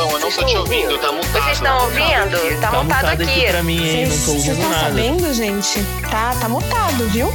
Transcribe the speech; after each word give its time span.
Bom, 0.00 0.12
eu 0.12 0.18
não 0.20 0.30
tô 0.32 0.42
te 0.44 0.56
ouvindo, 0.56 0.96
tá 0.98 1.12
mutado. 1.12 1.32
Vocês 1.42 1.56
estão 1.58 1.84
ouvindo? 1.84 2.60
Tá, 2.60 2.70
Tá 2.70 2.82
mutado 2.82 2.84
mutado 2.84 3.20
aqui 3.22 3.22
aqui. 3.22 3.46
pra 3.48 3.62
mim, 3.62 3.86
hein? 3.86 4.06
Não 4.06 4.10
tô 4.12 4.16
Vocês 4.16 4.28
ouvindo 4.28 4.52
estão 4.54 4.70
nada. 4.70 4.84
sabendo, 4.86 5.34
gente? 5.34 5.84
Tá, 6.10 6.34
tá 6.40 6.48
mutado, 6.48 7.08
viu? 7.10 7.30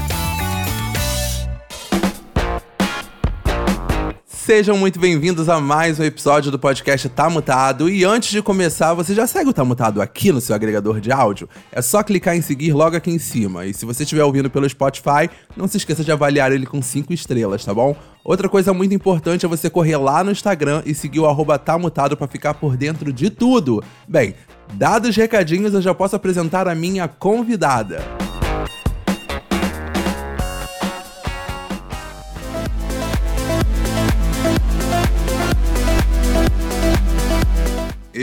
Sejam 4.46 4.78
muito 4.78 5.00
bem-vindos 5.00 5.50
a 5.50 5.60
mais 5.60 6.00
um 6.00 6.04
episódio 6.04 6.52
do 6.52 6.60
podcast 6.60 7.10
Tá 7.10 7.28
Mutado. 7.32 7.89
E 7.89 8.04
antes 8.05 8.30
de 8.30 8.43
começar, 8.43 8.93
você 8.93 9.11
já 9.16 9.25
segue 9.25 9.50
o 9.50 9.54
Tá 9.54 9.66
Mutado 9.66 10.00
aqui 10.00 10.32
no 10.32 10.39
seu 10.39 10.55
agregador 10.55 11.02
de 11.02 11.11
áudio? 11.11 11.50
É 11.71 11.82
só 11.82 12.04
clicar 12.04 12.36
em 12.36 12.43
seguir 12.43 12.71
logo 12.71 12.96
aqui 12.96 13.10
em 13.10 13.18
cima. 13.18 13.66
E 13.66 13.73
se 13.73 13.88
você 13.88 14.04
estiver 14.04 14.23
ouvindo 14.23 14.47
pelo 14.47 14.70
Spotify, 14.70 15.32
não 15.57 15.68
se 15.68 15.78
esqueça 15.78 16.04
de 16.04 16.11
avaliar 16.11 16.52
ele 16.52 16.68
com 16.68 16.79
5 16.79 17.11
estrelas, 17.11 17.66
tá 17.66 17.73
bom? 17.73 17.96
Outra 18.23 18.47
coisa 18.47 18.71
muito 18.71 18.93
importante 18.93 19.47
é 19.47 19.50
você 19.50 19.68
correr 19.68 19.97
lá 19.97 20.23
no 20.23 20.29
Instagram 20.29 20.84
e 20.86 20.93
seguir 20.93 21.21
o 21.21 21.57
Tá 21.57 21.80
Mutado 21.80 22.16
pra 22.16 22.27
ficar 22.27 22.54
por 22.54 22.77
dentro 22.77 23.12
de 23.12 23.32
tudo. 23.32 23.84
Bem, 24.07 24.36
dados 24.75 25.10
os 25.10 25.16
recadinhos, 25.16 25.74
eu 25.74 25.82
já 25.82 25.96
posso 25.96 26.16
apresentar 26.16 26.68
a 26.68 26.75
minha 26.75 27.07
convidada. 27.07 28.04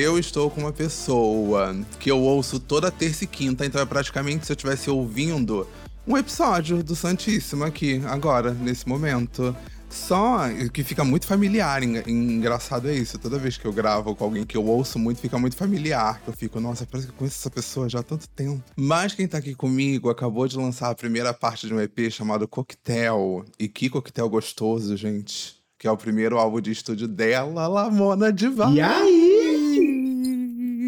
Eu 0.03 0.19
estou 0.19 0.51
com 0.51 0.63
uma 0.63 0.73
pessoa 0.73 1.77
que 2.01 2.11
eu 2.11 2.19
ouço 2.21 2.59
toda 2.59 2.91
terça 2.91 3.23
e 3.23 3.27
quinta, 3.29 3.65
então 3.65 3.81
é 3.81 3.87
praticamente 3.87 4.45
se 4.45 4.51
eu 4.51 4.55
estivesse 4.55 4.91
ouvindo 4.91 5.65
um 6.05 6.19
episódio 6.19 6.83
do 6.83 6.97
Santíssimo 6.97 7.63
aqui, 7.63 8.03
agora, 8.07 8.51
nesse 8.53 8.89
momento. 8.89 9.55
Só 9.89 10.41
que 10.73 10.83
fica 10.83 11.05
muito 11.05 11.25
familiar, 11.25 11.85
en- 11.85 12.03
engraçado 12.09 12.89
é 12.89 12.95
isso. 12.97 13.17
Toda 13.17 13.39
vez 13.39 13.57
que 13.57 13.65
eu 13.65 13.73
gravo 13.73 14.13
com 14.17 14.25
alguém 14.25 14.45
que 14.45 14.57
eu 14.57 14.65
ouço 14.67 14.99
muito, 14.99 15.21
fica 15.21 15.39
muito 15.39 15.55
familiar. 15.55 16.21
Que 16.25 16.31
eu 16.31 16.35
fico, 16.35 16.59
nossa, 16.59 16.85
parece 16.85 17.07
que 17.07 17.13
eu 17.13 17.19
conheço 17.19 17.39
essa 17.39 17.51
pessoa 17.51 17.89
já 17.89 18.01
há 18.01 18.03
tanto 18.03 18.29
tempo. 18.31 18.61
Mas 18.77 19.15
quem 19.15 19.29
tá 19.29 19.39
aqui 19.39 19.55
comigo 19.55 20.11
acabou 20.11 20.49
de 20.49 20.57
lançar 20.57 20.91
a 20.91 20.95
primeira 20.97 21.33
parte 21.33 21.69
de 21.69 21.75
um 21.75 21.81
EP 21.81 22.11
chamado 22.11 22.49
Coquetel. 22.49 23.45
E 23.57 23.69
que 23.69 23.89
coquetel 23.89 24.29
gostoso, 24.29 24.97
gente. 24.97 25.63
Que 25.79 25.87
é 25.87 25.91
o 25.93 25.97
primeiro 25.97 26.39
álbum 26.39 26.61
de 26.61 26.73
estúdio 26.73 27.07
dela, 27.07 27.69
Lamona 27.69 28.33
Diva. 28.33 28.69
E 28.73 28.81
aí? 28.81 29.42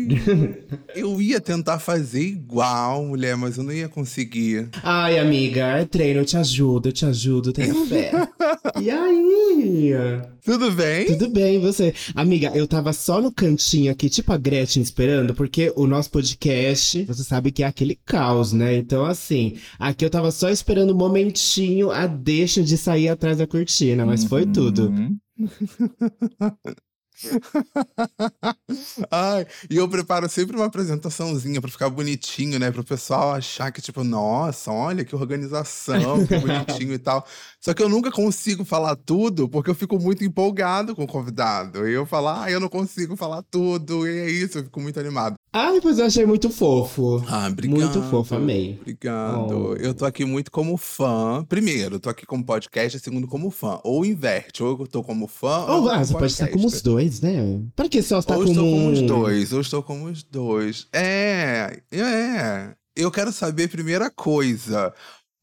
Eu 0.94 1.20
ia 1.20 1.40
tentar 1.40 1.78
fazer 1.78 2.22
igual, 2.22 3.04
mulher, 3.04 3.36
mas 3.36 3.56
eu 3.58 3.64
não 3.64 3.72
ia 3.72 3.88
conseguir. 3.88 4.68
Ai, 4.82 5.18
amiga, 5.18 5.78
é 5.78 5.84
treino, 5.84 6.20
eu 6.20 6.24
te 6.24 6.36
ajudo, 6.36 6.88
eu 6.88 6.92
te 6.92 7.04
ajudo, 7.04 7.52
tenha 7.52 7.74
fé. 7.86 8.12
e 8.80 8.90
aí? 8.90 9.92
Tudo 10.44 10.70
bem? 10.70 11.06
Tudo 11.06 11.28
bem, 11.30 11.58
você? 11.60 11.92
Amiga, 12.14 12.52
eu 12.54 12.66
tava 12.68 12.92
só 12.92 13.20
no 13.20 13.32
cantinho 13.32 13.90
aqui, 13.90 14.08
tipo 14.08 14.32
a 14.32 14.36
Gretchen, 14.36 14.82
esperando, 14.82 15.34
porque 15.34 15.72
o 15.74 15.86
nosso 15.86 16.10
podcast, 16.10 17.04
você 17.04 17.24
sabe 17.24 17.50
que 17.50 17.62
é 17.62 17.66
aquele 17.66 17.98
caos, 18.04 18.52
né? 18.52 18.76
Então, 18.76 19.04
assim, 19.04 19.56
aqui 19.78 20.04
eu 20.04 20.10
tava 20.10 20.30
só 20.30 20.48
esperando 20.48 20.94
um 20.94 20.98
momentinho 20.98 21.90
a 21.90 22.06
deixa 22.06 22.62
de 22.62 22.76
sair 22.76 23.08
atrás 23.08 23.38
da 23.38 23.46
cortina, 23.46 24.06
mas 24.06 24.24
foi 24.24 24.46
tudo. 24.46 24.92
Ai, 29.10 29.46
e 29.70 29.76
eu 29.76 29.88
preparo 29.88 30.28
sempre 30.28 30.56
uma 30.56 30.66
apresentaçãozinha 30.66 31.60
pra 31.60 31.70
ficar 31.70 31.88
bonitinho, 31.88 32.58
né? 32.58 32.70
Pro 32.70 32.84
pessoal 32.84 33.32
achar 33.32 33.70
que, 33.70 33.80
tipo, 33.80 34.02
nossa, 34.02 34.70
olha 34.72 35.04
que 35.04 35.14
organização, 35.14 36.26
que 36.26 36.36
bonitinho 36.38 36.92
e 36.92 36.98
tal. 36.98 37.26
Só 37.60 37.72
que 37.72 37.82
eu 37.82 37.88
nunca 37.88 38.10
consigo 38.10 38.64
falar 38.64 38.96
tudo 38.96 39.48
porque 39.48 39.70
eu 39.70 39.74
fico 39.74 39.98
muito 39.98 40.24
empolgado 40.24 40.94
com 40.94 41.04
o 41.04 41.08
convidado. 41.08 41.88
E 41.88 41.92
eu 41.92 42.04
falo, 42.06 42.28
ah, 42.28 42.50
eu 42.50 42.60
não 42.60 42.68
consigo 42.68 43.16
falar 43.16 43.42
tudo, 43.42 44.06
e 44.06 44.18
é 44.18 44.30
isso, 44.30 44.58
eu 44.58 44.64
fico 44.64 44.80
muito 44.80 44.98
animado. 44.98 45.36
Ai, 45.56 45.80
pois 45.80 46.00
eu 46.00 46.06
achei 46.06 46.26
muito 46.26 46.50
fofo. 46.50 47.22
Ah, 47.28 47.46
obrigado. 47.46 47.78
Muito 47.78 48.02
fofo, 48.10 48.34
amei. 48.34 48.76
Obrigado. 48.80 49.68
Oh. 49.70 49.74
Eu 49.76 49.94
tô 49.94 50.04
aqui 50.04 50.24
muito 50.24 50.50
como 50.50 50.76
fã. 50.76 51.44
Primeiro, 51.48 52.00
tô 52.00 52.10
aqui 52.10 52.26
como 52.26 52.44
podcast, 52.44 52.98
e 52.98 53.00
segundo, 53.00 53.28
como 53.28 53.52
fã. 53.52 53.78
Ou 53.84 54.04
inverte, 54.04 54.64
ou 54.64 54.76
eu 54.80 54.86
tô 54.88 55.00
como 55.04 55.28
fã. 55.28 55.64
Ou 55.66 55.82
ou 55.82 55.90
ah, 55.90 56.04
você 56.04 56.12
pode 56.12 56.32
estar 56.32 56.48
como 56.48 56.66
os 56.66 56.82
dois, 56.82 57.20
né? 57.20 57.62
Pra 57.76 57.88
que 57.88 58.02
só 58.02 58.18
estar 58.18 58.34
Ou 58.36 58.40
como 58.40 58.50
estou 58.50 58.68
como 58.68 58.90
os 58.90 59.02
dois, 59.02 59.52
ou 59.52 59.60
estou 59.60 59.82
como 59.84 60.06
os 60.06 60.24
dois. 60.24 60.88
É, 60.92 61.80
é. 61.92 62.74
Eu 62.96 63.12
quero 63.12 63.30
saber, 63.30 63.68
primeira 63.68 64.10
coisa. 64.10 64.92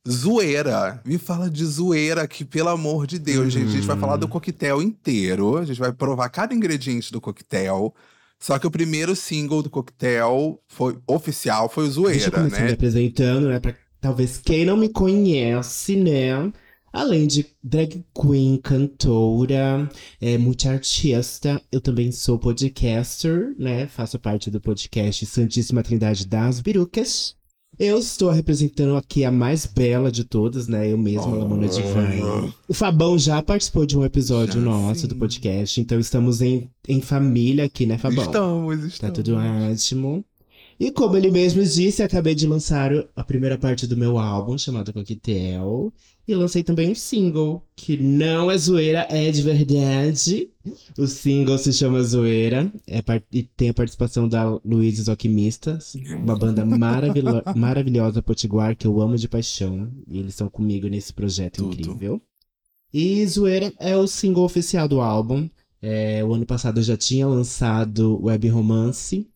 Zoeira. 0.10 1.00
Me 1.06 1.18
fala 1.18 1.50
de 1.50 1.64
zoeira 1.64 2.24
aqui, 2.24 2.44
pelo 2.44 2.68
amor 2.68 3.08
de 3.08 3.18
Deus, 3.18 3.54
gente. 3.54 3.70
A 3.70 3.72
gente 3.72 3.88
vai 3.88 3.98
falar 3.98 4.16
Hum. 4.16 4.20
do 4.20 4.28
coquetel 4.28 4.82
inteiro. 4.82 5.58
A 5.58 5.64
gente 5.64 5.80
vai 5.80 5.94
provar 5.94 6.28
cada 6.28 6.54
ingrediente 6.54 7.14
do 7.14 7.22
coquetel. 7.22 7.94
Só 8.42 8.58
que 8.58 8.66
o 8.66 8.72
primeiro 8.72 9.16
single 9.16 9.62
do 9.62 9.70
coquetel 9.70 10.60
foi 10.68 10.98
oficial, 11.06 11.70
foi 11.70 11.84
o 11.84 11.88
Deixa 11.88 12.00
eu 12.00 12.04
Zoeira, 12.04 12.32
começar 12.32 12.62
me 12.62 12.68
né? 12.68 12.74
apresentando, 12.74 13.48
né? 13.48 13.60
Pra 13.60 13.76
talvez 14.02 14.40
quem 14.40 14.66
não 14.66 14.76
me 14.76 14.90
conhece, 14.90 15.96
né? 15.96 16.52
Além 16.92 17.28
de 17.28 17.46
drag 17.64 18.04
queen, 18.20 18.58
cantora, 18.58 19.88
é, 20.20 20.38
multiartista, 20.40 21.62
eu 21.72 21.80
também 21.80 22.12
sou 22.12 22.40
podcaster, 22.40 23.56
né? 23.60 23.88
Faço 23.88 24.18
parte 24.18 24.50
do 24.50 24.60
podcast 24.60 25.24
Santíssima 25.28 25.84
Trindade 25.84 26.26
das 26.26 26.60
Birucas. 26.60 27.36
Eu 27.80 27.98
estou 27.98 28.30
representando 28.30 28.96
aqui 28.96 29.24
a 29.24 29.32
mais 29.32 29.66
bela 29.66 30.12
de 30.12 30.24
todas, 30.24 30.68
né? 30.68 30.92
Eu 30.92 30.98
mesma, 30.98 31.36
Lamona 31.36 31.68
Divine. 31.68 32.54
O 32.68 32.74
Fabão 32.74 33.18
já 33.18 33.42
participou 33.42 33.86
de 33.86 33.98
um 33.98 34.06
episódio 34.06 34.56
Já, 34.56 34.60
nosso 34.60 35.02
sim. 35.02 35.08
do 35.08 35.16
podcast, 35.16 35.82
então 35.82 36.00
estamos 36.00 36.42
em, 36.42 36.70
em 36.88 37.02
família 37.02 37.66
aqui, 37.66 37.86
né, 37.86 37.98
Fabão? 37.98 38.24
Estamos, 38.26 38.84
estamos. 38.84 39.00
Tá 39.00 39.10
tudo 39.10 39.36
ótimo. 39.36 40.24
E 40.82 40.90
como 40.90 41.16
ele 41.16 41.30
mesmo 41.30 41.62
disse, 41.62 42.02
acabei 42.02 42.34
de 42.34 42.48
lançar 42.48 42.92
a 43.16 43.24
primeira 43.24 43.56
parte 43.56 43.86
do 43.86 43.96
meu 43.96 44.18
álbum, 44.18 44.58
chamado 44.58 44.92
Coquetel. 44.92 45.94
E 46.28 46.34
lancei 46.34 46.64
também 46.64 46.90
um 46.90 46.96
single, 46.96 47.64
que 47.76 47.96
não 47.96 48.50
é 48.50 48.58
zoeira, 48.58 49.06
é 49.08 49.30
de 49.30 49.44
verdade. 49.44 50.50
O 50.98 51.06
single 51.06 51.60
se 51.60 51.72
chama 51.72 52.02
Zoeira, 52.02 52.74
é 52.88 52.98
e 53.32 53.44
tem 53.44 53.70
a 53.70 53.74
participação 53.76 54.28
da 54.28 54.60
Luiz 54.66 54.98
os 54.98 55.08
Alquimistas, 55.08 55.94
uma 56.20 56.36
banda 56.36 56.66
maravilo- 56.66 57.44
maravilhosa 57.56 58.24
potiguar 58.24 58.76
que 58.76 58.88
eu 58.88 59.00
amo 59.00 59.18
de 59.18 59.28
paixão. 59.28 59.88
E 60.08 60.18
eles 60.18 60.34
estão 60.34 60.50
comigo 60.50 60.88
nesse 60.88 61.14
projeto 61.14 61.58
Tudo. 61.58 61.80
incrível. 61.80 62.20
E 62.92 63.24
Zoeira 63.28 63.72
é 63.80 63.96
o 63.96 64.08
single 64.08 64.46
oficial 64.46 64.88
do 64.88 65.00
álbum. 65.00 65.48
É, 65.80 66.24
o 66.26 66.34
ano 66.34 66.46
passado 66.48 66.80
eu 66.80 66.84
já 66.84 66.98
tinha 66.98 67.28
lançado 67.28 68.20
Web 68.24 68.48
Romance 68.50 69.31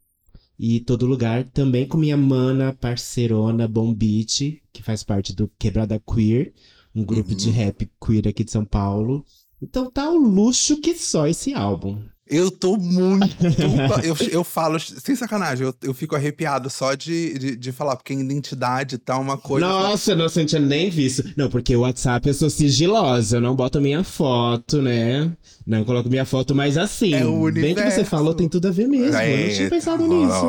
e 0.57 0.79
Todo 0.79 1.05
Lugar, 1.05 1.43
também 1.49 1.87
com 1.87 1.97
minha 1.97 2.17
mana 2.17 2.73
parceirona 2.73 3.67
Bom 3.67 3.93
Beat, 3.93 4.61
que 4.71 4.81
faz 4.83 5.03
parte 5.03 5.33
do 5.35 5.49
Quebrada 5.59 5.99
Queer, 5.99 6.53
um 6.93 7.03
grupo 7.03 7.31
Uhum. 7.31 7.37
de 7.37 7.49
rap 7.49 7.89
queer 8.05 8.27
aqui 8.27 8.43
de 8.43 8.51
São 8.51 8.65
Paulo. 8.65 9.25
Então 9.61 9.89
tá 9.91 10.09
o 10.09 10.17
luxo 10.17 10.79
que 10.79 10.95
só 10.95 11.27
esse 11.27 11.53
álbum. 11.53 12.01
Eu 12.27 12.49
tô 12.49 12.75
muito. 12.75 13.35
eu, 14.03 14.15
eu 14.31 14.43
falo, 14.43 14.79
sem 14.79 15.15
sacanagem, 15.15 15.67
eu, 15.67 15.75
eu 15.83 15.93
fico 15.93 16.15
arrepiado 16.15 16.69
só 16.71 16.95
de, 16.95 17.37
de, 17.37 17.55
de 17.55 17.71
falar, 17.71 17.95
porque 17.95 18.13
identidade 18.13 18.97
tá 18.97 19.17
uma 19.17 19.37
coisa. 19.37 19.67
Nossa, 19.67 20.11
eu 20.11 20.15
não 20.15 20.27
tinha 20.27 20.59
nem 20.59 20.89
visto. 20.89 21.23
Não, 21.37 21.49
porque 21.49 21.75
o 21.75 21.81
WhatsApp 21.81 22.27
eu 22.27 22.33
sou 22.33 22.49
sigilosa, 22.49 23.37
eu 23.37 23.41
não 23.41 23.55
boto 23.55 23.79
minha 23.79 24.03
foto, 24.03 24.81
né? 24.81 25.31
Não 25.65 25.83
coloco 25.83 26.09
minha 26.09 26.25
foto, 26.25 26.55
mas 26.55 26.77
assim, 26.77 27.13
É 27.13 27.25
o 27.25 27.51
bem 27.51 27.73
que 27.75 27.81
você 27.81 27.85
universo. 27.87 28.05
falou, 28.05 28.33
tem 28.33 28.49
tudo 28.49 28.67
a 28.67 28.71
ver 28.71 28.87
mesmo. 28.87 29.15
Eu 29.17 29.47
não 29.47 29.53
tinha 29.55 29.69
pensado 29.69 30.07
nisso. 30.07 30.45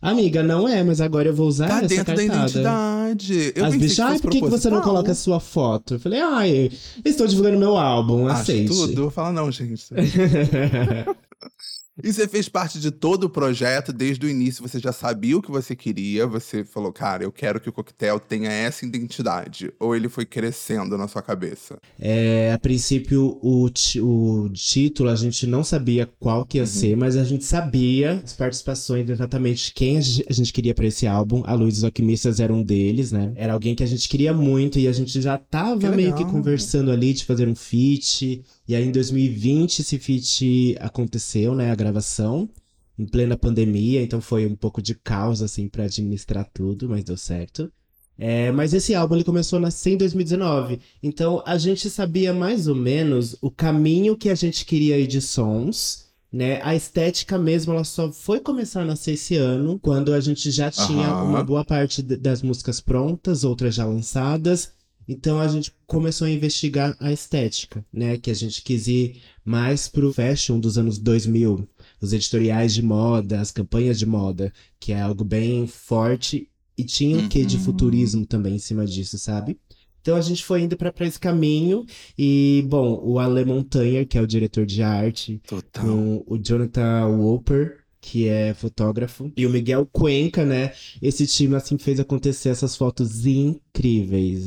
Amiga, 0.00 0.42
não 0.42 0.68
é, 0.68 0.82
mas 0.82 1.00
agora 1.00 1.28
eu 1.28 1.34
vou 1.34 1.46
usar 1.48 1.68
Tá 1.68 1.78
essa 1.78 1.86
dentro 1.88 2.04
da 2.14 2.14
cartada. 2.16 2.38
identidade. 2.48 3.52
Eu 3.54 3.64
As 3.64 3.76
bichas, 3.76 3.98
ai, 4.00 4.18
por 4.18 4.30
que, 4.30 4.40
que 4.40 4.48
você 4.48 4.68
não 4.70 4.80
coloca 4.80 5.12
a 5.12 5.14
sua 5.14 5.38
foto? 5.40 5.94
Eu 5.94 6.00
falei, 6.00 6.20
ai, 6.20 6.70
estou 7.04 7.26
divulgando 7.26 7.58
meu 7.58 7.76
álbum, 7.76 8.26
Acho 8.26 8.42
aceite. 8.42 8.68
tudo. 8.68 9.10
Fala, 9.10 9.32
não, 9.32 9.50
gente. 9.50 9.84
E 12.02 12.10
você 12.10 12.26
fez 12.26 12.48
parte 12.48 12.80
de 12.80 12.90
todo 12.90 13.24
o 13.24 13.30
projeto, 13.30 13.92
desde 13.92 14.24
o 14.24 14.28
início 14.28 14.66
você 14.66 14.78
já 14.78 14.92
sabia 14.92 15.36
o 15.36 15.42
que 15.42 15.50
você 15.50 15.76
queria, 15.76 16.26
você 16.26 16.64
falou, 16.64 16.90
cara, 16.92 17.22
eu 17.24 17.30
quero 17.30 17.60
que 17.60 17.68
o 17.68 17.72
coquetel 17.72 18.18
tenha 18.18 18.50
essa 18.50 18.86
identidade. 18.86 19.70
Ou 19.78 19.94
ele 19.94 20.08
foi 20.08 20.24
crescendo 20.24 20.96
na 20.96 21.06
sua 21.06 21.20
cabeça? 21.20 21.76
É, 22.00 22.50
a 22.52 22.58
princípio, 22.58 23.38
o, 23.42 23.68
o 24.00 24.48
título 24.50 25.10
a 25.10 25.16
gente 25.16 25.46
não 25.46 25.62
sabia 25.62 26.08
qual 26.18 26.46
que 26.46 26.56
ia 26.58 26.62
Uhum. 26.62 26.66
ser, 26.66 26.96
mas 26.96 27.16
a 27.16 27.24
gente 27.24 27.44
sabia 27.44 28.22
as 28.24 28.32
participações, 28.32 29.10
exatamente 29.10 29.74
quem 29.74 29.98
a 29.98 30.00
ge- 30.00 30.24
a 30.28 30.32
gente 30.32 30.52
queria 30.52 30.74
pra 30.74 30.86
esse 30.86 31.06
álbum. 31.06 31.42
A 31.44 31.52
Luiz 31.54 31.74
dos 31.74 31.84
Alquimistas 31.84 32.40
era 32.40 32.52
um 32.54 32.62
deles, 32.62 33.12
né? 33.12 33.32
Era 33.36 33.52
alguém 33.52 33.74
que 33.74 33.82
a 33.82 33.86
gente 33.86 34.08
queria 34.08 34.32
muito 34.32 34.78
e 34.78 34.88
a 34.88 34.92
gente 34.92 35.20
já 35.20 35.36
tava 35.36 35.90
Que 35.90 35.96
meio 35.96 36.14
que 36.14 36.24
conversando 36.24 36.90
ali 36.90 37.12
de 37.12 37.24
fazer 37.26 37.46
um 37.48 37.54
feat. 37.54 38.42
E 38.68 38.74
aí 38.74 38.84
em 38.84 38.92
2020 38.92 39.80
esse 39.80 39.98
feat 39.98 40.76
aconteceu, 40.80 41.54
né? 41.54 41.70
A 41.70 41.74
gravação. 41.74 42.48
Em 42.98 43.06
plena 43.06 43.36
pandemia, 43.36 44.02
então 44.02 44.20
foi 44.20 44.46
um 44.46 44.54
pouco 44.54 44.80
de 44.82 44.94
caos, 44.94 45.40
assim, 45.42 45.66
pra 45.66 45.84
administrar 45.84 46.46
tudo, 46.52 46.88
mas 46.88 47.02
deu 47.02 47.16
certo. 47.16 47.72
É, 48.18 48.52
mas 48.52 48.74
esse 48.74 48.94
álbum 48.94 49.14
ele 49.16 49.24
começou 49.24 49.56
a 49.56 49.60
nascer 49.62 49.92
em 49.92 49.96
2019. 49.96 50.78
Então 51.02 51.42
a 51.46 51.56
gente 51.56 51.88
sabia 51.88 52.32
mais 52.34 52.68
ou 52.68 52.74
menos 52.74 53.34
o 53.40 53.50
caminho 53.50 54.16
que 54.16 54.28
a 54.28 54.34
gente 54.34 54.64
queria 54.66 54.98
ir 54.98 55.06
de 55.06 55.20
sons. 55.20 56.04
né? 56.30 56.60
A 56.62 56.74
estética 56.76 57.38
mesmo, 57.38 57.72
ela 57.72 57.84
só 57.84 58.12
foi 58.12 58.40
começar 58.40 58.82
a 58.82 58.84
nascer 58.86 59.12
esse 59.12 59.36
ano, 59.36 59.78
quando 59.78 60.12
a 60.14 60.20
gente 60.20 60.50
já 60.50 60.70
tinha 60.70 61.08
Aham. 61.08 61.24
uma 61.24 61.42
boa 61.42 61.64
parte 61.64 62.02
das 62.02 62.42
músicas 62.42 62.80
prontas, 62.80 63.42
outras 63.42 63.74
já 63.74 63.84
lançadas. 63.86 64.72
Então 65.08 65.40
a 65.40 65.48
gente 65.48 65.72
começou 65.86 66.26
a 66.26 66.30
investigar 66.30 66.96
a 67.00 67.12
estética, 67.12 67.84
né? 67.92 68.16
Que 68.16 68.30
a 68.30 68.34
gente 68.34 68.62
quis 68.62 68.86
ir 68.86 69.20
mais 69.44 69.88
pro 69.88 70.12
fashion 70.12 70.58
dos 70.60 70.78
anos 70.78 70.98
2000, 70.98 71.68
os 72.00 72.12
editoriais 72.12 72.72
de 72.74 72.82
moda, 72.82 73.40
as 73.40 73.50
campanhas 73.50 73.98
de 73.98 74.06
moda, 74.06 74.52
que 74.78 74.92
é 74.92 75.00
algo 75.00 75.24
bem 75.24 75.66
forte 75.66 76.48
e 76.78 76.84
tinha 76.84 77.18
um 77.18 77.28
quê 77.28 77.44
de 77.44 77.56
Uhum. 77.56 77.62
futurismo 77.64 78.24
também 78.26 78.54
em 78.56 78.58
cima 78.58 78.86
disso, 78.86 79.18
sabe? 79.18 79.58
Então 80.00 80.16
a 80.16 80.20
gente 80.20 80.42
foi 80.44 80.62
indo 80.62 80.76
pra 80.76 80.90
pra 80.90 81.06
esse 81.06 81.18
caminho 81.20 81.84
e, 82.18 82.64
bom, 82.68 83.00
o 83.04 83.18
Ale 83.20 83.44
Montanha, 83.44 84.04
que 84.04 84.18
é 84.18 84.20
o 84.20 84.26
diretor 84.26 84.66
de 84.66 84.82
arte, 84.82 85.40
Total. 85.46 85.84
com 85.84 86.24
o 86.26 86.36
Jonathan 86.38 87.08
Wolper, 87.18 87.78
que 88.00 88.26
é 88.26 88.52
fotógrafo, 88.52 89.30
e 89.36 89.46
o 89.46 89.50
Miguel 89.50 89.86
Cuenca, 89.92 90.44
né? 90.44 90.72
Esse 91.00 91.24
time, 91.24 91.54
assim, 91.54 91.78
fez 91.78 92.00
acontecer 92.00 92.48
essas 92.48 92.74
fotos 92.74 93.24
incríveis, 93.26 93.61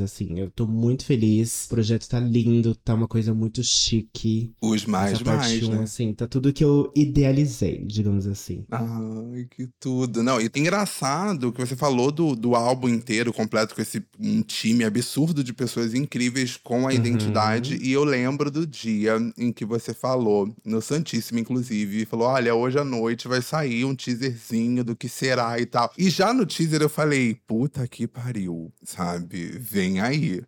assim. 0.03 0.39
Eu 0.39 0.49
tô 0.51 0.67
muito 0.67 1.05
feliz. 1.05 1.65
O 1.65 1.69
projeto 1.69 2.07
tá 2.07 2.19
lindo, 2.19 2.75
tá 2.75 2.93
uma 2.93 3.07
coisa 3.07 3.33
muito 3.33 3.63
chique. 3.63 4.53
Os 4.61 4.85
mais, 4.85 5.13
Essa 5.13 5.23
parte 5.23 5.47
mais, 5.49 5.63
um, 5.63 5.71
né? 5.71 5.83
assim, 5.83 6.13
tá 6.13 6.27
tudo 6.27 6.53
que 6.53 6.63
eu 6.63 6.91
idealizei, 6.95 7.83
digamos 7.85 8.27
assim. 8.27 8.65
Ai, 8.71 9.47
que 9.49 9.67
tudo. 9.79 10.21
Não, 10.23 10.39
e 10.39 10.49
engraçado 10.55 11.51
que 11.51 11.59
você 11.65 11.75
falou 11.75 12.11
do, 12.11 12.35
do 12.35 12.55
álbum 12.55 12.87
inteiro, 12.87 13.33
completo, 13.33 13.75
com 13.75 13.81
esse 13.81 14.03
um 14.19 14.41
time 14.41 14.83
absurdo 14.83 15.43
de 15.43 15.53
pessoas 15.53 15.93
incríveis 15.93 16.57
com 16.57 16.81
a 16.87 16.91
Uhum. 16.91 16.91
identidade. 16.91 17.77
E 17.81 17.91
eu 17.91 18.03
lembro 18.03 18.49
do 18.51 18.65
dia 18.65 19.15
em 19.37 19.51
que 19.51 19.65
você 19.65 19.93
falou, 19.93 20.53
no 20.63 20.81
Santíssimo, 20.81 21.39
inclusive, 21.39 22.01
e 22.01 22.05
falou: 22.05 22.27
olha, 22.27 22.53
hoje 22.55 22.77
à 22.79 22.83
noite 22.83 23.27
vai 23.27 23.41
sair 23.41 23.83
um 23.85 23.95
teaserzinho 23.95 24.83
do 24.83 24.95
que 24.95 25.09
será 25.09 25.59
e 25.59 25.65
tal. 25.65 25.91
E 25.97 26.09
já 26.09 26.33
no 26.33 26.45
teaser 26.45 26.81
eu 26.81 26.89
falei, 26.89 27.37
puta 27.47 27.87
que 27.87 28.07
pariu, 28.07 28.71
sabe? 28.83 29.14
Vem 29.19 29.99
aí. 29.99 30.41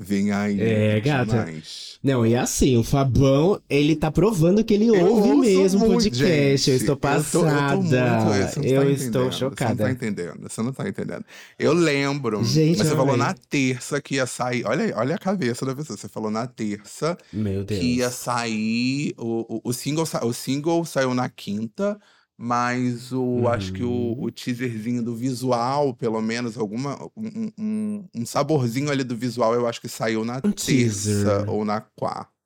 Vem 0.00 0.30
aí. 0.30 0.60
É, 0.60 1.00
gata. 1.00 1.24
demais. 1.44 1.98
Não, 2.00 2.24
e 2.24 2.36
assim, 2.36 2.76
o 2.76 2.84
Fabão, 2.84 3.60
ele 3.68 3.96
tá 3.96 4.12
provando 4.12 4.62
que 4.62 4.72
ele 4.72 4.86
Eu 4.86 5.04
ouve 5.12 5.34
mesmo 5.40 5.84
o 5.86 5.88
muito, 5.88 6.02
podcast. 6.04 6.30
eu 6.30 6.56
gente. 6.56 6.70
estou 6.82 6.94
tô- 6.96 7.08
eu 7.08 7.14
tô 7.24 7.40
passada. 7.40 7.76
muito- 7.76 7.88
você 7.90 7.96
não 7.98 8.20
tá 8.20 8.36
Eu 8.38 8.44
estou 8.44 8.84
entendendo, 8.84 9.12
Você 9.12 9.18
não 9.18 9.32
chocada. 9.32 9.84
tá 9.84 9.90
entendendo, 9.90 10.42
você 10.48 10.62
não 10.62 10.72
tá 10.72 10.88
entendendo. 10.88 11.24
Eu 11.58 11.72
lembro. 11.72 12.44
Gente, 12.44 12.78
mas 12.78 12.86
você 12.86 12.92
eu 12.92 12.96
falou 12.96 13.16
na 13.16 13.34
terça 13.50 14.00
que 14.00 14.14
ia 14.14 14.26
sair. 14.26 14.64
Olha, 14.66 14.84
aí, 14.84 14.92
olha 14.94 15.14
a 15.16 15.18
cabeça 15.18 15.66
da 15.66 15.74
pessoa. 15.74 15.96
Você 15.98 16.08
falou 16.08 16.30
na 16.30 16.46
terça 16.46 17.18
Meu 17.32 17.64
Deus. 17.64 17.80
que 17.80 17.96
ia 17.96 18.10
sair. 18.10 19.14
O, 19.18 19.56
o, 19.56 19.60
o 19.64 19.72
single, 19.72 20.04
o 20.22 20.32
single 20.32 20.84
saiu 20.84 21.12
na 21.12 21.28
quinta. 21.28 21.98
Mas 22.40 23.10
o, 23.12 23.48
acho 23.48 23.72
que 23.72 23.82
o, 23.82 23.88
Uhum. 23.88 24.24
o 24.24 24.30
teaserzinho 24.30 25.02
do 25.02 25.12
visual, 25.14 25.92
pelo 25.92 26.20
menos, 26.22 26.56
alguma, 26.56 26.96
um, 27.16 27.50
um, 27.58 28.04
um 28.14 28.24
saborzinho 28.26 28.90
ali 28.90 29.02
do 29.02 29.16
visual, 29.16 29.54
eu 29.54 29.66
acho 29.66 29.80
que 29.80 29.88
saiu 29.88 30.24
na 30.24 30.36
Um 30.36 30.52
terça 30.52 30.54
teaser. 30.66 31.50
ou 31.50 31.64
na 31.64 31.80
quarta. 31.80 32.37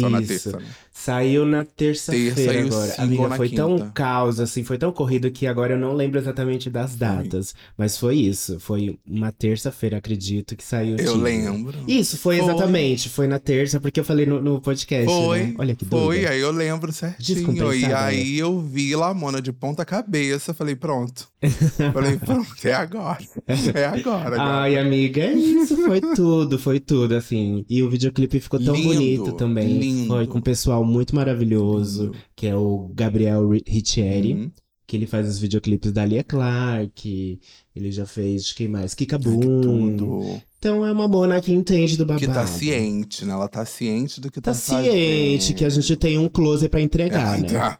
Só 0.00 0.08
na 0.10 0.20
Isso. 0.20 0.28
terça, 0.28 0.58
né? 0.58 0.66
Saiu 0.92 1.46
na 1.46 1.64
Terça 1.64 2.10
terça-feira 2.10 2.64
agora. 2.66 2.94
Amiga, 2.98 3.28
na 3.28 3.36
foi 3.36 3.48
tão 3.50 3.76
quinta. 3.78 3.90
caos, 3.94 4.40
assim, 4.40 4.64
foi 4.64 4.76
tão 4.76 4.90
corrido 4.90 5.30
que 5.30 5.46
agora 5.46 5.74
eu 5.74 5.78
não 5.78 5.92
lembro 5.94 6.18
exatamente 6.18 6.68
das 6.68 6.96
datas. 6.96 7.54
Mas 7.76 7.96
foi 7.96 8.16
isso. 8.16 8.58
Foi 8.58 8.98
uma 9.08 9.30
terça-feira, 9.30 9.98
acredito, 9.98 10.56
que 10.56 10.64
saiu 10.64 10.92
Eu 10.92 10.96
teaser. 10.96 11.16
lembro. 11.18 11.78
Isso, 11.86 12.16
foi, 12.18 12.38
Foi. 12.38 12.44
exatamente. 12.46 13.08
Foi 13.08 13.28
na 13.28 13.38
terça, 13.38 13.78
porque 13.80 14.00
eu 14.00 14.04
falei 14.04 14.26
no, 14.26 14.42
no 14.42 14.60
podcast, 14.60 15.06
Foi, 15.06 15.38
né? 15.38 15.54
Olha 15.56 15.76
que 15.76 15.84
Foi, 15.84 16.16
doida. 16.16 16.30
aí 16.30 16.40
eu 16.40 16.50
lembro 16.50 16.92
certinho. 16.92 17.38
E 17.38 17.44
Descompensada, 17.44 18.04
aí 18.04 18.36
eu 18.36 18.60
vi 18.60 18.96
Lamona 18.96 19.40
de 19.40 19.52
ponta 19.52 19.84
cabeça, 19.84 20.52
falei, 20.52 20.74
pronto. 20.74 21.28
falei, 21.92 22.16
pronto, 22.18 22.48
é 22.64 22.72
agora. 22.72 23.18
É 23.46 23.84
agora, 23.84 24.34
agora. 24.34 24.42
Ai, 24.62 24.76
amiga, 24.76 25.22
é 25.22 25.32
isso 25.32 25.76
foi 25.76 26.00
tudo, 26.00 26.58
foi 26.58 26.80
tudo, 26.80 27.14
assim. 27.14 27.64
E 27.70 27.84
o 27.84 27.88
videoclipe 27.88 28.40
ficou 28.40 28.58
tão 28.58 28.74
Lindo, 28.74 28.88
bonito 28.94 29.32
também. 29.34 29.67
Lindo. 29.68 30.06
Foi 30.08 30.26
com 30.26 30.38
um 30.38 30.42
pessoal 30.42 30.84
muito 30.84 31.14
maravilhoso, 31.14 32.04
Lindo. 32.04 32.16
que 32.36 32.46
é 32.46 32.54
o 32.56 32.90
Gabriel 32.94 33.48
Ri- 33.50 33.64
Riccieri. 33.66 34.34
Uhum. 34.34 34.50
que 34.86 34.96
ele 34.96 35.06
faz 35.06 35.28
os 35.28 35.38
videoclipes 35.38 35.92
da 35.92 36.02
Lia 36.06 36.24
Clark, 36.24 37.38
ele 37.76 37.92
já 37.92 38.06
fez 38.06 38.52
quem 38.52 38.68
mais? 38.68 38.94
Kika 38.94 39.16
Ai, 39.16 39.22
que 39.22 39.28
Boom. 39.28 39.60
tudo. 39.60 40.42
Então 40.58 40.84
é 40.86 40.90
uma 40.90 41.06
mona 41.06 41.40
que 41.42 41.52
entende 41.52 41.94
do 41.96 42.06
babado. 42.06 42.26
Que 42.26 42.32
tá 42.32 42.46
ciente, 42.46 43.24
né? 43.26 43.32
Ela 43.34 43.48
tá 43.48 43.66
ciente 43.66 44.18
do 44.18 44.30
que 44.30 44.40
Tá 44.40 44.52
tá, 44.52 44.54
ciente 44.54 45.52
que 45.52 45.64
a 45.64 45.68
gente 45.68 45.94
tem 45.94 46.16
um 46.18 46.26
close 46.26 46.66
pra 46.70 46.80
entregar, 46.80 47.38
É, 47.38 47.42
né? 47.42 47.48
tá. 47.48 47.78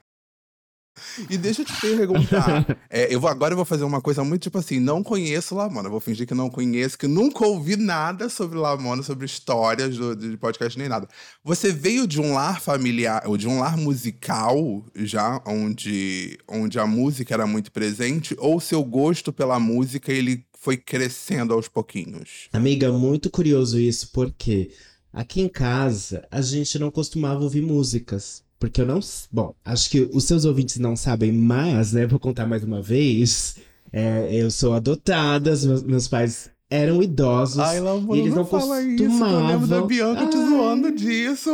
E 1.28 1.36
deixa 1.36 1.62
eu 1.62 1.66
te 1.66 1.80
perguntar. 1.80 2.78
é, 2.90 3.12
eu 3.12 3.20
vou, 3.20 3.30
agora 3.30 3.52
eu 3.52 3.56
vou 3.56 3.64
fazer 3.64 3.84
uma 3.84 4.00
coisa 4.00 4.24
muito 4.24 4.42
tipo 4.42 4.58
assim: 4.58 4.78
não 4.80 5.02
conheço 5.02 5.54
Lamona. 5.54 5.88
Vou 5.88 6.00
fingir 6.00 6.26
que 6.26 6.34
não 6.34 6.50
conheço, 6.50 6.98
que 6.98 7.06
nunca 7.06 7.46
ouvi 7.46 7.76
nada 7.76 8.28
sobre 8.28 8.58
Lamona, 8.58 9.02
sobre 9.02 9.26
histórias 9.26 9.96
do, 9.96 10.14
de 10.14 10.36
podcast 10.36 10.78
nem 10.78 10.88
nada. 10.88 11.08
Você 11.44 11.72
veio 11.72 12.06
de 12.06 12.20
um 12.20 12.34
lar 12.34 12.60
familiar, 12.60 13.22
ou 13.26 13.36
de 13.36 13.48
um 13.48 13.60
lar 13.60 13.76
musical, 13.76 14.84
já, 14.96 15.42
onde, 15.46 16.38
onde 16.48 16.78
a 16.78 16.86
música 16.86 17.34
era 17.34 17.46
muito 17.46 17.72
presente, 17.72 18.34
ou 18.38 18.60
seu 18.60 18.82
gosto 18.84 19.32
pela 19.32 19.58
música 19.58 20.12
ele 20.12 20.44
foi 20.58 20.76
crescendo 20.76 21.54
aos 21.54 21.68
pouquinhos? 21.68 22.48
Amiga, 22.52 22.92
muito 22.92 23.30
curioso 23.30 23.78
isso, 23.78 24.10
porque 24.12 24.70
aqui 25.12 25.40
em 25.40 25.48
casa 25.48 26.26
a 26.30 26.42
gente 26.42 26.78
não 26.78 26.90
costumava 26.90 27.42
ouvir 27.42 27.62
músicas. 27.62 28.42
Porque 28.58 28.80
eu 28.80 28.86
não. 28.86 29.00
Bom, 29.30 29.54
acho 29.64 29.88
que 29.90 30.08
os 30.12 30.24
seus 30.24 30.44
ouvintes 30.44 30.78
não 30.78 30.96
sabem, 30.96 31.32
mas, 31.32 31.92
né, 31.92 32.06
vou 32.06 32.18
contar 32.18 32.46
mais 32.46 32.64
uma 32.64 32.82
vez. 32.82 33.56
É, 33.92 34.28
eu 34.32 34.50
sou 34.50 34.74
adotada, 34.74 35.50
meus, 35.50 35.82
meus 35.82 36.08
pais 36.08 36.50
eram 36.70 37.02
idosos. 37.02 37.58
Ai, 37.58 37.80
Lamona, 37.80 38.16
e 38.16 38.20
eles 38.20 38.34
não, 38.34 38.42
não 38.42 38.46
fala 38.46 38.82
isso, 38.82 39.02
eu 39.02 39.46
lembro 39.46 39.66
da 39.66 39.80
costumavam. 39.80 39.86
Bianca 39.86 40.26
te 40.26 40.36
Ai. 40.36 40.48
zoando 40.48 40.92
disso. 40.92 41.50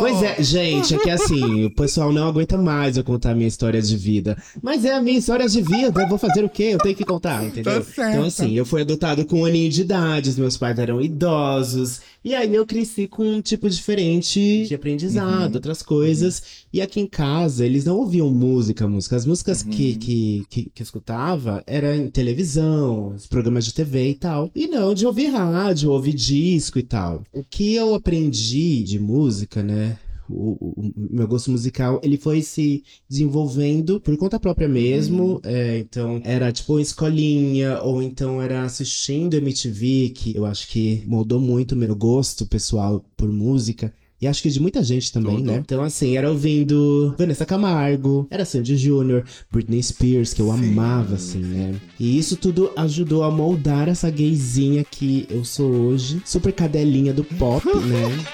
Pois 0.00 0.22
é, 0.22 0.42
gente, 0.42 0.94
é 0.94 0.98
que 0.98 1.10
assim, 1.10 1.64
o 1.66 1.70
pessoal 1.74 2.12
não 2.12 2.26
aguenta 2.26 2.56
mais 2.56 2.96
eu 2.96 3.04
contar 3.04 3.32
a 3.32 3.34
minha 3.34 3.48
história 3.48 3.82
de 3.82 3.96
vida. 3.96 4.36
Mas 4.62 4.84
é 4.84 4.94
a 4.94 5.02
minha 5.02 5.18
história 5.18 5.46
de 5.46 5.60
vida, 5.60 6.02
eu 6.02 6.08
vou 6.08 6.16
fazer 6.16 6.42
o 6.42 6.48
quê? 6.48 6.70
Eu 6.72 6.78
tenho 6.78 6.96
que 6.96 7.04
contar, 7.04 7.44
entendeu? 7.44 7.84
Tá. 7.84 8.10
Então, 8.10 8.24
assim, 8.24 8.54
eu 8.54 8.64
fui 8.64 8.80
adotado 8.80 9.26
com 9.26 9.42
um 9.42 9.44
aninho 9.44 9.70
de 9.70 9.82
idade, 9.82 10.30
os 10.30 10.36
meus 10.36 10.56
pais 10.56 10.78
eram 10.78 11.00
idosos. 11.00 12.00
E 12.24 12.34
aí 12.34 12.54
eu 12.54 12.64
cresci 12.64 13.06
com 13.06 13.22
um 13.22 13.42
tipo 13.42 13.68
diferente 13.68 14.64
de 14.66 14.74
aprendizado, 14.74 15.50
Uhum. 15.50 15.54
outras 15.56 15.82
coisas. 15.82 16.42
E 16.72 16.80
aqui 16.80 16.98
em 16.98 17.06
casa, 17.06 17.66
eles 17.66 17.84
não 17.84 17.98
ouviam 17.98 18.30
música, 18.30 18.88
música. 18.88 19.14
As 19.16 19.26
músicas 19.26 19.62
que, 19.62 19.92
Uhum. 19.92 19.98
que, 19.98 20.46
que, 20.48 20.70
que 20.74 20.82
eu 20.82 20.84
escutava 20.84 21.62
eram 21.66 21.94
em 21.94 22.08
televisão, 22.08 23.14
programas 23.28 23.64
de 23.66 23.74
TV 23.74 24.08
e 24.10 24.14
tal. 24.14 24.50
E 24.54 24.66
não 24.66 24.94
de 24.94 25.06
ouvir 25.06 25.26
rádio, 25.26 25.90
ouvir 25.90 26.14
disco 26.14 26.78
e 26.78 26.82
tal. 26.82 27.22
O 27.32 27.44
que 27.44 27.74
eu 27.74 27.94
aprendi 27.94 28.82
de 28.82 28.98
música, 28.98 29.62
né? 29.62 29.98
O, 30.28 30.56
o- 30.60 30.92
meu 31.10 31.26
gosto 31.28 31.50
musical, 31.50 32.00
ele 32.02 32.16
foi 32.16 32.40
se 32.42 32.82
desenvolvendo 33.08 34.00
por 34.00 34.16
conta 34.16 34.40
própria 34.40 34.68
mesmo. 34.68 35.40
É, 35.44 35.78
então, 35.78 36.20
era 36.24 36.50
tipo 36.52 36.78
escolinha, 36.80 37.80
ou 37.82 38.02
então 38.02 38.40
era 38.40 38.62
assistindo 38.62 39.34
MTV, 39.36 40.12
que 40.14 40.36
eu 40.36 40.44
acho 40.46 40.68
que 40.68 41.02
moldou 41.06 41.40
muito 41.40 41.72
o 41.72 41.76
meu 41.76 41.94
gosto 41.94 42.46
pessoal 42.46 43.04
por 43.16 43.30
música. 43.30 43.92
E 44.20 44.26
acho 44.26 44.40
que 44.42 44.48
de 44.48 44.60
muita 44.60 44.82
gente 44.82 45.12
também, 45.12 45.42
né? 45.42 45.60
Então, 45.62 45.82
assim, 45.82 46.16
era 46.16 46.30
ouvindo 46.30 47.14
Vanessa 47.18 47.44
Camargo, 47.44 48.26
era 48.30 48.44
Sandy 48.46 48.74
Júnior, 48.74 49.24
Britney 49.52 49.82
Spears, 49.82 50.32
que 50.32 50.40
eu 50.40 50.46
Sim, 50.46 50.70
amava, 50.70 51.16
assim, 51.16 51.40
né? 51.40 51.74
E 52.00 52.16
isso 52.16 52.34
tudo 52.36 52.70
ajudou 52.76 53.22
a 53.22 53.30
moldar 53.30 53.86
essa 53.88 54.08
gayzinha 54.10 54.82
que 54.82 55.26
eu 55.28 55.44
sou 55.44 55.70
hoje. 55.70 56.22
Super 56.24 56.52
cadelinha 56.54 57.12
do 57.12 57.22
pop, 57.24 57.66
né? 57.84 58.24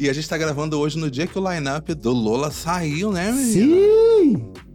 E 0.00 0.08
a 0.08 0.12
gente 0.12 0.28
tá 0.28 0.38
gravando 0.38 0.78
hoje 0.78 0.96
no 0.96 1.10
dia 1.10 1.26
que 1.26 1.38
o 1.38 1.52
line-up 1.52 1.92
do 1.92 2.12
Lola 2.12 2.50
saiu, 2.50 3.12
né, 3.12 3.32
menina? 3.32 3.52
Sim! 3.52 4.67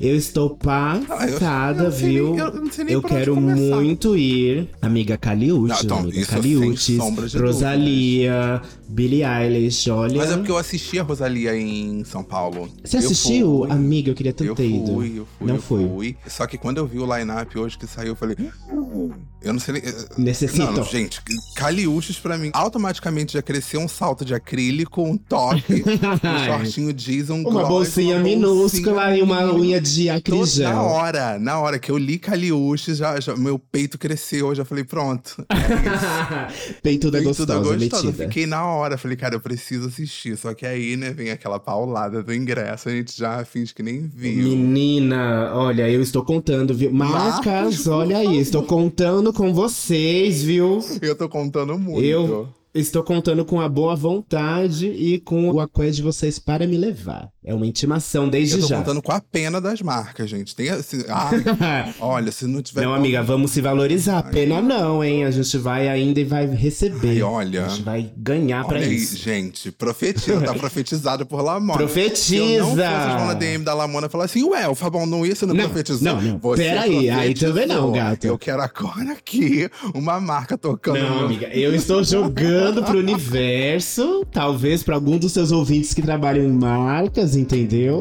Eu 0.00 0.16
estou 0.16 0.58
Ah, 0.66 0.96
eu- 1.00 1.06
passada, 1.06 1.84
eu 1.84 1.92
sei 1.92 2.02
nem- 2.06 2.14
viu? 2.14 2.36
eu 2.38 2.54
não 2.54 2.72
sei 2.72 2.84
nem 2.84 2.94
Eu 2.94 3.02
quero 3.02 3.34
começar. 3.34 3.76
muito 3.76 4.16
ir. 4.16 4.68
Amiga 4.80 5.18
Caliucci, 5.18 5.68
Não, 5.68 5.80
então, 5.82 5.98
amiga 6.38 6.76
sombra 6.76 7.28
de 7.28 7.38
Rosalia, 7.38 8.62
Billie 8.88 9.22
Eilish, 9.22 9.90
olha. 9.90 10.16
Mas 10.16 10.30
é 10.30 10.36
porque 10.36 10.50
eu 10.50 10.56
assisti 10.56 10.98
a 10.98 11.02
Rosalia 11.02 11.56
em 11.56 12.02
São 12.04 12.22
Paulo. 12.24 12.68
Você 12.82 12.96
Eu 12.96 13.00
assistiu? 13.00 13.58
fui. 13.64 13.70
Amiga, 13.70 14.10
eu 14.10 14.14
queria 14.14 14.30
Eu 14.30 14.34
tanto 14.34 14.54
ter 14.54 14.66
ido. 14.68 14.94
fui, 14.94 15.18
eu 15.18 15.26
fui, 15.38 15.46
Não 15.46 15.56
eu 15.56 15.62
fui. 15.62 15.88
fui. 15.88 16.16
Só 16.26 16.46
que 16.46 16.56
quando 16.56 16.78
eu 16.78 16.86
vi 16.86 16.98
o 16.98 17.16
line-up 17.16 17.58
hoje 17.58 17.76
que 17.76 17.86
saiu, 17.86 18.08
eu 18.08 18.16
falei. 18.16 18.36
"Hum, 19.42 19.48
Eu 19.48 19.52
não 19.54 19.60
sei 19.60 19.74
nem. 19.74 19.82
Necessitam. 20.18 20.72
Não, 20.72 20.84
gente, 20.84 21.20
Caliuches 21.56 22.18
pra 22.18 22.36
mim 22.36 22.50
automaticamente 22.52 23.32
já 23.32 23.42
cresceu 23.42 23.80
um 23.80 23.88
salto 23.88 24.24
de 24.24 24.34
acrílico, 24.34 25.02
um 25.02 25.16
toque, 25.16 25.82
um 25.84 26.44
shortinho 26.46 26.92
jeans, 26.92 27.30
um 27.30 27.40
Uma 27.42 27.50
gloss, 27.50 27.68
bolsinha 27.68 28.16
uma 28.16 28.24
minúscula 28.24 29.02
bolsinha 29.06 29.16
e 29.18 29.22
uma 29.22 29.52
unha 29.54 29.80
de 29.80 30.10
acrígel. 30.10 30.68
Na 30.68 30.82
hora, 30.82 31.38
na 31.38 31.58
hora 31.58 31.78
que 31.78 31.90
eu 31.90 31.96
li 31.98 32.18
Caliuches, 32.18 32.98
já, 32.98 33.18
já- 33.20 33.36
meu 33.36 33.58
peito 33.58 33.98
cresceu, 33.98 34.48
eu 34.48 34.54
já 34.54 34.64
falei, 34.64 34.84
pronto. 34.84 35.44
Peituda 36.82 37.18
Peito 37.18 37.28
gostosa, 37.28 37.46
da 37.46 37.58
gostosa. 37.58 38.04
metida. 38.06 38.24
Fiquei 38.24 38.46
na 38.46 38.64
hora, 38.64 38.96
falei, 38.98 39.16
cara, 39.16 39.34
eu 39.34 39.40
preciso 39.40 39.88
assistir. 39.88 40.36
Só 40.36 40.54
que 40.54 40.66
aí, 40.66 40.96
né, 40.96 41.10
vem 41.10 41.30
aquela 41.30 41.58
paulada 41.58 42.22
do 42.22 42.32
ingresso, 42.34 42.88
a 42.88 42.92
gente 42.92 43.16
já 43.16 43.44
finge 43.44 43.74
que 43.74 43.82
nem 43.82 44.08
viu. 44.08 44.48
Menina, 44.50 45.50
olha, 45.54 45.88
eu 45.88 46.00
estou 46.02 46.24
contando, 46.24 46.74
viu? 46.74 46.90
Marcas, 46.92 47.44
Marcos, 47.44 47.86
olha 47.86 48.18
aí, 48.18 48.38
estou 48.38 48.62
contando 48.62 49.29
com 49.32 49.52
vocês, 49.52 50.42
viu? 50.42 50.80
Eu 51.00 51.14
tô 51.16 51.28
contando 51.28 51.78
muito. 51.78 52.04
Eu 52.04 52.48
estou 52.74 53.02
contando 53.02 53.44
com 53.44 53.60
a 53.60 53.68
boa 53.68 53.96
vontade 53.96 54.86
e 54.86 55.18
com 55.18 55.50
o 55.50 55.60
apoio 55.60 55.90
de 55.90 56.02
vocês 56.02 56.38
para 56.38 56.66
me 56.66 56.76
levar. 56.76 57.28
É 57.44 57.54
uma 57.54 57.66
intimação 57.66 58.28
desde 58.28 58.56
Eu 58.56 58.60
tô 58.60 58.66
já. 58.68 58.76
contando 58.78 59.02
com 59.02 59.12
a 59.12 59.20
pena 59.20 59.60
das 59.60 59.80
marcas, 59.80 60.28
gente. 60.28 60.54
Tem 60.54 60.68
assim. 60.68 61.02
ai, 61.08 61.92
olha, 61.98 62.30
se 62.30 62.46
não 62.46 62.62
tiver. 62.62 62.82
Não, 62.82 62.94
amiga, 62.94 63.22
vamos 63.22 63.50
se 63.50 63.60
valorizar. 63.60 64.22
Pena 64.30 64.60
não, 64.60 65.02
hein? 65.02 65.24
A 65.24 65.30
gente 65.30 65.56
vai 65.58 65.88
ainda 65.88 66.20
e 66.20 66.24
vai 66.24 66.46
receber. 66.46 67.08
Ai, 67.08 67.22
olha. 67.22 67.66
A 67.66 67.68
gente 67.70 67.82
vai 67.82 68.12
ganhar 68.16 68.70
aí, 68.72 68.94
isso. 68.94 69.16
gente, 69.16 69.72
profetiza, 69.72 70.40
tá 70.42 70.52
profetizado 70.54 71.24
por 71.26 71.42
Lamona. 71.42 71.78
Profetiza! 71.78 72.16
Se 72.16 72.36
eu 72.36 72.66
não 72.66 72.76
fosse 72.76 73.26
na 73.26 73.34
DM 73.34 73.64
da 73.64 73.74
Lamona 73.74 74.06
e 74.06 74.10
falar 74.10 74.26
assim, 74.26 74.44
ué, 74.44 74.68
o 74.68 74.74
Fabão 74.74 75.06
não 75.06 75.24
ia, 75.24 75.34
você 75.34 75.46
não, 75.46 75.54
Não, 75.54 75.64
profetizou. 75.64 76.02
não, 76.14 76.20
não. 76.20 76.38
Você 76.38 76.62
Peraí, 76.62 77.08
aí 77.08 77.34
também 77.34 77.66
não, 77.66 77.90
gata. 77.90 78.26
Eu 78.26 78.38
quero 78.38 78.60
agora 78.62 79.12
aqui 79.12 79.68
uma 79.94 80.20
marca 80.20 80.56
tocando. 80.58 80.98
Não, 80.98 81.24
amiga, 81.24 81.48
eu 81.48 81.74
estou 81.74 82.04
jogando 82.04 82.59
pro 82.82 82.98
universo, 82.98 84.24
talvez 84.30 84.82
pra 84.82 84.94
algum 84.94 85.18
dos 85.18 85.32
seus 85.32 85.50
ouvintes 85.52 85.94
que 85.94 86.02
trabalham 86.02 86.44
em 86.44 86.52
marcas, 86.52 87.36
entendeu? 87.36 88.00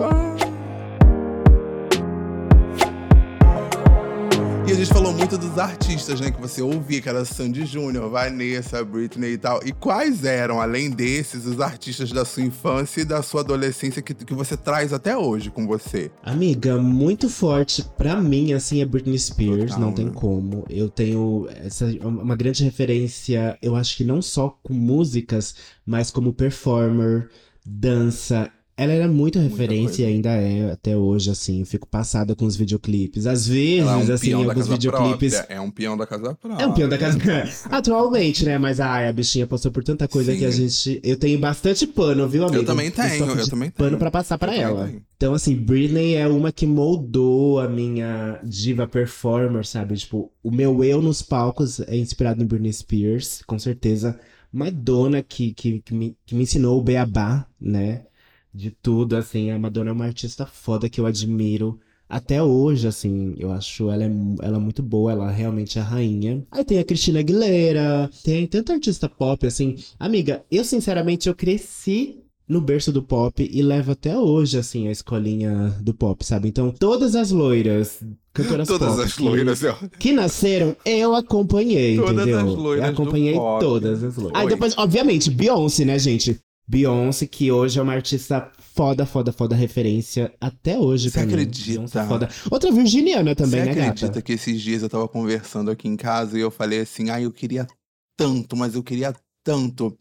Gente 4.80 4.94
falou 4.94 5.12
muito 5.12 5.38
dos 5.38 5.58
artistas, 5.58 6.22
né? 6.22 6.32
Que 6.32 6.40
você 6.40 6.62
ouvia, 6.62 7.02
que 7.02 7.10
era 7.10 7.26
Sandy 7.26 7.66
Júnior, 7.66 8.10
Vanessa, 8.10 8.82
Britney 8.82 9.34
e 9.34 9.38
tal. 9.38 9.60
E 9.66 9.74
quais 9.74 10.24
eram, 10.24 10.62
além 10.62 10.90
desses, 10.90 11.46
os 11.46 11.60
artistas 11.60 12.14
da 12.14 12.24
sua 12.24 12.44
infância 12.44 13.02
e 13.02 13.06
da 13.06 13.22
sua 13.22 13.42
adolescência 13.42 14.02
que, 14.02 14.14
que 14.14 14.34
você 14.34 14.56
traz 14.56 14.94
até 14.94 15.18
hoje 15.18 15.50
com 15.50 15.68
você? 15.68 16.10
Amiga, 16.24 16.78
muito 16.78 17.28
forte 17.28 17.84
pra 17.98 18.22
mim, 18.22 18.54
assim, 18.54 18.82
é 18.82 18.86
Britney 18.86 19.20
Spears, 19.20 19.72
Total, 19.72 19.80
não 19.82 19.92
tem 19.92 20.06
né? 20.06 20.12
como. 20.16 20.64
Eu 20.70 20.88
tenho 20.88 21.50
essa, 21.62 21.86
uma 22.02 22.38
grande 22.38 22.64
referência, 22.64 23.58
eu 23.62 23.76
acho 23.76 23.98
que 23.98 24.06
não 24.06 24.22
só 24.22 24.58
com 24.64 24.74
músicas, 24.74 25.56
mas 25.86 26.10
como 26.10 26.32
performer, 26.32 27.28
dança. 27.66 28.50
Ela 28.82 28.94
era 28.94 29.08
muito 29.10 29.38
referência 29.40 30.04
e 30.04 30.06
ainda 30.06 30.30
é 30.30 30.72
até 30.72 30.96
hoje, 30.96 31.30
assim. 31.30 31.60
Eu 31.60 31.66
fico 31.66 31.86
passada 31.86 32.34
com 32.34 32.46
os 32.46 32.56
videoclipes. 32.56 33.26
Às 33.28 33.46
vezes, 33.46 33.80
Ela 33.82 33.92
é 33.92 33.96
um 34.06 34.14
assim, 34.14 34.32
alguns 34.32 34.68
videoclipes. 34.70 35.34
própria. 35.36 35.54
É 35.56 35.60
um 35.60 35.70
peão 35.70 35.98
da 35.98 36.08
casa 36.08 36.34
própria. 36.36 36.64
É 36.64 36.68
um 36.68 36.74
peão 36.74 36.88
da 36.88 36.98
casa. 36.98 37.18
Atualmente, 37.70 38.46
né? 38.46 38.58
Mas 38.58 38.80
ai, 38.80 39.08
a 39.08 39.12
bichinha 39.14 39.46
passou 39.46 39.70
por 39.70 39.84
tanta 39.84 40.08
coisa 40.08 40.32
Sim. 40.32 40.40
que 40.40 40.46
a 40.46 40.52
gente. 40.52 41.00
Eu 41.04 41.18
tenho 41.18 41.38
bastante 41.40 41.86
pano, 41.86 42.28
viu, 42.28 42.44
amigo? 42.46 42.62
Eu 42.62 42.66
também 42.66 42.90
tenho, 42.90 43.26
eu 43.26 43.36
de 43.44 43.50
também 43.50 43.70
Pano 43.70 43.90
tenho. 43.90 44.00
pra 44.00 44.10
passar 44.12 44.38
pra 44.38 44.56
Eu 44.56 44.62
ela. 44.62 44.86
tenho. 44.88 45.02
Então, 45.18 45.34
assim, 45.34 45.54
Britney 45.56 46.16
é 46.16 46.26
uma 46.28 46.50
que 46.50 46.66
moldou 46.66 47.60
a 47.60 47.68
minha 47.68 48.40
diva 48.44 48.88
performer, 48.88 49.66
sabe? 49.66 49.98
Tipo, 49.98 50.32
o 50.42 50.50
meu 50.52 50.82
eu 50.86 51.02
nos 51.02 51.22
palcos 51.22 51.82
é 51.82 51.98
inspirado 51.98 52.42
em 52.42 52.46
Britney 52.46 52.72
Spears, 52.72 53.42
com 53.46 53.60
certeza. 53.60 54.18
Madonna 54.52 55.22
que, 55.22 55.54
que, 55.54 55.80
que, 55.82 55.94
me, 55.94 56.16
que 56.26 56.34
me 56.34 56.44
ensinou 56.44 56.80
o 56.80 56.82
beabá, 56.82 57.46
né? 57.60 58.04
De 58.54 58.72
tudo, 58.72 59.16
assim. 59.16 59.52
A 59.52 59.60
Madonna 59.60 59.90
é 59.90 59.94
uma 59.94 60.06
artista 60.06 60.46
foda 60.46 60.90
que 60.90 61.00
eu 61.00 61.06
admiro. 61.06 61.80
Até 62.08 62.42
hoje, 62.42 62.88
assim, 62.88 63.36
eu 63.38 63.52
acho 63.52 63.92
ela, 63.92 64.04
é, 64.04 64.12
ela 64.42 64.58
é 64.58 64.60
muito 64.60 64.82
boa, 64.82 65.12
ela 65.12 65.30
realmente 65.30 65.78
é 65.78 65.82
a 65.82 65.86
rainha. 65.86 66.44
Aí 66.50 66.64
tem 66.64 66.80
a 66.80 66.84
Cristina 66.84 67.20
Aguilera, 67.20 68.10
tem 68.24 68.48
tanta 68.48 68.74
artista 68.74 69.08
pop, 69.08 69.46
assim. 69.46 69.76
Amiga, 70.00 70.44
eu 70.50 70.64
sinceramente, 70.64 71.30
eu 71.30 71.36
cresci 71.36 72.18
no 72.48 72.60
berço 72.60 72.92
do 72.92 73.04
pop 73.04 73.48
e 73.48 73.62
levo 73.62 73.92
até 73.92 74.18
hoje, 74.18 74.58
assim, 74.58 74.88
a 74.88 74.92
escolinha 74.92 75.76
do 75.82 75.94
pop, 75.94 76.26
sabe? 76.26 76.48
Então, 76.50 76.72
todas 76.72 77.16
as 77.16 77.30
loiras, 77.30 78.04
cantoras 78.34 78.68
Todas 78.68 78.90
pop 78.90 79.02
as 79.04 79.14
que- 79.14 79.22
loiras. 79.22 79.62
eu- 79.62 79.76
que 80.00 80.12
nasceram, 80.12 80.76
eu 80.84 81.14
acompanhei, 81.14 81.96
Todas 81.96 82.14
entendeu? 82.28 82.40
as 82.40 82.56
loiras 82.56 82.86
eu 82.88 82.92
acompanhei 82.94 83.34
do 83.34 83.40
pop. 83.40 83.60
todas 83.64 84.04
as 84.04 84.16
loiras. 84.18 84.36
Aí 84.36 84.46
Oi. 84.46 84.50
depois, 84.52 84.76
obviamente, 84.80 85.30
Beyoncé, 85.30 85.86
né, 85.86 86.00
gente? 86.00 86.40
Beyoncé, 86.70 87.26
que 87.26 87.52
hoje 87.52 87.80
é 87.80 87.82
uma 87.82 87.94
artista 87.94 88.52
foda, 88.76 89.04
foda, 89.04 89.32
foda, 89.32 89.56
referência 89.56 90.32
até 90.40 90.78
hoje 90.78 91.10
Você 91.10 91.20
acredita? 91.20 91.80
Beyoncé 91.80 92.06
foda. 92.06 92.30
Outra 92.52 92.72
virginiana 92.72 93.34
também, 93.34 93.62
Você 93.62 93.66
né, 93.66 93.72
acredita 93.72 94.08
gata? 94.08 94.22
que 94.22 94.34
esses 94.34 94.62
dias 94.62 94.84
eu 94.84 94.90
tava 94.90 95.08
conversando 95.08 95.72
aqui 95.72 95.88
em 95.88 95.98
casa 95.98 96.38
e 96.38 96.42
eu 96.42 96.52
falei 96.52 96.82
assim, 96.82 97.10
ai, 97.10 97.26
eu 97.26 97.32
queria 97.32 97.66
tanto, 98.16 98.56
mas 98.56 98.76
eu 98.76 98.84
queria 98.84 99.16
tanto 99.44 99.98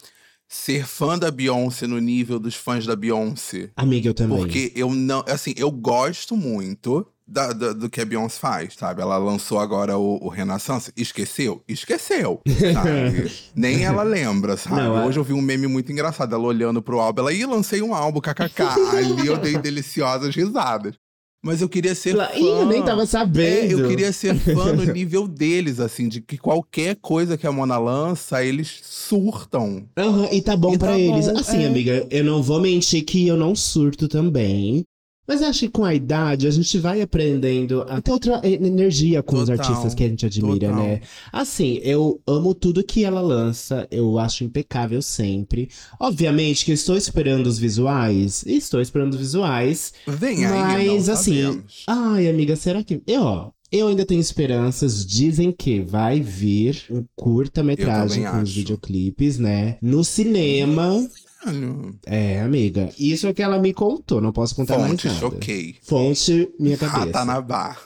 ser 0.46 0.86
fã 0.86 1.18
da 1.18 1.30
Beyoncé 1.30 1.86
no 1.86 1.98
nível 1.98 2.38
dos 2.38 2.54
fãs 2.54 2.84
da 2.84 2.94
Beyoncé. 2.94 3.70
Amiga, 3.74 4.10
eu 4.10 4.14
também. 4.14 4.36
Porque 4.36 4.70
eu 4.76 4.90
não, 4.94 5.24
assim, 5.26 5.54
eu 5.56 5.70
gosto 5.70 6.36
muito 6.36 7.06
da- 7.28 7.52
da- 7.52 7.72
do 7.72 7.90
que 7.90 8.00
a 8.00 8.04
Beyoncé 8.04 8.38
faz, 8.40 8.74
sabe? 8.74 9.02
Ela 9.02 9.18
lançou 9.18 9.58
agora 9.60 9.98
o, 9.98 10.18
o 10.24 10.28
Renaissance. 10.28 10.90
Esqueceu? 10.96 11.62
Esqueceu, 11.68 12.40
sabe? 12.72 13.30
Nem 13.54 13.84
ela 13.84 14.02
lembra, 14.02 14.56
sabe? 14.56 14.76
Não, 14.80 14.96
a- 14.96 15.04
Hoje 15.06 15.18
eu 15.18 15.24
vi 15.24 15.32
um 15.32 15.42
meme 15.42 15.66
muito 15.66 15.92
engraçado, 15.92 16.34
ela 16.34 16.44
olhando 16.44 16.80
pro 16.80 17.00
álbum, 17.00 17.20
ela, 17.22 17.32
ih, 17.32 17.44
lancei 17.44 17.82
um 17.82 17.94
álbum, 17.94 18.20
kkk. 18.20 18.62
Ali 18.96 19.26
eu 19.26 19.36
dei 19.38 19.58
deliciosas 19.58 20.34
risadas. 20.34 20.94
Mas 21.40 21.62
eu 21.62 21.68
queria 21.68 21.94
ser 21.94 22.16
fã. 22.16 22.28
Ih, 22.34 22.48
eu 22.48 22.66
nem 22.66 22.82
tava 22.84 23.02
É, 23.02 23.06
sabendo. 23.06 23.80
eu 23.80 23.88
queria 23.88 24.12
ser 24.12 24.34
fã 24.34 24.72
no 24.72 24.82
nível 24.92 25.28
deles, 25.28 25.78
assim, 25.78 26.08
de 26.08 26.20
que 26.20 26.36
qualquer 26.36 26.96
coisa 26.96 27.38
que 27.38 27.46
a 27.46 27.52
Mona 27.52 27.78
lança, 27.78 28.44
eles 28.44 28.80
surtam. 28.82 29.86
Aham, 29.96 30.28
e 30.32 30.42
tá 30.42 30.56
bom 30.56 30.72
E 30.74 30.78
pra 30.78 30.88
tá 30.88 30.98
eles. 30.98 31.26
bom, 31.28 31.38
assim, 31.38 31.62
é. 31.62 31.66
amiga, 31.68 32.06
eu 32.10 32.24
não 32.24 32.42
vou 32.42 32.60
mentir 32.60 33.04
que 33.04 33.24
eu 33.28 33.36
não 33.36 33.54
surto 33.54 34.08
também. 34.08 34.82
Mas 35.28 35.42
acho 35.42 35.60
que 35.60 35.68
com 35.68 35.84
a 35.84 35.94
idade 35.94 36.46
a 36.46 36.50
gente 36.50 36.78
vai 36.78 37.02
aprendendo 37.02 37.82
a 37.86 38.00
ter 38.00 38.10
outra 38.10 38.40
energia 38.42 39.22
com 39.22 39.36
os 39.36 39.48
Total, 39.48 39.58
artistas 39.66 39.94
que 39.94 40.02
a 40.02 40.08
gente 40.08 40.24
admira, 40.24 40.68
total. 40.70 40.82
né? 40.82 41.00
Assim, 41.30 41.78
eu 41.82 42.18
amo 42.26 42.54
tudo 42.54 42.82
que 42.82 43.04
ela 43.04 43.20
lança, 43.20 43.86
eu 43.90 44.18
acho 44.18 44.42
impecável 44.44 45.02
sempre. 45.02 45.68
Obviamente 46.00 46.64
que 46.64 46.70
eu 46.70 46.74
estou 46.74 46.96
esperando 46.96 47.46
os 47.46 47.58
visuais, 47.58 48.42
estou 48.46 48.80
esperando 48.80 49.12
os 49.12 49.18
visuais, 49.20 49.92
Vem 50.06 50.46
aí, 50.46 50.88
mas 50.88 51.08
assim, 51.10 51.42
sabemos. 51.42 51.84
ai, 51.86 52.28
amiga, 52.28 52.56
será 52.56 52.82
que. 52.82 53.02
Eu, 53.06 53.22
ó. 53.22 53.50
Eu 53.70 53.88
ainda 53.88 54.06
tenho 54.06 54.18
esperanças. 54.22 55.04
Dizem 55.04 55.52
que 55.52 55.78
vai 55.82 56.20
vir 56.22 56.84
um 56.90 57.04
curta-metragem 57.14 58.22
com 58.22 58.28
também 58.30 58.42
os 58.44 58.48
acho. 58.48 58.58
videoclipes, 58.58 59.38
né? 59.38 59.76
No 59.82 60.02
cinema. 60.02 61.06
Olha, 61.46 61.94
É, 62.06 62.40
amiga. 62.40 62.90
Isso 62.98 63.26
é 63.26 63.32
que 63.32 63.42
ela 63.42 63.58
me 63.58 63.72
contou. 63.72 64.20
Não 64.20 64.32
posso 64.32 64.54
contar 64.54 64.74
Fonte, 64.74 64.88
mais 64.88 65.04
nada. 65.04 65.18
choquei. 65.36 65.76
Fonte, 65.82 66.52
minha 66.58 66.76
cabeça. 66.76 67.04
Ratanabá. 67.06 67.76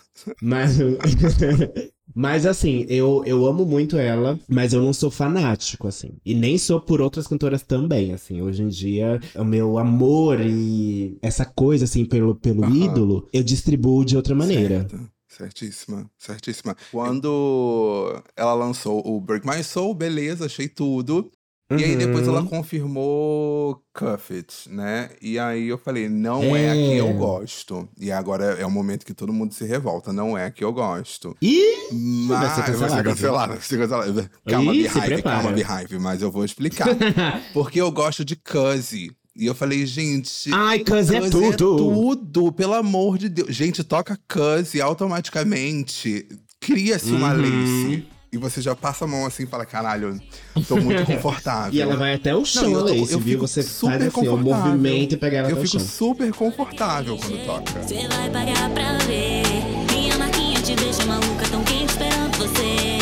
Mas, 0.40 0.76
mas 2.14 2.46
assim, 2.46 2.84
eu, 2.88 3.22
eu 3.26 3.44
amo 3.46 3.64
muito 3.64 3.96
ela, 3.96 4.38
mas 4.48 4.72
eu 4.72 4.82
não 4.82 4.92
sou 4.92 5.10
fanático, 5.10 5.88
assim. 5.88 6.12
E 6.24 6.34
nem 6.34 6.56
sou 6.58 6.80
por 6.80 7.00
outras 7.00 7.26
cantoras 7.26 7.62
também, 7.62 8.12
assim. 8.12 8.40
Hoje 8.40 8.62
em 8.62 8.68
dia, 8.68 9.20
o 9.34 9.44
meu 9.44 9.78
amor 9.78 10.40
e 10.40 11.18
essa 11.22 11.44
coisa, 11.44 11.84
assim, 11.84 12.04
pelo, 12.04 12.34
pelo 12.34 12.64
Aham. 12.64 12.76
ídolo, 12.76 13.28
eu 13.32 13.42
distribuo 13.42 14.04
de 14.04 14.16
outra 14.16 14.34
maneira. 14.34 14.80
Certo. 14.88 15.10
Certíssima, 15.28 16.10
certíssima. 16.18 16.76
Quando 16.90 18.22
ela 18.36 18.52
lançou 18.52 19.02
o 19.06 19.18
Break 19.18 19.46
My 19.46 19.64
Soul, 19.64 19.94
beleza, 19.94 20.44
achei 20.44 20.68
tudo. 20.68 21.30
E 21.78 21.84
aí 21.84 21.96
depois 21.96 22.26
ela 22.26 22.40
Uhum. 22.40 22.46
confirmou 22.46 23.82
Cuff 23.94 24.32
It, 24.34 24.68
né? 24.70 25.10
E 25.20 25.38
aí 25.38 25.68
eu 25.68 25.78
falei, 25.78 26.08
não 26.08 26.54
é, 26.56 26.70
a 26.70 26.74
que 26.74 26.92
É. 26.94 27.00
eu 27.00 27.12
gosto. 27.14 27.88
E 28.00 28.10
agora 28.10 28.44
é 28.58 28.66
o 28.66 28.70
momento 28.70 29.04
que 29.06 29.14
todo 29.14 29.32
mundo 29.32 29.52
se 29.54 29.64
revolta, 29.64 30.12
não 30.12 30.36
é 30.36 30.46
a 30.46 30.50
que 30.50 30.64
eu 30.64 30.72
gosto. 30.72 31.36
Ih! 31.42 31.60
Mas 31.92 32.38
Vai 32.38 32.48
ser 32.48 32.54
vai 32.54 32.64
ser 32.64 32.72
cancelado, 32.72 33.04
cancelada, 33.04 33.52
vai 33.54 33.62
ser 33.62 33.78
cancelada. 33.78 34.30
Calma, 34.48 34.74
Ih, 34.74 34.82
Beehive, 34.82 35.00
prepara. 35.06 35.42
calma, 35.42 35.52
Beehive, 35.52 35.98
mas 35.98 36.22
eu 36.22 36.30
vou 36.30 36.44
explicar. 36.44 36.88
Porque 37.52 37.80
eu 37.80 37.90
gosto 37.90 38.24
de 38.24 38.36
Cuzzy. 38.36 39.10
E 39.34 39.46
eu 39.46 39.54
falei, 39.54 39.86
gente, 39.86 40.50
Ai, 40.52 40.80
Cuz 40.80 41.10
é 41.10 41.18
Cuz 41.20 41.30
tudo! 41.30 41.76
tudo, 41.76 42.52
pelo 42.52 42.74
amor 42.74 43.16
de 43.16 43.28
Deus. 43.30 43.54
Gente, 43.54 43.82
toca 43.82 44.18
Cuz 44.28 44.74
e 44.74 44.80
automaticamente 44.82 46.26
cria-se 46.60 47.10
uma 47.12 47.32
Uhum. 47.34 47.40
lace. 47.40 48.04
E 48.34 48.38
você 48.38 48.62
já 48.62 48.74
passa 48.74 49.04
a 49.04 49.06
mão 49.08 49.26
assim 49.26 49.42
e 49.42 49.46
fala, 49.46 49.66
caralho, 49.66 50.18
tô 50.66 50.76
muito 50.76 51.04
confortável. 51.06 51.70
E 51.74 51.82
ela 51.82 51.96
vai 51.98 52.14
até 52.14 52.34
o 52.34 52.46
chão, 52.46 52.62
Não, 52.62 52.70
eu 52.72 52.78
a 52.78 52.82
tô- 52.84 52.88
Lace, 52.94 53.12
eu 53.12 53.18
viu? 53.18 53.34
fico 53.34 53.46
Você 53.46 53.62
super 53.62 53.90
faz 53.98 54.02
assim, 54.06 54.08
o 54.08 54.12
confortável. 54.36 54.64
movimento 54.72 55.12
e 55.12 55.16
pega 55.18 55.36
ela 55.36 55.50
Eu 55.50 55.56
fico 55.56 55.68
chão. 55.68 55.80
super 55.80 56.32
confortável 56.32 57.18
quando 57.18 57.44
toca. 57.44 57.82
Você 57.82 58.08
vai 58.08 58.30
pagar 58.30 58.70
pra 58.70 58.96
ver. 59.04 59.42
Minha 59.92 60.16
marquinha 60.16 60.62
te 60.62 60.74
deixa 60.74 61.04
maluca, 61.04 61.46
tão 61.50 61.62
quente 61.64 61.92
esperando 61.92 62.38
você. 62.38 62.92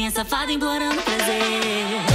novinha 0.00 0.10
safada 0.10 0.50
implorando 0.52 1.00
prazer. 1.02 2.09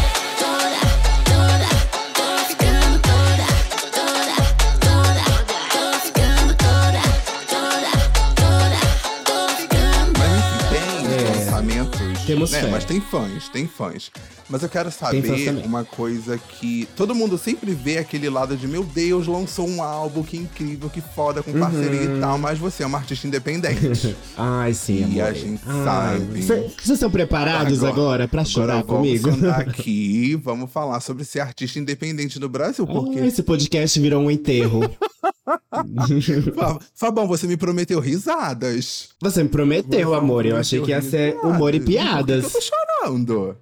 Temos 12.25 12.51
né? 12.51 12.61
fé. 12.61 12.67
Mas 12.71 12.83
tem 12.85 12.99
fãs, 13.01 13.49
tem 13.49 13.67
fãs. 13.67 14.11
Mas 14.49 14.61
eu 14.61 14.69
quero 14.69 14.91
saber 14.91 15.63
uma 15.65 15.83
coisa 15.83 16.37
que 16.37 16.87
todo 16.95 17.15
mundo 17.15 17.35
sempre 17.37 17.73
vê 17.73 17.97
aquele 17.97 18.29
lado 18.29 18.55
de 18.55 18.67
meu 18.67 18.83
Deus, 18.83 19.25
lançou 19.25 19.67
um 19.67 19.81
álbum, 19.81 20.21
que 20.21 20.37
incrível, 20.37 20.87
que 20.89 21.01
foda, 21.01 21.41
com 21.41 21.51
parceria 21.59 22.01
Uhum. 22.09 22.17
e 22.17 22.19
tal, 22.21 22.37
mas 22.37 22.59
você 22.59 22.83
é 22.83 22.85
uma 22.85 22.99
artista 22.99 23.25
independente. 23.27 24.15
Ai, 24.37 24.73
sim, 24.73 24.99
E 25.13 25.19
amor. 25.19 25.31
a 25.31 25.33
gente 25.33 25.61
Ai, 25.65 25.83
sabe. 25.83 26.43
cê- 26.43 26.55
Vocês 26.77 26.89
estão 26.91 27.09
preparados 27.09 27.83
agora, 27.83 28.27
pra 28.27 28.45
chorar 28.45 28.79
Agora 28.79 29.01
vamos 29.01 29.21
comigo? 29.21 29.31
sentar 29.41 29.61
aqui, 29.67 30.35
vamos 30.43 30.71
falar 30.71 30.99
sobre 30.99 31.23
ser 31.23 31.39
artista 31.39 31.79
independente 31.79 32.39
no 32.39 32.47
Brasil, 32.47 32.85
porque 32.85 33.19
Ah, 33.19 33.25
esse 33.25 33.41
podcast 33.41 33.99
virou 33.99 34.21
um 34.23 34.29
enterro. 34.29 34.81
Fa- 36.55 36.79
Fabão, 36.93 37.27
você 37.27 37.45
me 37.47 37.55
prometeu 37.57 37.99
risadas. 37.99 39.09
Você 39.21 39.43
me 39.43 39.49
prometeu, 39.49 40.09
Você 40.09 40.15
amor. 40.15 40.45
Eu 40.45 40.51
prometeu 40.51 40.57
achei 40.59 40.81
que 40.81 40.89
ia 40.91 41.01
ser 41.01 41.35
risadas. 41.35 41.51
humor 41.55 41.73
e 41.75 41.79
Por 41.79 41.85
que 41.85 41.91
que 41.93 41.97
piadas. 41.99 42.43
Eu 42.43 42.49
tô 42.49 42.59
chorando. 42.61 43.57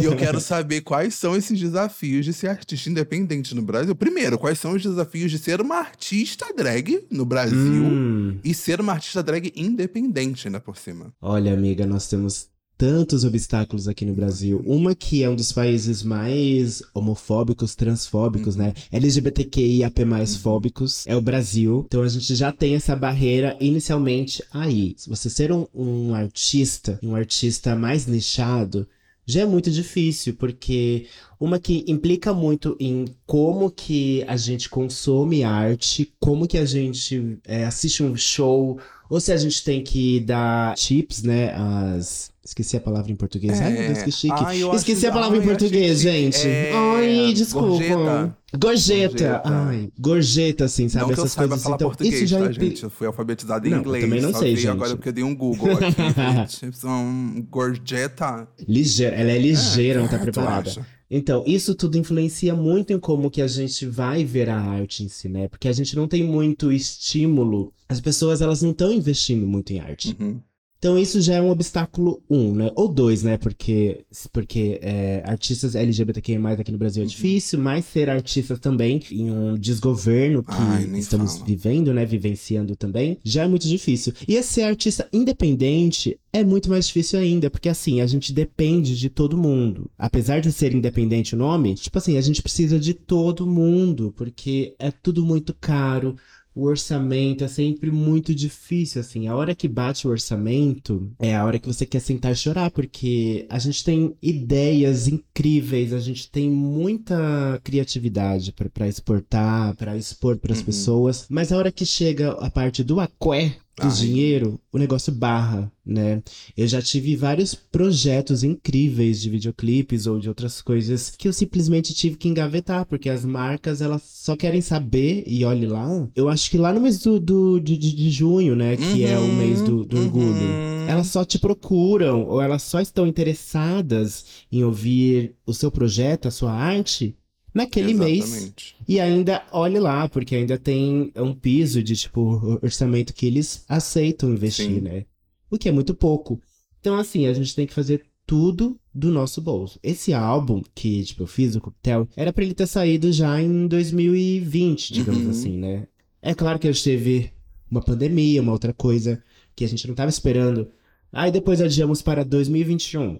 e 0.00 0.04
eu 0.04 0.16
quero 0.16 0.40
saber 0.40 0.80
quais 0.82 1.14
são 1.14 1.34
esses 1.36 1.58
desafios 1.58 2.24
de 2.24 2.32
ser 2.32 2.48
artista 2.48 2.88
independente 2.88 3.54
no 3.54 3.62
Brasil. 3.62 3.94
Primeiro, 3.94 4.38
quais 4.38 4.58
são 4.58 4.72
os 4.72 4.82
desafios 4.82 5.30
de 5.30 5.38
ser 5.38 5.60
uma 5.60 5.76
artista 5.76 6.46
drag 6.56 7.04
no 7.10 7.24
Brasil 7.26 7.56
Hum, 7.84 8.38
e 8.44 8.54
ser 8.54 8.80
uma 8.80 8.92
artista 8.92 9.22
drag 9.22 9.52
independente 9.56 10.46
ainda 10.48 10.60
por 10.60 10.76
cima. 10.76 11.12
olha, 11.20 11.52
amiga, 11.52 11.84
nós 11.86 12.06
temos 12.08 12.48
tantos 12.80 13.24
obstáculos 13.24 13.86
aqui 13.86 14.06
no 14.06 14.14
Brasil. 14.14 14.62
Uma 14.64 14.94
que 14.94 15.22
é 15.22 15.28
um 15.28 15.36
dos 15.36 15.52
países 15.52 16.02
mais 16.02 16.82
homofóbicos, 16.94 17.74
transfóbicos, 17.74 18.56
né? 18.56 18.72
LGBTQIAP+, 18.90 20.00
fóbicos, 20.42 21.06
é 21.06 21.14
o 21.14 21.20
Brasil. 21.20 21.84
Então 21.86 22.00
a 22.00 22.08
gente 22.08 22.34
já 22.34 22.50
tem 22.50 22.74
essa 22.74 22.96
barreira 22.96 23.54
inicialmente 23.60 24.42
aí. 24.50 24.94
Se 24.96 25.10
você 25.10 25.28
ser 25.28 25.52
um, 25.52 25.66
um 25.74 26.14
artista, 26.14 26.98
um 27.02 27.14
artista 27.14 27.76
mais 27.76 28.06
nichado, 28.06 28.88
já 29.26 29.42
é 29.42 29.46
muito 29.46 29.70
difícil, 29.70 30.34
porque 30.36 31.06
uma 31.38 31.60
que 31.60 31.84
implica 31.86 32.32
muito 32.32 32.78
em 32.80 33.04
como 33.26 33.70
que 33.70 34.24
a 34.26 34.38
gente 34.38 34.70
consome 34.70 35.44
arte, 35.44 36.14
como 36.18 36.48
que 36.48 36.56
a 36.56 36.64
gente 36.64 37.38
é, 37.44 37.66
assiste 37.66 38.02
um 38.02 38.16
show, 38.16 38.80
ou 39.10 39.20
se 39.20 39.30
a 39.32 39.36
gente 39.36 39.62
tem 39.64 39.82
que 39.82 40.20
dar 40.20 40.74
tips, 40.76 41.22
né? 41.24 41.52
As. 41.54 42.30
Esqueci 42.42 42.76
a 42.76 42.80
palavra 42.80 43.12
em 43.12 43.14
português. 43.16 43.60
Ai, 43.60 43.70
meu 43.72 43.86
Deus, 43.92 44.02
que 44.02 44.10
chique. 44.10 44.32
É. 44.32 44.44
Ai, 44.46 44.62
eu 44.62 44.74
Esqueci 44.74 45.06
acho- 45.06 45.08
a 45.08 45.12
palavra 45.12 45.36
em 45.36 45.40
ai, 45.40 45.46
eu 45.46 45.52
achei 45.54 45.58
português, 45.68 46.00
gente. 46.00 46.48
é, 46.48 46.72
Ai, 46.74 47.32
desculpa. 47.34 47.68
gorjeta. 47.68 48.36
Gorjeta. 48.58 49.42
Ai, 49.44 49.88
gorjeta, 49.98 50.64
assim, 50.64 50.88
sabe? 50.88 51.02
não 51.04 51.10
eu 51.10 51.14
Essas 51.24 51.34
coisas. 51.34 51.64
Então, 51.66 51.92
isso 52.00 52.26
já 52.26 52.38
tá, 52.40 52.46
impli- 52.46 52.68
gente? 52.70 52.82
Eu 52.84 52.90
fui 52.90 53.06
alfabetizado 53.06 53.66
em 53.66 53.70
Não, 53.70 53.76
eu 53.76 53.82
inglês. 53.82 54.04
também 54.04 54.20
não 54.20 54.34
sei, 54.34 54.56
gente. 54.56 54.68
agora 54.68 54.96
porque 54.96 55.10
eu 55.10 55.12
dei 55.12 55.22
um 55.22 55.34
Google 55.36 55.70
aqui. 55.74 56.66
gorjeta. 57.50 58.48
Ligeira, 58.66 59.14
ela 59.16 59.30
é 59.30 59.38
ligeira, 59.38 60.00
não 60.00 60.08
tá 60.08 60.18
preparada. 60.18 60.70
Então, 61.10 61.42
isso 61.44 61.74
tudo 61.74 61.98
influencia 61.98 62.54
muito 62.54 62.92
em 62.92 62.98
como 63.00 63.30
que 63.30 63.42
a 63.42 63.48
gente 63.48 63.84
vai 63.84 64.24
ver 64.24 64.48
a 64.48 64.56
arte 64.56 65.02
em 65.02 65.08
si, 65.08 65.28
né? 65.28 65.48
Porque 65.48 65.66
a 65.66 65.72
gente 65.72 65.96
não 65.96 66.06
tem 66.06 66.22
muito 66.22 66.70
estímulo. 66.70 67.72
As 67.88 68.00
pessoas, 68.00 68.40
elas 68.40 68.62
não 68.62 68.70
estão 68.70 68.92
investindo 68.92 69.44
muito 69.44 69.72
em 69.72 69.80
arte. 69.80 70.16
Uhum. 70.20 70.40
Então, 70.80 70.98
isso 70.98 71.20
já 71.20 71.34
é 71.34 71.42
um 71.42 71.50
obstáculo 71.50 72.22
um, 72.28 72.54
né? 72.54 72.72
Ou 72.74 72.88
dois, 72.88 73.22
né? 73.22 73.36
Porque, 73.36 74.00
porque 74.32 74.78
é, 74.80 75.22
artistas 75.26 75.74
LGBTQI+, 75.74 76.38
aqui 76.58 76.72
no 76.72 76.78
Brasil 76.78 77.02
é 77.02 77.04
Uhum. 77.04 77.10
difícil, 77.10 77.58
mas 77.58 77.84
ser 77.84 78.08
artista 78.08 78.56
também 78.56 79.02
em 79.12 79.30
um 79.30 79.58
desgoverno 79.58 80.42
que 80.42 80.50
Ai, 80.54 80.84
estamos 80.98 81.34
fala. 81.34 81.44
vivendo, 81.44 81.92
né? 81.92 82.06
Vivenciando 82.06 82.74
também, 82.74 83.18
já 83.22 83.44
é 83.44 83.46
muito 83.48 83.68
difícil. 83.68 84.14
E 84.26 84.42
ser 84.42 84.62
artista 84.62 85.06
independente 85.12 86.18
é 86.32 86.42
muito 86.42 86.70
mais 86.70 86.86
difícil 86.86 87.18
ainda, 87.18 87.50
porque 87.50 87.68
assim, 87.68 88.00
a 88.00 88.06
gente 88.06 88.32
depende 88.32 88.96
de 88.98 89.10
todo 89.10 89.36
mundo. 89.36 89.90
Apesar 89.98 90.40
de 90.40 90.50
ser 90.50 90.74
independente 90.74 91.34
o 91.34 91.38
nome, 91.38 91.74
tipo 91.74 91.98
assim, 91.98 92.16
a 92.16 92.20
gente 92.22 92.40
precisa 92.40 92.78
de 92.80 92.94
todo 92.94 93.46
mundo, 93.46 94.14
porque 94.16 94.74
é 94.78 94.90
tudo 94.90 95.24
muito 95.26 95.54
caro. 95.60 96.16
O 96.54 96.64
orçamento 96.64 97.44
é 97.44 97.48
sempre 97.48 97.90
muito 97.92 98.34
difícil, 98.34 99.00
assim. 99.00 99.28
A 99.28 99.36
hora 99.36 99.54
que 99.54 99.68
bate 99.68 100.06
o 100.06 100.10
orçamento 100.10 101.10
é 101.18 101.34
a 101.36 101.44
hora 101.44 101.58
que 101.58 101.66
você 101.66 101.86
quer 101.86 102.00
sentar 102.00 102.32
e 102.32 102.36
chorar, 102.36 102.70
porque 102.72 103.46
a 103.48 103.58
gente 103.58 103.84
tem 103.84 104.14
ideias 104.20 105.06
incríveis, 105.06 105.92
a 105.92 106.00
gente 106.00 106.28
tem 106.30 106.50
muita 106.50 107.60
criatividade 107.62 108.52
pra 108.74 108.88
exportar, 108.88 109.76
pra 109.76 109.96
expor 109.96 110.38
pras 110.38 110.58
Uhum. 110.58 110.64
pessoas, 110.64 111.26
mas 111.30 111.52
a 111.52 111.56
hora 111.56 111.70
que 111.72 111.86
chega 111.86 112.32
a 112.32 112.50
parte 112.50 112.82
do 112.82 112.98
aqué, 113.00 113.54
do 113.80 113.88
Ai. 113.88 113.94
dinheiro, 113.94 114.60
o 114.72 114.78
negócio 114.78 115.12
barra, 115.12 115.70
né? 115.84 116.22
Eu 116.56 116.66
já 116.68 116.80
tive 116.82 117.16
vários 117.16 117.54
projetos 117.54 118.42
incríveis 118.44 119.20
de 119.20 119.30
videoclipes 119.30 120.06
ou 120.06 120.18
de 120.18 120.28
outras 120.28 120.60
coisas 120.62 121.10
que 121.10 121.26
eu 121.28 121.32
simplesmente 121.32 121.94
tive 121.94 122.16
que 122.16 122.28
engavetar, 122.28 122.84
porque 122.86 123.08
as 123.08 123.24
marcas 123.24 123.80
elas 123.80 124.02
só 124.02 124.36
querem 124.36 124.60
saber, 124.60 125.24
e 125.26 125.44
olhe 125.44 125.66
lá, 125.66 126.08
eu 126.14 126.28
acho 126.28 126.50
que 126.50 126.58
lá 126.58 126.72
no 126.72 126.80
mês 126.80 126.98
do, 127.00 127.18
do- 127.20 127.60
de, 127.60 127.76
de- 127.76 128.10
junho, 128.10 128.54
né? 128.56 128.76
Que 128.76 129.04
é 129.04 129.18
o 129.18 129.28
Uhum, 129.28 129.32
mês 129.32 129.62
do, 129.62 129.84
do 129.84 129.96
uhum. 129.96 130.04
orgulho. 130.04 130.60
Elas 130.84 131.06
só 131.08 131.24
te 131.24 131.38
procuram, 131.38 132.24
ou 132.26 132.40
elas 132.42 132.62
só 132.62 132.80
estão 132.80 133.06
interessadas 133.06 134.24
em 134.50 134.64
ouvir 134.64 135.34
o 135.46 135.52
seu 135.54 135.70
projeto, 135.70 136.26
a 136.28 136.30
sua 136.30 136.52
arte. 136.52 137.16
Naquele 137.54 137.94
mês. 137.94 138.24
Exatamente. 138.24 138.76
E 138.86 139.00
ainda, 139.00 139.42
olhe 139.52 139.78
lá, 139.78 140.08
porque 140.08 140.36
ainda 140.36 140.56
tem 140.58 141.12
um 141.16 141.34
piso 141.34 141.82
de, 141.82 141.96
tipo, 141.96 142.58
orçamento 142.62 143.12
que 143.12 143.26
eles 143.26 143.64
aceitam 143.68 144.30
investir, 144.32 144.66
Sim. 144.66 144.80
né? 144.80 145.04
O 145.50 145.58
que 145.58 145.68
é 145.68 145.72
muito 145.72 145.94
pouco. 145.94 146.40
Então, 146.80 146.96
assim, 146.96 147.26
a 147.26 147.32
gente 147.32 147.54
tem 147.54 147.66
que 147.66 147.74
fazer 147.74 148.02
tudo 148.26 148.78
do 148.94 149.10
nosso 149.10 149.40
bolso. 149.42 149.78
Esse 149.82 150.12
álbum 150.14 150.62
que, 150.74 151.02
tipo, 151.04 151.24
eu 151.24 151.26
fiz, 151.26 151.56
o 151.56 151.60
Coquetel, 151.60 152.08
era 152.16 152.32
pra 152.32 152.44
ele 152.44 152.54
ter 152.54 152.66
saído 152.66 153.12
já 153.12 153.42
em 153.42 153.66
2020, 153.66 154.92
digamos 154.92 155.24
Uhum. 155.24 155.30
assim, 155.30 155.56
né? 155.58 155.86
É 156.22 156.34
claro 156.34 156.58
que 156.58 156.68
a 156.68 156.72
gente 156.72 156.84
teve 156.84 157.32
uma 157.70 157.82
pandemia, 157.82 158.40
uma 158.42 158.52
outra 158.52 158.72
coisa 158.72 159.22
que 159.56 159.64
a 159.64 159.68
gente 159.68 159.86
não 159.88 159.94
tava 159.94 160.10
esperando. 160.10 160.68
Aí 161.12 161.32
depois 161.32 161.60
adiamos 161.60 162.02
para 162.02 162.24
2021. 162.24 163.18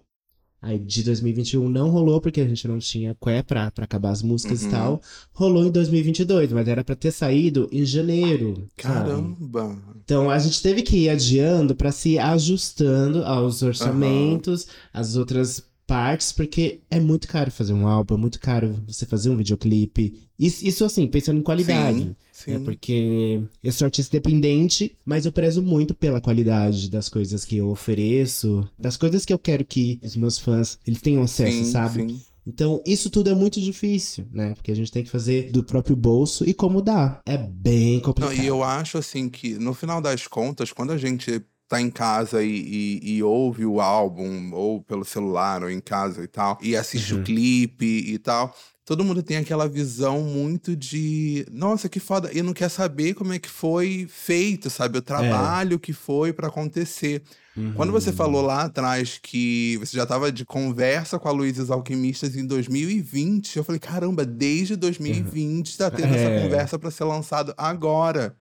Aí 0.63 0.79
de 0.79 1.03
2021 1.03 1.69
não 1.71 1.89
rolou 1.89 2.21
porque 2.21 2.41
a 2.41 2.47
gente 2.47 2.69
não 2.69 2.79
tinha 2.79 3.17
qué 3.25 3.43
pra, 3.43 3.71
pra 3.71 3.85
acabar 3.85 4.11
as 4.11 4.23
músicas 4.23 4.61
Uhum. 4.63 4.69
e 4.69 4.71
tal. 4.71 5.03
Rolou 5.33 5.65
em 5.67 5.71
2022, 5.71 6.53
mas 6.53 6.69
era 6.69 6.85
pra 6.85 6.95
ter 6.95 7.11
saído 7.13 7.67
em 7.73 7.85
janeiro. 7.85 8.55
sabe? 8.57 8.69
Caramba. 8.77 9.79
Então 10.05 10.29
a 10.29 10.39
gente 10.39 10.61
teve 10.63 10.83
que 10.83 10.97
ir 10.99 11.09
adiando 11.09 11.75
pra 11.75 11.91
se 11.91 12.19
ajustando 12.19 13.25
aos 13.25 13.63
orçamentos, 13.63 14.67
às 14.93 15.17
outras 15.17 15.63
partes, 15.91 16.31
porque 16.31 16.79
é 16.89 17.01
muito 17.01 17.27
caro 17.27 17.51
fazer 17.51 17.73
um 17.73 17.85
álbum, 17.85 18.15
é 18.15 18.17
muito 18.17 18.39
caro 18.39 18.81
você 18.87 19.05
fazer 19.05 19.29
um 19.29 19.37
videoclipe. 19.37 20.21
Isso, 20.39 20.65
isso 20.65 20.85
assim, 20.85 21.05
pensando 21.09 21.41
em 21.41 21.43
qualidade. 21.43 21.99
Sim, 21.99 22.17
sim. 22.31 22.53
É 22.53 22.59
porque 22.61 23.43
eu 23.61 23.73
sou 23.73 23.87
artista 23.87 24.17
independente, 24.17 24.97
mas 25.05 25.27
eu 25.27 25.33
prezo 25.33 25.61
muito 25.61 25.93
pela 25.93 26.21
qualidade 26.21 26.89
das 26.89 27.09
coisas 27.09 27.45
que 27.45 27.57
eu 27.57 27.69
ofereço, 27.69 28.65
das 28.79 28.97
coisas 28.97 29.25
que 29.25 29.33
eu 29.33 29.39
quero 29.39 29.65
que 29.65 29.99
os 30.01 30.15
meus 30.15 30.39
fãs 30.39 30.79
eles 30.87 31.01
tenham 31.03 31.25
acesso, 31.25 31.65
sim, 31.65 31.73
sabe? 31.73 32.09
sim. 32.09 32.21
Então, 32.47 32.81
isso 32.87 33.11
tudo 33.11 33.29
é 33.29 33.35
muito 33.35 33.61
difícil, 33.61 34.27
né? 34.33 34.55
Porque 34.55 34.71
a 34.71 34.75
gente 34.77 34.91
tem 34.93 35.03
que 35.03 35.11
fazer 35.11 35.51
do 35.51 35.63
próprio 35.65 35.97
bolso 35.97 36.49
e 36.49 36.55
como 36.55 36.81
dá. 36.81 37.21
É 37.27 37.37
bem 37.37 37.97
Não, 37.97 38.01
complicado. 38.03 38.43
e 38.43 38.47
eu 38.47 38.63
acho 38.63 38.97
assim 38.97 39.29
que, 39.29 39.59
no 39.59 39.75
final 39.75 40.01
das 40.01 40.27
contas, 40.27 40.73
quando 40.73 40.93
a 40.93 40.97
gente 40.97 41.43
tá 41.71 41.81
em 41.81 41.89
casa 41.91 42.43
e, 42.43 42.51
e- 43.03 43.17
e 43.19 43.23
ouve 43.23 43.65
o 43.65 43.81
álbum, 43.81 44.53
ou 44.53 44.83
pelo 44.83 45.05
celular, 45.05 45.63
ou 45.63 45.71
em 45.71 45.81
casa 45.81 46.23
e 46.25 46.27
tal, 46.29 46.59
e 46.61 46.75
assiste 46.77 47.15
Uhum. 47.15 47.21
o 47.21 47.25
clipe 47.25 47.87
e 48.13 48.19
tal, 48.19 48.53
todo 48.85 49.05
mundo 49.05 49.23
tem 49.23 49.37
aquela 49.37 49.69
visão 49.69 50.21
muito 50.23 50.75
de, 50.77 51.47
nossa, 51.53 51.89
que 51.89 52.01
foda, 52.01 52.29
e 52.35 52.43
não 52.43 52.53
quer 52.53 52.69
saber 52.69 53.15
como 53.15 53.33
é 53.33 53.39
que 53.39 53.49
foi 53.49 54.07
feito, 54.11 54.69
sabe? 54.69 54.99
O 54.99 55.03
trabalho 55.03 55.79
que 55.79 55.93
foi 55.93 56.33
pra 56.33 56.49
acontecer. 56.49 57.23
Quando 57.77 57.93
você 57.93 58.11
Uhum. 58.11 58.17
falou 58.17 58.43
lá 58.43 58.63
atrás 58.65 59.19
que 59.23 59.77
você 59.79 59.97
já 59.97 60.05
tava 60.05 60.33
de 60.33 60.45
conversa 60.45 61.21
com 61.21 61.29
a 61.29 61.33
Luísa 61.33 61.63
os 61.63 61.71
Alquimistas 61.71 62.35
em 62.35 62.45
2020, 62.47 63.57
eu 63.57 63.63
falei, 63.65 63.79
caramba, 63.79 64.25
desde 64.27 64.75
2020 64.75 65.77
tá 65.79 65.89
tendo 65.91 66.15
essa 66.15 66.29
É. 66.29 66.41
conversa 66.43 66.79
pra 66.81 66.91
ser 66.91 67.05
lançado 67.05 67.55
agora. 67.57 68.35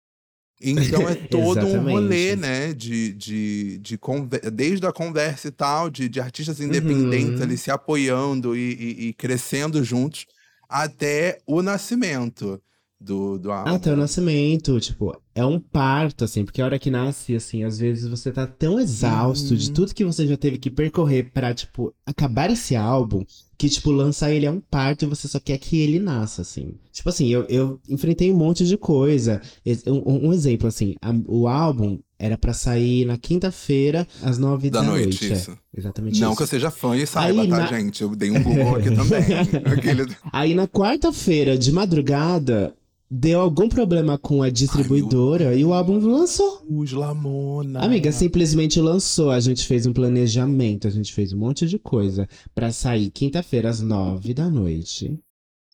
Então 0.62 1.08
é 1.08 1.16
todo 1.30 1.66
um 1.66 1.82
rolê, 1.90 2.36
né? 2.36 2.74
De, 2.74 3.14
de, 3.14 3.78
de 3.78 3.98
conver- 3.98 4.52
desde 4.52 4.86
a 4.86 4.92
conversa 4.92 5.48
e 5.48 5.52
tal, 5.52 5.90
de, 5.90 6.10
de 6.10 6.20
artistas 6.20 6.60
independentes 6.60 7.38
Uhum. 7.40 7.44
ali 7.44 7.58
se 7.58 7.72
apoiando 7.72 8.56
e, 8.56 8.74
e- 8.74 9.08
e 9.08 9.14
crescendo 9.14 9.84
juntos, 9.84 10.26
até 10.68 11.40
o 11.48 11.62
nascimento 11.62 12.62
do, 13.00 13.38
do 13.40 13.52
álbum. 13.52 13.74
Até 13.76 13.94
o 13.94 13.96
nascimento, 13.96 14.78
tipo, 14.80 15.16
é 15.36 15.46
um 15.46 15.60
parto, 15.60 16.26
assim, 16.26 16.44
porque 16.44 16.62
a 16.62 16.66
hora 16.66 16.80
que 16.80 16.90
nasce, 16.92 17.36
assim, 17.36 17.64
às 17.64 17.80
vezes 17.80 18.08
você 18.10 18.32
tá 18.32 18.46
tão 18.48 18.80
exausto 18.80 19.56
de 19.56 19.68
Uhum. 19.70 19.74
tudo 19.74 19.94
que 19.94 20.04
você 20.04 20.28
já 20.28 20.36
teve 20.36 20.58
que 20.58 20.70
percorrer 20.70 21.32
pra, 21.32 21.54
tipo, 21.54 21.94
acabar 22.06 22.50
esse 22.52 22.76
álbum, 22.76 23.24
que, 23.58 23.70
tipo, 23.70 23.92
lançar 23.92 24.32
ele 24.32 24.46
é 24.46 24.52
um 24.52 24.60
parto 24.60 25.04
e 25.04 25.08
você 25.08 25.28
só 25.28 25.40
quer 25.40 25.58
que 25.58 25.80
ele 25.80 26.00
nasça, 26.00 26.42
assim. 26.42 26.74
Tipo 26.92 27.10
assim, 27.10 27.28
eu, 27.28 27.46
eu 27.50 27.80
enfrentei 27.88 28.32
um 28.32 28.36
monte 28.38 28.66
de 28.66 28.78
coisa. 28.78 29.42
Um, 29.88 30.28
um 30.30 30.34
exemplo, 30.34 30.68
assim, 30.68 30.96
a- 31.02 31.14
o 31.28 31.48
álbum 31.48 32.00
era 32.18 32.38
pra 32.38 32.52
sair 32.54 33.06
na 33.06 33.18
quinta-feira, 33.18 34.06
às 34.24 34.38
nove 34.38 34.70
da, 34.70 34.82
Da 34.82 34.88
noite, 34.88 35.30
é. 35.32 35.34
isso. 35.36 35.58
Exatamente 35.76 36.20
Não 36.20 36.30
isso. 36.30 36.38
que 36.38 36.44
eu 36.44 36.48
seja 36.48 36.72
fã 36.72 36.96
e 36.98 37.06
saiba, 37.08 37.42
Aí, 37.44 37.50
tá, 37.50 37.58
na- 37.60 37.66
gente? 37.68 38.02
Eu 38.02 38.14
dei 38.16 38.32
um 38.32 38.42
Google 38.44 38.76
aqui 38.76 38.90
também. 38.96 39.74
Aquele... 39.74 40.16
Aí 40.34 40.54
na 40.54 40.68
quarta-feira 40.68 41.58
de 41.58 41.72
madrugada, 41.72 42.74
deu 43.10 43.42
algum 43.42 43.68
problema 43.68 44.18
com 44.18 44.44
a 44.44 44.50
distribuidora 44.50 45.56
e 45.56 45.66
o 45.66 45.74
álbum 45.74 46.00
lançou. 46.00 46.62
Os 46.70 46.92
Lamona. 46.92 47.80
Amiga, 47.80 48.12
simplesmente 48.12 48.80
lançou. 48.80 49.32
A 49.32 49.40
gente 49.40 49.66
fez 49.66 49.86
um 49.86 49.94
planejamento, 49.94 50.88
a 50.88 50.92
gente 50.92 51.14
fez 51.14 51.34
um 51.34 51.38
monte 51.38 51.66
de 51.66 51.80
coisa 51.80 52.28
pra 52.54 52.72
sair 52.72 53.10
quinta-feira 53.10 53.70
às 53.70 53.82
nove 53.82 54.34
da 54.34 54.50
noite. 54.50 55.18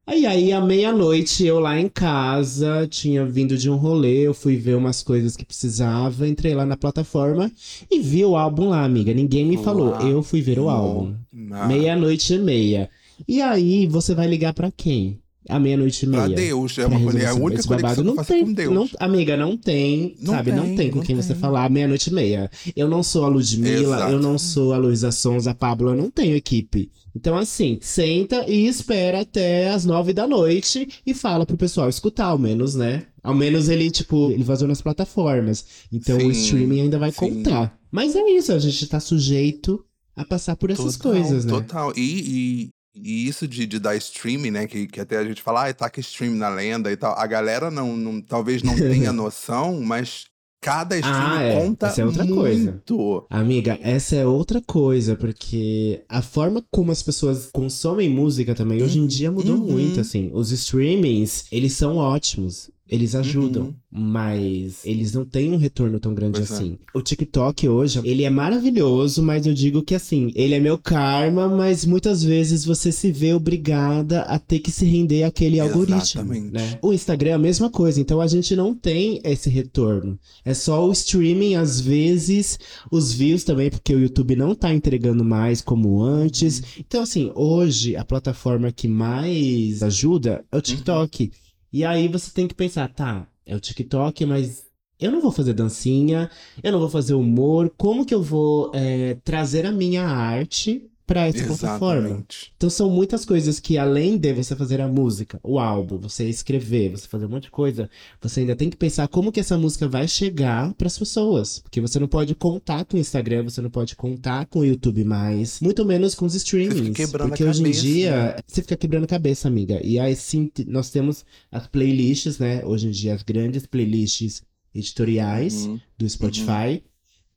Aí, 0.08 0.24
aí, 0.28 0.54
à 0.54 0.62
meia-noite, 0.62 1.44
eu 1.44 1.60
lá 1.60 1.80
em 1.80 1.90
casa, 1.90 2.88
tinha 2.88 3.26
vindo 3.26 3.58
de 3.58 3.72
um 3.72 3.76
rolê, 3.76 4.20
eu 4.20 4.36
fui 4.36 4.56
ver 4.56 4.76
umas 4.76 5.02
coisas 5.02 5.36
que 5.36 5.44
precisava, 5.44 6.28
entrei 6.28 6.54
lá 6.54 6.64
na 6.64 6.78
plataforma 6.78 7.52
e 7.90 8.00
vi 8.00 8.24
o 8.24 8.38
álbum 8.38 8.70
lá, 8.70 8.84
amiga. 8.86 9.12
Ninguém 9.16 9.44
me 9.46 9.58
falou, 9.58 9.90
Lá. 9.90 10.04
eu 10.04 10.22
fui 10.22 10.42
ver 10.42 10.60
o 10.60 10.70
álbum. 10.70 11.16
Meia-noite 11.34 12.36
e 12.36 12.38
meia. 12.38 12.88
E 13.28 13.42
aí, 13.42 13.88
você 13.88 14.14
vai 14.14 14.28
ligar 14.28 14.54
pra 14.54 14.70
quem? 14.70 15.20
À 15.48 15.60
meia-noite 15.60 16.06
e 16.06 16.10
meia. 16.10 16.24
Pra 16.26 16.36
Deus. 16.36 16.78
É, 16.78 16.86
uma, 16.88 16.98
resolver 16.98 17.22
é 17.22 17.26
a 17.28 17.34
única 17.36 17.60
esse 17.60 17.68
babado. 17.70 17.94
que 17.96 18.00
eu 18.02 18.04
não 18.16 18.24
tem, 18.24 18.46
com 18.46 18.54
Deus. 18.54 18.74
não- 18.74 18.90
amiga, 19.00 19.38
não 19.38 19.56
tem, 19.58 20.16
Não 20.20 20.34
sabe? 20.34 20.52
não 20.52 20.64
tem, 20.66 20.76
tem 20.76 20.90
com 20.90 20.98
não 20.98 21.04
quem 21.06 21.16
você 21.16 21.34
tem. 21.34 21.38
falar 21.42 21.70
meia-noite 21.70 22.10
e 22.10 22.14
meia. 22.14 22.50
Eu 22.76 22.90
não 22.90 23.04
sou 23.04 23.26
a 23.26 23.28
Ludmilla, 23.28 23.96
Exato. 23.98 24.12
eu 24.12 24.20
não 24.20 24.38
sou 24.40 24.74
a 24.74 24.78
Luísa 24.78 25.12
Sons, 25.12 25.46
a 25.48 25.54
Pablo, 25.54 25.90
eu 25.92 25.96
não 25.96 26.10
tenho 26.10 26.36
equipe. 26.36 26.92
Então, 27.16 27.38
assim, 27.38 27.78
senta 27.82 28.44
e 28.50 28.68
espera 28.68 29.22
até 29.22 29.70
as 29.70 29.86
nove 29.86 30.12
da 30.14 30.28
noite 30.28 30.88
e 31.06 31.14
fala 31.14 31.46
pro 31.46 31.56
pessoal 31.56 31.88
escutar, 31.88 32.26
ao 32.26 32.38
menos, 32.38 32.76
né? 32.76 33.04
Ao 33.24 33.34
menos 33.34 33.70
ele, 33.70 33.90
tipo, 33.90 34.32
ele 34.32 34.44
vazou 34.44 34.68
nas 34.68 34.82
plataformas. 34.82 35.66
Então 35.94 36.20
Sim, 36.20 36.26
o 36.28 36.32
streaming 36.32 36.82
ainda 36.82 37.00
vai 37.00 37.12
sim. 37.12 37.18
contar. 37.18 37.78
Mas 37.92 38.16
é 38.16 38.22
isso, 38.32 38.52
a 38.52 38.60
gente 38.60 38.86
tá 38.88 39.00
sujeito 39.00 39.84
a 40.16 40.26
passar 40.26 40.56
por 40.58 40.70
essas 40.72 40.98
Total, 40.98 41.12
coisas, 41.14 41.46
né? 41.46 41.52
Total. 41.54 41.94
E, 41.96 42.70
e, 42.96 43.28
isso 43.28 43.48
de, 43.48 43.66
de 43.66 43.80
dar 43.80 43.96
streaming, 43.98 44.52
né? 44.52 44.68
Que, 44.68 44.88
que 44.88 45.00
até 45.00 45.18
a 45.18 45.24
gente 45.26 45.42
fala, 45.42 45.68
ah, 45.68 45.74
taca 45.74 46.00
stream 46.00 46.34
na 46.36 46.50
lenda 46.50 46.92
e 46.92 46.96
tal. 46.98 47.18
A 47.18 47.28
galera 47.28 47.70
não, 47.70 47.96
não 47.98 48.22
talvez 48.22 48.64
não 48.64 48.76
tenha 48.76 49.12
noção, 49.14 49.82
mas 49.82 50.26
cada 50.62 50.98
stream 50.98 51.16
Ah, 51.16 51.44
é. 51.44 51.60
conta 51.62 51.88
Essa 51.88 52.02
é 52.02 52.06
outra 52.06 52.26
coisa. 52.26 52.72
muito. 52.72 53.28
Amiga, 53.30 53.78
essa 53.84 54.16
é 54.16 54.26
outra 54.26 54.60
coisa, 54.66 55.16
porque 55.16 56.04
a 56.10 56.22
forma 56.24 56.64
como 56.72 56.92
as 56.92 57.04
pessoas 57.04 57.50
consomem 57.54 58.10
música 58.10 58.56
também 58.56 58.82
hoje 58.82 58.98
em 58.98 59.06
dia 59.06 59.32
mudou 59.32 59.56
Uhum. 59.58 59.72
muito, 59.74 60.00
assim. 60.00 60.32
Os 60.34 60.52
streamings, 60.52 61.46
eles 61.52 61.74
são 61.74 61.98
ótimos. 61.98 62.72
Eles 62.88 63.16
ajudam, 63.16 63.64
Uhum. 63.64 63.74
mas 63.92 64.86
eles 64.86 65.12
não 65.12 65.26
têm 65.26 65.52
um 65.52 65.58
retorno 65.58 66.00
tão 66.00 66.14
grande 66.14 66.38
Pois 66.38 66.52
é. 66.52 66.54
assim. 66.54 66.78
O 66.94 67.02
TikTok 67.02 67.68
hoje, 67.68 68.00
ele 68.04 68.24
é 68.24 68.30
maravilhoso, 68.30 69.24
mas 69.24 69.48
eu 69.48 69.54
digo 69.56 69.82
que 69.82 69.96
assim, 69.96 70.32
ele 70.36 70.54
é 70.54 70.60
meu 70.60 70.78
karma, 70.78 71.48
mas 71.48 71.84
muitas 71.84 72.24
vezes 72.24 72.64
você 72.64 72.92
se 72.92 73.12
vê 73.12 73.34
obrigada 73.34 74.22
a 74.22 74.38
ter 74.38 74.60
que 74.60 74.70
se 74.70 74.86
render 74.86 75.24
àquele 75.24 75.60
algoritmo, 75.60 75.96
Exatamente. 76.22 76.52
né? 76.54 76.78
O 76.82 76.94
Instagram 76.94 77.32
é 77.32 77.34
a 77.34 77.40
mesma 77.40 77.72
coisa, 77.72 78.00
então 78.00 78.22
a 78.22 78.28
gente 78.28 78.56
não 78.56 78.76
tem 78.76 79.20
esse 79.24 79.50
retorno. 79.50 80.20
É 80.44 80.54
só 80.54 80.88
o 80.88 80.92
streaming, 80.92 81.56
às 81.56 81.82
vezes, 81.82 82.60
os 82.92 83.12
views 83.12 83.44
também, 83.44 83.72
porque 83.72 83.96
o 83.96 84.00
YouTube 84.00 84.36
não 84.36 84.54
tá 84.54 84.72
entregando 84.72 85.24
mais 85.26 85.60
como 85.60 86.04
antes. 86.04 86.62
Então, 86.80 87.02
assim, 87.02 87.32
hoje 87.34 87.96
a 87.96 88.06
plataforma 88.06 88.72
que 88.72 88.88
mais 88.88 89.82
ajuda 89.82 90.46
é 90.52 90.58
o 90.58 90.62
TikTok. 90.62 91.32
E 91.76 91.84
aí 91.84 92.08
você 92.08 92.32
tem 92.32 92.48
que 92.48 92.56
pensar, 92.56 92.88
tá, 92.88 93.28
é 93.46 93.54
o 93.54 93.60
TikTok, 93.60 94.26
mas 94.26 94.66
eu 94.98 95.12
não 95.12 95.20
vou 95.20 95.30
fazer 95.30 95.52
dancinha, 95.52 96.32
eu 96.64 96.72
não 96.72 96.80
vou 96.80 96.90
fazer 96.90 97.16
humor, 97.16 97.70
como 97.78 98.06
que 98.06 98.16
eu 98.16 98.24
vou 98.24 98.72
é, 98.74 99.16
trazer 99.26 99.66
a 99.66 99.74
minha 99.74 100.08
arte 100.08 100.90
pra 101.06 101.28
essa 101.28 101.46
plataforma? 101.46 102.00
Exatamente. 102.08 102.52
Então 102.58 102.70
são 102.70 102.90
muitas 102.90 103.24
coisas 103.26 103.60
que 103.60 103.78
além 103.78 104.18
de 104.18 104.34
você 104.34 104.56
fazer 104.56 104.82
a 104.82 104.88
música, 104.88 105.40
o 105.44 105.60
álbum, 105.60 105.98
você 106.00 106.28
escrever, 106.28 106.90
você 106.92 107.08
fazer 107.08 107.26
um 107.26 107.30
monte 107.30 107.44
de 107.44 107.52
coisa, 107.52 107.90
você 108.22 108.40
ainda 108.40 108.56
tem 108.56 108.70
que 108.70 108.78
pensar 108.78 109.08
como 109.08 109.32
que 109.32 109.40
essa 109.40 109.58
música 109.58 109.88
vai 109.88 110.08
chegar 110.08 110.74
pras 110.74 110.98
pessoas, 110.98 111.60
porque 111.60 111.80
você 111.80 112.00
não 112.00 112.08
pode 112.08 112.34
contar 112.36 112.86
com 112.86 112.98
o 112.98 113.00
Instagram, 113.00 113.44
você 113.44 113.62
não 113.62 113.70
pode 113.70 113.96
contar 113.96 114.46
com 114.48 114.60
o 114.60 114.66
YouTube 114.66 115.04
mais, 115.04 115.60
muito 115.62 115.86
menos 115.86 116.16
com 116.16 116.26
os 116.26 116.34
streamings, 116.36 116.96
quebrando 116.96 117.28
a 117.28 117.30
porque 117.30 117.44
hoje 117.44 117.62
em 117.62 117.66
cabeça, 117.66 117.82
dia 117.82 118.12
né? 118.16 118.36
você 118.48 118.62
fica 118.62 118.76
quebrando 118.76 119.04
a 119.04 119.08
cabeça, 119.08 119.48
amiga. 119.48 119.80
E 119.86 120.00
aí 120.00 120.16
sim, 120.16 120.50
nós 120.68 120.90
temos 120.90 121.24
as 121.52 121.68
playlists, 121.68 122.40
né? 122.40 122.66
Hoje 122.66 122.88
em 122.88 122.92
dia 122.92 123.14
as 123.14 123.22
grandes 123.24 123.66
playlists 123.68 124.42
editoriais 124.74 125.66
Uhum. 125.66 125.80
do 125.98 126.10
Spotify, 126.10 126.84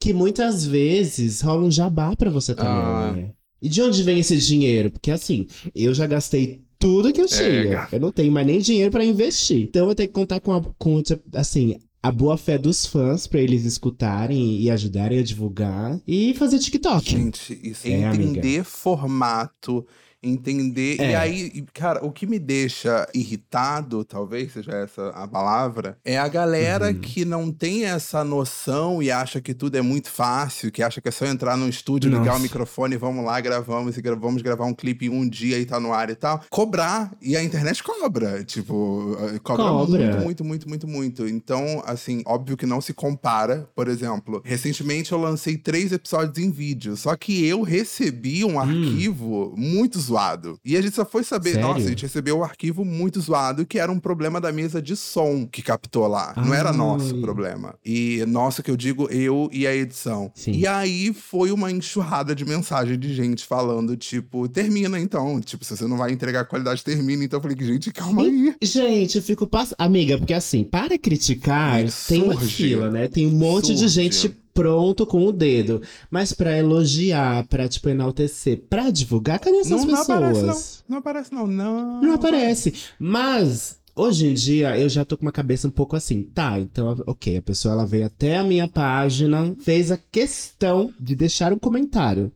que 0.00 0.12
muitas 0.12 0.64
vezes 0.66 1.40
rolam 1.40 1.70
jabá 1.70 2.14
pra 2.16 2.30
você 2.30 2.54
também, 2.54 2.72
Ah. 2.72 3.12
né? 3.16 3.30
E 3.60 3.68
de 3.68 3.82
onde 3.82 4.02
vem 4.02 4.18
esse 4.20 4.36
dinheiro? 4.36 4.90
Porque 4.90 5.10
assim, 5.10 5.46
eu 5.74 5.92
já 5.94 6.06
gastei 6.06 6.62
tudo 6.78 7.12
que 7.12 7.20
eu 7.20 7.26
tinha. 7.26 7.64
gata. 7.64 7.96
eu 7.96 8.00
não 8.00 8.12
tenho 8.12 8.30
mais 8.32 8.46
nem 8.46 8.60
dinheiro 8.60 8.90
pra 8.90 9.04
investir. 9.04 9.62
Então 9.62 9.88
eu 9.88 9.94
tenho 9.94 10.08
que 10.08 10.14
contar 10.14 10.40
com, 10.40 10.52
a, 10.52 10.62
com 10.78 11.02
assim, 11.34 11.76
a 12.00 12.12
boa 12.12 12.36
fé 12.36 12.56
dos 12.56 12.86
fãs 12.86 13.26
pra 13.26 13.40
eles 13.40 13.64
escutarem 13.64 14.60
e 14.60 14.70
ajudarem 14.70 15.18
a 15.18 15.22
divulgar 15.22 16.00
e 16.06 16.34
fazer 16.34 16.60
TikTok. 16.60 17.10
Gente, 17.10 17.58
isso 17.62 17.86
é 17.86 17.90
É, 18.00 18.04
amiga. 18.06 18.22
entender 18.24 18.62
formato, 18.64 19.84
entender. 20.22 20.96
E 20.96 21.02
É. 21.02 21.16
aí, 21.16 21.50
e, 21.54 21.62
cara, 21.72 22.04
o 22.04 22.10
que 22.10 22.26
me 22.26 22.38
deixa 22.38 23.06
irritado, 23.14 24.04
talvez 24.04 24.52
seja 24.52 24.72
essa 24.72 25.08
a 25.10 25.26
palavra, 25.28 25.96
é 26.04 26.18
a 26.18 26.26
galera 26.28 26.88
Uhum. 26.88 26.94
que 27.00 27.24
não 27.24 27.50
tem 27.52 27.84
essa 27.84 28.24
noção 28.24 29.02
e 29.02 29.10
acha 29.10 29.40
que 29.40 29.54
tudo 29.54 29.76
é 29.76 29.82
muito 29.82 30.10
fácil, 30.10 30.70
que 30.72 30.82
acha 30.82 31.00
que 31.00 31.08
é 31.08 31.12
só 31.12 31.24
entrar 31.26 31.56
num 31.56 31.68
estúdio, 31.68 32.10
ligar 32.10 32.22
o 32.22 32.26
Nossa. 32.26 32.40
microfone, 32.42 32.96
vamos 32.96 33.24
lá, 33.24 33.40
gravamos 33.40 33.96
e 33.96 34.02
gra- 34.02 34.16
vamos 34.16 34.42
gravar 34.42 34.64
um 34.64 34.74
clipe 34.74 35.06
em 35.06 35.08
um 35.10 35.28
dia 35.28 35.58
e 35.58 35.64
tá 35.64 35.78
no 35.80 35.92
ar 35.92 36.10
e 36.10 36.14
tal. 36.14 36.42
Cobrar. 36.50 37.12
E 37.22 37.36
a 37.36 37.42
internet 37.42 37.82
cobra. 37.82 38.42
Tipo, 38.44 39.16
eh, 39.20 39.38
cobra, 39.38 39.64
Cobra. 39.64 40.20
muito, 40.20 40.44
muito, 40.44 40.44
muito, 40.44 40.68
muito, 40.68 40.88
muito. 40.88 41.28
Então, 41.28 41.82
assim, 41.86 42.22
óbvio 42.26 42.56
que 42.56 42.66
não 42.66 42.80
se 42.80 42.92
compara. 42.92 43.68
Por 43.74 43.88
exemplo, 43.88 44.40
recentemente 44.44 45.12
eu 45.12 45.18
lancei 45.18 45.56
três 45.56 45.92
episódios 45.92 46.38
em 46.44 46.50
vídeo. 46.50 46.96
Só 46.96 47.16
que 47.16 47.44
eu 47.46 47.62
recebi 47.62 48.44
um 48.44 48.58
arquivo 48.58 49.54
muito 49.56 49.98
zoado. 50.00 50.17
E 50.64 50.76
a 50.76 50.80
gente 50.82 50.94
só 50.94 51.04
foi 51.04 51.22
saber. 51.24 51.52
Sério? 51.54 51.66
Nossa, 51.68 51.86
a 51.86 51.88
gente 51.88 52.02
recebeu 52.02 52.38
um 52.38 52.44
arquivo 52.44 52.84
muito 52.84 53.20
zoado 53.20 53.64
que 53.66 53.78
era 53.78 53.90
um 53.90 53.98
problema 53.98 54.40
da 54.40 54.50
mesa 54.52 54.80
de 54.82 54.96
som 54.96 55.46
que 55.46 55.62
captou 55.62 56.06
lá. 56.06 56.34
Não 56.36 56.52
era 56.52 56.70
Ai. 56.70 56.76
nosso 56.76 57.20
problema. 57.20 57.74
E 57.84 58.24
nossa, 58.26 58.62
que 58.62 58.70
eu 58.70 58.76
digo 58.76 59.08
eu 59.10 59.48
e 59.52 59.66
a 59.66 59.74
edição. 59.74 60.30
Sim. 60.34 60.52
E 60.52 60.66
aí 60.66 61.12
foi 61.12 61.50
uma 61.52 61.70
enxurrada 61.70 62.34
de 62.34 62.44
mensagem 62.44 62.98
de 62.98 63.14
gente 63.14 63.44
falando, 63.44 63.96
tipo, 63.96 64.48
termina 64.48 64.98
então. 64.98 65.40
Tipo, 65.40 65.64
se 65.64 65.76
você 65.76 65.86
não 65.86 65.96
vai 65.96 66.12
entregar 66.12 66.44
qualidade, 66.46 66.82
termina. 66.84 67.24
Então 67.24 67.38
eu 67.38 67.42
falei, 67.42 67.56
gente, 67.60 67.92
calma 67.92 68.22
aí. 68.22 68.54
Gente, 68.62 69.16
eu 69.16 69.22
fico 69.22 69.46
passando. 69.46 69.76
Amiga, 69.78 70.18
porque 70.18 70.34
assim, 70.34 70.64
para 70.64 70.98
criticar, 70.98 71.80
É, 71.80 71.88
tem 72.08 72.22
uma 72.22 72.34
surge. 72.34 72.54
fila, 72.56 72.90
né? 72.90 73.08
Tem 73.08 73.26
um 73.26 73.30
monte 73.30 73.72
de 73.74 73.80
Surge. 73.80 73.88
gente 73.88 74.36
pronto 74.58 75.06
com 75.06 75.24
o 75.24 75.32
dedo. 75.32 75.80
Mas 76.10 76.32
pra 76.32 76.58
elogiar, 76.58 77.46
pra, 77.46 77.68
tipo, 77.68 77.88
enaltecer, 77.88 78.62
pra 78.68 78.90
divulgar, 78.90 79.38
cadê 79.38 79.58
essas 79.58 79.70
Não, 79.70 79.78
não 79.78 79.86
pessoas? 79.86 80.10
aparece, 80.10 80.42
não. 80.42 80.56
Não 80.88 80.98
aparece, 80.98 81.34
não. 81.34 81.46
Não, 81.46 82.00
Não 82.02 82.12
aparece. 82.14 82.74
Mas. 82.98 83.78
Hoje 83.94 84.28
em 84.28 84.34
dia 84.34 84.78
eu 84.78 84.88
já 84.88 85.04
tô 85.04 85.16
com 85.16 85.22
uma 85.26 85.32
cabeça 85.32 85.66
um 85.66 85.72
pouco 85.72 85.96
assim, 85.96 86.22
tá? 86.22 86.56
Então, 86.60 87.02
ok, 87.04 87.36
a 87.38 87.42
pessoa 87.42 87.74
ela 87.74 87.84
veio 87.84 88.06
até 88.06 88.36
a 88.36 88.44
minha 88.44 88.68
página, 88.68 89.56
fez 89.58 89.90
a 89.90 89.96
questão 89.96 90.92
de 91.00 91.16
deixar 91.16 91.52
um 91.52 91.58
comentário. 91.58 92.30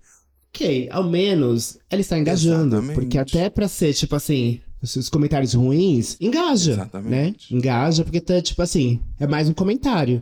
Ok, 0.53 0.89
ao 0.91 1.05
menos 1.05 1.79
ela 1.89 2.01
está 2.01 2.19
engajando. 2.19 2.75
Exatamente. 2.77 2.95
Porque 2.95 3.17
até 3.17 3.49
pra 3.49 3.69
ser, 3.69 3.95
tipo 3.95 4.17
assim, 4.17 4.61
os 4.83 4.97
os 4.97 5.09
comentários 5.09 5.55
ruins, 5.55 6.17
engaja. 6.21 6.73
Exatamente. 6.73 7.55
Né? 7.55 7.59
Engaja, 7.59 8.03
porque 8.03 8.21
tá, 8.21 8.43
tipo 8.43 8.61
assim, 8.61 9.01
é 9.21 9.27
mais 9.29 9.49
um 9.49 9.55
comentário. 9.55 10.21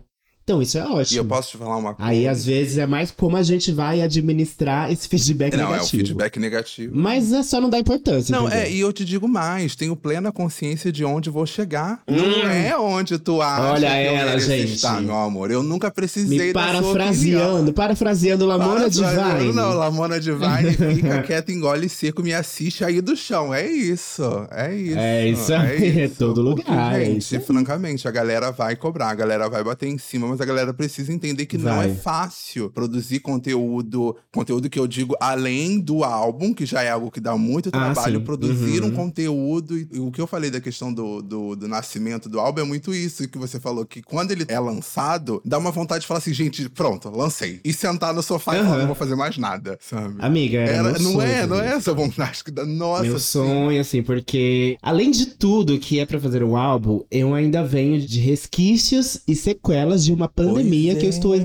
Então, 0.50 0.60
isso 0.62 0.78
é 0.78 0.82
ótimo. 0.84 1.14
E 1.14 1.16
eu 1.16 1.24
posso 1.24 1.50
te 1.50 1.56
falar 1.58 1.76
uma 1.76 1.94
coisa. 1.94 2.10
Aí, 2.10 2.26
às 2.26 2.44
vezes, 2.44 2.76
é 2.76 2.86
mais 2.86 3.12
como 3.12 3.36
a 3.36 3.42
gente 3.42 3.70
vai 3.70 4.02
administrar 4.02 4.90
esse 4.90 5.06
feedback 5.08 5.52
Não, 5.56 5.62
é 5.62 5.66
o 5.66 5.70
negativo. 5.72 5.90
feedback 5.90 6.38
negativo. 6.40 6.92
Mas 6.96 7.32
é 7.32 7.42
só 7.44 7.60
não 7.60 7.70
dar 7.70 7.78
importância, 7.78 8.34
Não, 8.36 8.46
entendeu? 8.48 8.64
é, 8.64 8.70
e 8.70 8.80
eu 8.80 8.92
te 8.92 9.04
digo 9.04 9.28
mais, 9.28 9.76
tenho 9.76 9.94
plena 9.94 10.32
consciência 10.32 10.90
de 10.90 11.04
onde 11.04 11.30
vou 11.30 11.46
chegar. 11.46 12.02
Não 12.08 12.48
é 12.48 12.76
onde 12.76 13.16
tu 13.18 13.40
acha 13.40 13.60
Hum. 13.62 13.70
Olha 13.74 13.86
ela, 13.88 14.38
gente. 14.40 14.74
estar, 14.74 15.00
meu 15.00 15.14
amor. 15.14 15.50
Eu 15.52 15.62
nunca 15.62 15.90
precisei 15.90 16.48
Me 16.48 16.52
parafraseando, 16.52 17.72
parafraseando 17.72 18.44
Lamona 18.46 18.80
Parafraseando, 18.80 19.34
Divine. 19.38 19.52
Não, 19.52 19.74
Lamona 19.74 20.18
Divine 20.20 20.72
fica 20.96 21.22
quieta, 21.22 21.52
engole 21.52 21.88
seco, 21.88 22.22
me 22.22 22.32
assiste 22.34 22.84
aí 22.84 23.00
do 23.00 23.16
chão. 23.16 23.54
É 23.54 23.66
isso, 23.70 24.22
é 24.50 24.74
isso. 24.74 24.98
É 24.98 25.28
isso 25.30 25.54
aí, 25.54 26.00
é 26.02 26.08
todo 26.08 26.42
Porque, 26.44 26.68
lugar, 26.70 27.00
é 27.00 27.04
Gente, 27.04 27.22
isso 27.22 27.34
aí. 27.36 27.40
francamente, 27.40 28.08
a 28.08 28.10
galera 28.10 28.50
vai 28.50 28.74
cobrar, 28.76 29.10
a 29.10 29.14
galera 29.14 29.48
vai 29.48 29.62
bater 29.62 29.88
em 29.88 29.98
cima, 29.98 30.26
mas 30.26 30.39
a 30.42 30.46
galera 30.46 30.72
precisa 30.74 31.12
entender 31.12 31.46
que 31.46 31.57
não 31.59 31.76
Vai. 31.76 31.90
é 31.90 31.94
fácil 31.94 32.70
produzir 32.70 33.20
conteúdo, 33.20 34.16
conteúdo 34.33 34.68
que 34.70 34.79
eu 34.79 34.87
digo 34.87 35.14
além 35.20 35.79
do 35.81 36.05
álbum, 36.05 36.53
que 36.55 36.64
já 36.66 36.83
é 36.83 36.90
algo 36.90 37.11
que 37.11 37.20
dá 37.20 37.37
muito 37.37 37.68
Ah, 37.68 37.72
trabalho, 37.92 38.18
sim. 38.18 38.24
produzir 38.24 38.83
Uhum. 38.83 38.88
um 38.88 38.92
conteúdo. 38.92 39.76
E 39.79 39.98
o 39.98 40.11
que 40.11 40.20
eu 40.20 40.26
falei 40.26 40.50
da 40.50 40.61
questão 40.61 40.92
do, 40.92 41.20
do, 41.22 41.57
do 41.57 41.68
nascimento 41.68 42.29
do 42.29 42.38
álbum 42.40 42.61
é 42.61 42.64
muito 42.64 42.94
isso 42.94 43.29
que 43.29 43.38
você 43.38 43.59
falou, 43.61 43.85
que 43.85 44.03
quando 44.03 44.31
ele 44.31 44.44
é 44.48 44.59
lançado, 44.59 45.40
dá 45.44 45.59
uma 45.59 45.70
vontade 45.70 46.03
de 46.03 46.07
falar 46.07 46.18
assim, 46.18 46.33
gente, 46.33 46.68
pronto, 46.68 47.11
lancei. 47.11 47.61
E 47.64 47.72
sentar 47.72 48.14
no 48.14 48.22
sofá 48.22 48.57
e 48.59 48.62
falar, 48.64 48.79
não 48.79 48.87
vou 48.87 48.94
fazer 48.94 49.14
mais 49.14 49.37
nada, 49.38 49.79
sabe? 49.81 50.16
Amiga, 50.20 50.59
era 50.59 50.88
Era- 50.90 50.98
não 50.98 51.12
sonho 51.12 51.20
é, 51.22 51.46
não 51.46 51.61
é 51.61 51.68
essa 51.74 51.92
vontade 51.94 52.42
que 52.44 52.50
dá. 52.50 52.64
Nossa, 52.64 53.03
Meu 53.05 53.18
sonho, 53.18 53.81
assim, 53.81 54.03
porque 54.03 54.76
além 54.83 55.11
de 55.11 55.26
tudo 55.26 55.79
que 55.79 55.98
é 55.98 56.07
pra 56.07 56.18
fazer 56.20 56.42
um 56.42 56.57
álbum, 56.57 57.03
eu 57.11 57.35
ainda 57.35 57.62
venho 57.64 58.00
de 58.00 58.20
resquícios 58.20 59.20
e 59.26 59.35
sequelas 59.35 60.05
de 60.05 60.12
uma 60.12 60.29
pandemia 60.31 60.93
Pois 60.93 61.01
que 61.01 61.07
eu 61.07 61.11
estou, 61.11 61.35
é. 61.35 61.40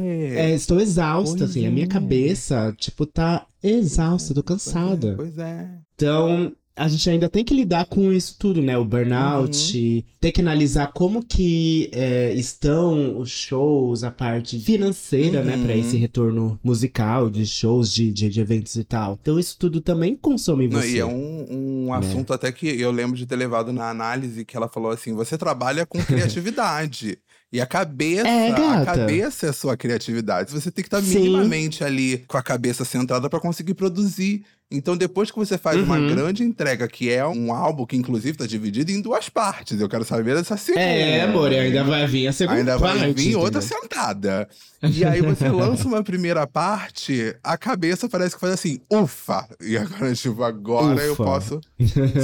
é, 0.52 0.56
estou 0.56 0.80
exausta, 0.80 1.38
Pois 1.40 1.50
assim. 1.50 1.66
A 1.68 1.72
minha 1.72 1.86
é. 1.86 1.90
cabeça, 1.90 2.74
tipo, 2.78 3.06
tá 3.06 3.46
exausta, 3.64 4.34
tô 4.34 4.44
cansada. 4.44 5.14
Pois 5.18 5.38
é. 5.38 5.68
Então, 5.96 6.52
a 6.78 6.90
gente 6.90 7.10
ainda 7.10 7.30
tem 7.30 7.44
que 7.46 7.54
lidar 7.54 7.86
com 7.86 8.12
isso 8.12 8.36
tudo, 8.38 8.62
né? 8.62 8.78
O 8.78 8.84
burnout, 8.84 9.78
Uhum. 9.78 10.04
ter 10.20 10.34
que 10.34 10.42
analisar 10.42 10.92
como 10.92 11.24
que 11.26 11.90
é, 11.94 12.34
estão 12.34 13.18
os 13.18 13.30
shows, 13.30 14.04
a 14.04 14.12
parte 14.12 14.60
financeira, 14.60 15.42
né? 15.42 15.56
Pra 15.58 15.74
Uhum. 15.74 15.80
esse 15.80 15.96
retorno 15.96 16.60
musical, 16.62 17.30
de 17.30 17.46
shows, 17.46 17.94
de, 17.94 18.12
de, 18.12 18.28
de 18.30 18.42
eventos 18.42 18.76
e 18.76 18.84
tal. 18.84 19.18
Então, 19.22 19.40
isso 19.40 19.56
tudo 19.58 19.80
também 19.80 20.18
consome 20.18 20.68
Não, 20.68 20.82
você. 20.82 20.98
e 20.98 21.00
é 21.00 21.06
um, 21.06 21.46
um 21.50 21.86
Né? 21.92 21.98
assunto 21.98 22.34
até 22.34 22.52
que 22.52 22.68
eu 22.68 22.92
lembro 22.92 23.16
de 23.16 23.26
ter 23.26 23.38
levado 23.38 23.72
na 23.72 23.90
análise 23.90 24.44
que 24.44 24.58
ela 24.58 24.68
falou 24.68 24.92
assim: 24.92 25.14
você 25.14 25.38
trabalha 25.38 25.86
com 25.86 25.98
criatividade. 26.04 27.18
E 27.54 27.62
a 27.62 27.66
cabeça, 27.66 28.28
É, 28.28 28.50
a 28.52 28.84
cabeça 28.86 29.46
é 29.46 29.50
a 29.50 29.54
sua 29.54 29.78
criatividade. 29.78 30.52
Você 30.52 30.70
tem 30.72 30.84
que 30.84 30.88
estar 30.88 31.02
Sim. 31.02 31.20
minimamente 31.22 31.84
ali 31.84 32.26
com 32.28 32.38
a 32.38 32.44
cabeça 32.44 32.84
centrada 32.84 33.30
pra 33.30 33.40
conseguir 33.40 33.76
produzir. 33.76 34.44
Então, 34.70 34.98
depois 34.98 35.30
que 35.30 35.38
você 35.38 35.58
faz 35.58 35.80
uma 35.80 35.96
Uhum. 35.98 36.08
grande 36.08 36.44
entrega, 36.44 36.88
que 36.88 37.10
é 37.10 37.26
um 37.26 37.54
álbum 37.54 37.86
que, 37.86 37.96
inclusive, 37.96 38.36
tá 38.36 38.48
dividido 38.48 38.92
em 38.92 39.00
duas 39.00 39.30
partes. 39.30 39.80
Eu 39.80 39.88
quero 39.88 40.04
saber 40.04 40.36
dessa 40.36 40.58
segunda. 40.58 40.82
É, 40.84 41.22
amor, 41.22 41.52
ainda 41.52 41.84
vai 41.84 42.08
vir 42.08 42.28
a 42.28 42.34
segunda 42.34 42.58
Ainda 42.58 42.78
vai 42.78 42.98
parte, 42.98 43.14
vir 43.14 43.36
outra 43.36 43.62
entendeu? 43.64 43.80
sentada. 43.82 44.50
E 44.82 45.06
aí 45.06 45.22
você 45.22 45.48
lança 45.50 45.88
uma 45.88 46.04
primeira 46.04 46.48
parte, 46.48 47.36
a 47.44 47.56
cabeça 47.58 48.10
parece 48.10 48.34
que 48.36 48.42
faz 48.42 48.54
assim, 48.54 48.80
ufa! 48.92 49.48
E 49.62 49.78
agora, 49.78 50.14
tipo, 50.16 50.44
agora 50.44 51.00
eu 51.02 51.14
Ufa. 51.14 51.24
posso 51.24 51.62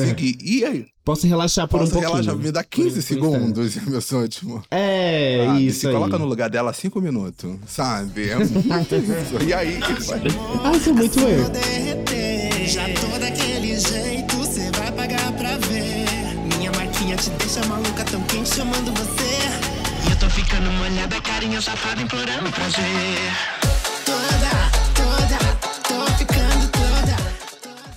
seguir. 0.07 0.35
E 0.41 0.65
aí? 0.65 0.85
Posso 1.03 1.25
relaxar 1.25 1.67
por 1.67 1.79
Posso 1.79 1.91
um 1.91 1.93
pouquinho. 1.93 2.13
relaxar? 2.13 2.35
Me 2.37 2.51
dá 2.51 2.61
Por- 2.63 2.69
15 2.69 2.95
por 2.95 3.01
segundos, 3.01 3.75
meu 3.87 4.01
último. 4.21 4.63
É, 4.69 5.43
Sabe? 5.47 5.65
isso 5.67 5.79
Se 5.81 5.87
aí. 5.87 5.93
coloca 5.93 6.17
no 6.19 6.25
lugar 6.25 6.49
dela 6.49 6.71
cinco 6.73 7.01
minutos, 7.01 7.55
sabe? 7.67 8.29
É 8.29 8.35
muito 8.35 8.95
isso. 8.95 9.43
E 9.47 9.53
aí. 9.53 9.79
Ah, 10.63 10.71
isso 10.75 10.89
é 10.89 10.93
muito 10.93 11.19
eu. 11.19 11.49
derreter. 11.49 12.67
Já 12.67 12.83
tô 12.93 13.17
daquele 13.19 13.79
jeito, 13.79 14.45
cê 14.45 14.69
vai 14.77 14.91
pagar 14.91 15.31
pra 15.33 15.57
ver. 15.57 16.05
Minha 16.57 16.71
marquinha 16.73 17.15
te 17.17 17.29
deixa 17.31 17.65
maluca, 17.65 18.03
tão 18.05 18.21
quente 18.23 18.53
chamando 18.53 18.93
você. 18.93 20.07
E 20.07 20.11
eu 20.11 20.15
tô 20.17 20.29
ficando 20.29 20.69
molhada, 20.73 21.19
carinha 21.21 21.59
safada, 21.61 22.01
implorando 22.01 22.49
prazer. 22.51 22.85
Toda, 24.05 24.19
toda, 24.27 24.70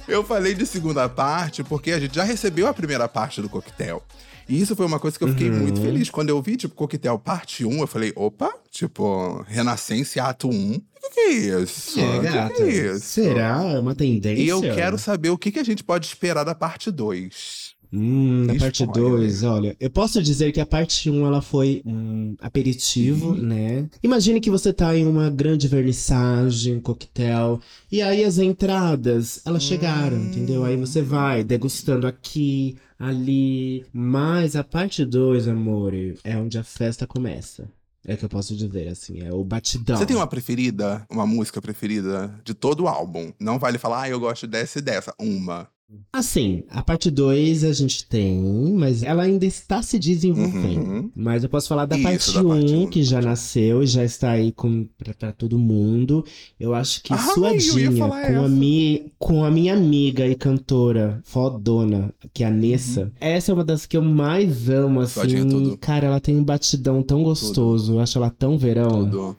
Eu 0.06 0.22
falei 0.22 0.54
de 0.54 0.66
segunda 0.66 1.08
parte 1.08 1.62
porque 1.64 1.92
a 1.92 1.98
gente 2.00 2.14
já 2.14 2.24
recebeu 2.24 2.66
a 2.66 2.74
primeira 2.74 3.08
parte 3.08 3.40
do 3.40 3.48
coquetel. 3.48 4.02
E 4.46 4.60
isso 4.60 4.76
foi 4.76 4.84
uma 4.84 5.00
coisa 5.00 5.16
que 5.16 5.24
eu 5.24 5.28
fiquei 5.28 5.48
Uhum. 5.48 5.58
muito 5.60 5.80
feliz. 5.80 6.10
Quando 6.10 6.28
eu 6.28 6.40
vi, 6.42 6.56
tipo, 6.56 6.74
coquetel 6.74 7.18
parte 7.18 7.64
1, 7.64 7.80
eu 7.80 7.86
falei, 7.86 8.12
opa, 8.14 8.52
tipo, 8.70 9.42
Renascença 9.48 10.22
ato 10.22 10.50
1. 10.50 10.74
O 10.74 10.80
que, 11.00 11.10
que 11.10 11.20
é 11.20 11.30
isso? 11.62 11.98
É, 11.98 12.04
O 12.18 12.20
que 12.50 12.54
que 12.56 12.62
é 12.62 12.68
isso? 12.94 13.06
Será 13.06 13.62
É 13.64 13.78
uma 13.78 13.94
tendência? 13.94 14.42
E 14.42 14.46
eu 14.48 14.60
quero 14.60 14.98
saber 14.98 15.30
o 15.30 15.38
que, 15.38 15.50
que 15.50 15.58
a 15.58 15.64
gente 15.64 15.82
pode 15.82 16.06
esperar 16.06 16.44
da 16.44 16.54
parte 16.54 16.90
2. 16.90 17.63
Hum, 17.96 18.44
na 18.46 18.54
parte 18.56 18.82
Spoiler. 18.82 19.10
2, 19.18 19.42
olha, 19.44 19.76
eu 19.78 19.88
posso 19.88 20.20
dizer 20.22 20.50
que 20.52 20.60
a 20.60 20.66
parte 20.66 21.08
1 21.08 21.14
um, 21.22 21.26
ela 21.26 21.40
foi 21.40 21.80
um 21.86 22.34
aperitivo, 22.40 23.28
Uhum. 23.30 23.36
né? 23.42 23.88
Imagine 24.02 24.40
que 24.40 24.50
você 24.50 24.72
tá 24.72 24.96
em 24.96 25.06
uma 25.06 25.30
grande 25.30 25.68
vernissagem, 25.68 26.74
um 26.76 26.80
coquetel, 26.80 27.60
e 27.92 28.02
aí 28.02 28.24
as 28.24 28.38
entradas, 28.38 29.40
elas 29.46 29.62
chegaram, 29.62 30.16
Hum. 30.16 30.24
entendeu? 30.26 30.64
Aí 30.64 30.76
você 30.76 31.00
vai 31.02 31.44
degustando 31.44 32.06
aqui, 32.06 32.76
ali, 32.98 33.84
mas 33.92 34.56
a 34.56 34.64
parte 34.64 35.04
2, 35.04 35.46
amor, 35.48 35.92
é 36.24 36.36
onde 36.36 36.58
a 36.58 36.64
festa 36.64 37.06
começa. 37.06 37.68
É 38.06 38.14
o 38.14 38.16
que 38.18 38.24
eu 38.26 38.28
posso 38.28 38.54
dizer, 38.54 38.88
assim, 38.88 39.22
é 39.22 39.32
o 39.32 39.42
batidão. 39.42 39.96
Você 39.96 40.04
tem 40.04 40.14
uma 40.16 40.26
preferida, 40.26 41.06
uma 41.10 41.26
música 41.26 41.60
preferida 41.62 42.34
de 42.44 42.52
todo 42.52 42.82
o 42.84 42.88
álbum? 42.88 43.32
Não 43.40 43.58
vale 43.58 43.78
falar, 43.78 44.02
ah, 44.02 44.08
eu 44.10 44.20
gosto 44.20 44.46
dessa 44.46 44.78
e 44.78 44.82
dessa. 44.82 45.14
Uma. 45.18 45.66
Assim, 46.12 46.62
a 46.70 46.82
parte 46.82 47.10
2 47.10 47.64
a 47.64 47.72
gente 47.72 48.06
tem, 48.06 48.40
mas 48.74 49.02
ela 49.02 49.24
ainda 49.24 49.44
está 49.44 49.82
se 49.82 49.98
desenvolvendo. 49.98 50.78
Uhum. 50.78 51.10
Mas 51.14 51.42
eu 51.42 51.48
posso 51.48 51.68
falar 51.68 51.86
da 51.86 51.96
Isso, 51.96 52.04
parte 52.04 52.32
da 52.34 52.44
parte 52.44 52.72
1, 52.72 52.82
um, 52.82 52.86
que 52.86 53.02
já 53.02 53.20
nasceu 53.20 53.82
e 53.82 53.86
já 53.86 54.04
está 54.04 54.30
aí 54.30 54.52
com, 54.52 54.86
pra, 54.96 55.12
pra 55.12 55.32
todo 55.32 55.58
mundo. 55.58 56.24
Eu 56.58 56.74
acho 56.74 57.02
que 57.02 57.12
Ah, 57.12 57.18
suadinha 57.18 57.90
com 57.90 58.44
a, 58.44 58.48
mi, 58.48 59.12
com 59.18 59.44
a 59.44 59.50
minha 59.50 59.74
amiga 59.74 60.26
e 60.26 60.34
cantora 60.34 61.20
fodona, 61.24 62.14
que 62.32 62.42
é 62.44 62.46
a 62.46 62.50
Nessa. 62.50 63.12
Essa 63.20 63.50
é 63.50 63.54
uma 63.54 63.64
das 63.64 63.84
que 63.84 63.96
eu 63.96 64.02
mais 64.02 64.68
amo, 64.70 65.00
assim. 65.00 65.76
Cara, 65.80 66.06
ela 66.06 66.20
tem 66.20 66.36
um 66.36 66.44
batidão 66.44 67.02
tão 67.02 67.22
gostoso. 67.22 67.94
Eu 67.94 68.00
acho 68.00 68.18
ela 68.18 68.30
tão 68.30 68.56
verão. 68.56 69.10
Tudo. 69.10 69.36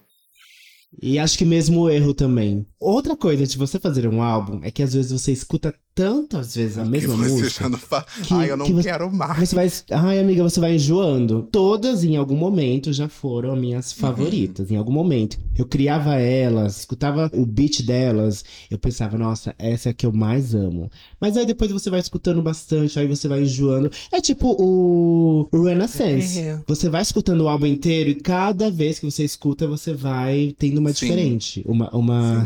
E 1.01 1.19
acho 1.19 1.38
que 1.38 1.45
mesmo 1.45 1.81
o 1.81 1.89
erro 1.89 2.13
também. 2.13 2.65
Outra 2.79 3.15
coisa 3.15 3.45
de 3.45 3.58
você 3.58 3.79
fazer 3.79 4.08
um 4.08 4.21
álbum 4.21 4.60
é 4.63 4.71
que 4.71 4.81
às 4.81 4.93
vezes 4.93 5.12
você 5.12 5.31
escuta 5.31 5.73
tantas 5.95 6.53
vezes 6.55 6.77
a 6.77 6.84
Que 6.84 6.89
mesma 6.89 7.15
música. 7.15 7.69
fala, 7.77 8.05
que- 8.21 8.34
ai, 8.34 8.51
eu 8.51 8.58
não 8.58 8.65
que 8.65 8.73
você- 8.73 8.89
quero 8.89 9.10
mais. 9.12 9.49
Você 9.49 9.55
vai. 9.55 9.71
Ai, 9.91 10.19
amiga, 10.19 10.43
você 10.43 10.60
vai 10.60 10.75
enjoando. 10.75 11.47
Todas, 11.49 12.03
em 12.03 12.17
algum 12.17 12.36
momento, 12.36 12.91
já 12.91 13.08
foram 13.08 13.55
minhas 13.55 13.91
Uhum. 13.93 13.97
favoritas. 13.99 14.69
Em 14.69 14.75
algum 14.75 14.91
momento. 14.91 15.39
Eu 15.58 15.65
criava 15.65 16.15
elas, 16.15 16.79
escutava 16.79 17.31
o 17.34 17.45
beat 17.45 17.81
delas. 17.84 18.43
Eu 18.69 18.77
pensava, 18.77 19.17
nossa, 19.17 19.55
essa 19.58 19.88
é 19.88 19.91
a 19.91 19.93
que 19.93 20.05
eu 20.05 20.12
mais 20.12 20.53
amo. 20.53 20.91
Mas 21.19 21.38
aí 21.38 21.45
depois 21.45 21.71
você 21.71 21.89
vai 21.89 22.01
escutando 22.01 22.41
bastante, 22.41 22.99
aí 22.99 23.08
você 23.08 23.27
vai 23.29 23.43
enjoando. 23.43 23.89
É 24.12 24.19
tipo 24.19 24.49
o, 24.62 25.47
o 25.49 25.63
Renaissance. 25.63 26.39
É. 26.39 26.60
Você 26.67 26.89
vai 26.89 27.01
escutando 27.01 27.39
o 27.41 27.47
álbum 27.47 27.67
inteiro 27.67 28.10
e 28.10 28.15
cada 28.15 28.69
vez 28.69 28.99
que 28.99 29.10
você 29.10 29.23
escuta, 29.23 29.65
você 29.65 29.93
vai 29.93 30.53
tendo 30.60 30.79
uma 30.79 30.91
Sim. 30.91 31.05
diferente. 31.08 31.63
Uma, 31.65 31.89
uma, 31.95 32.45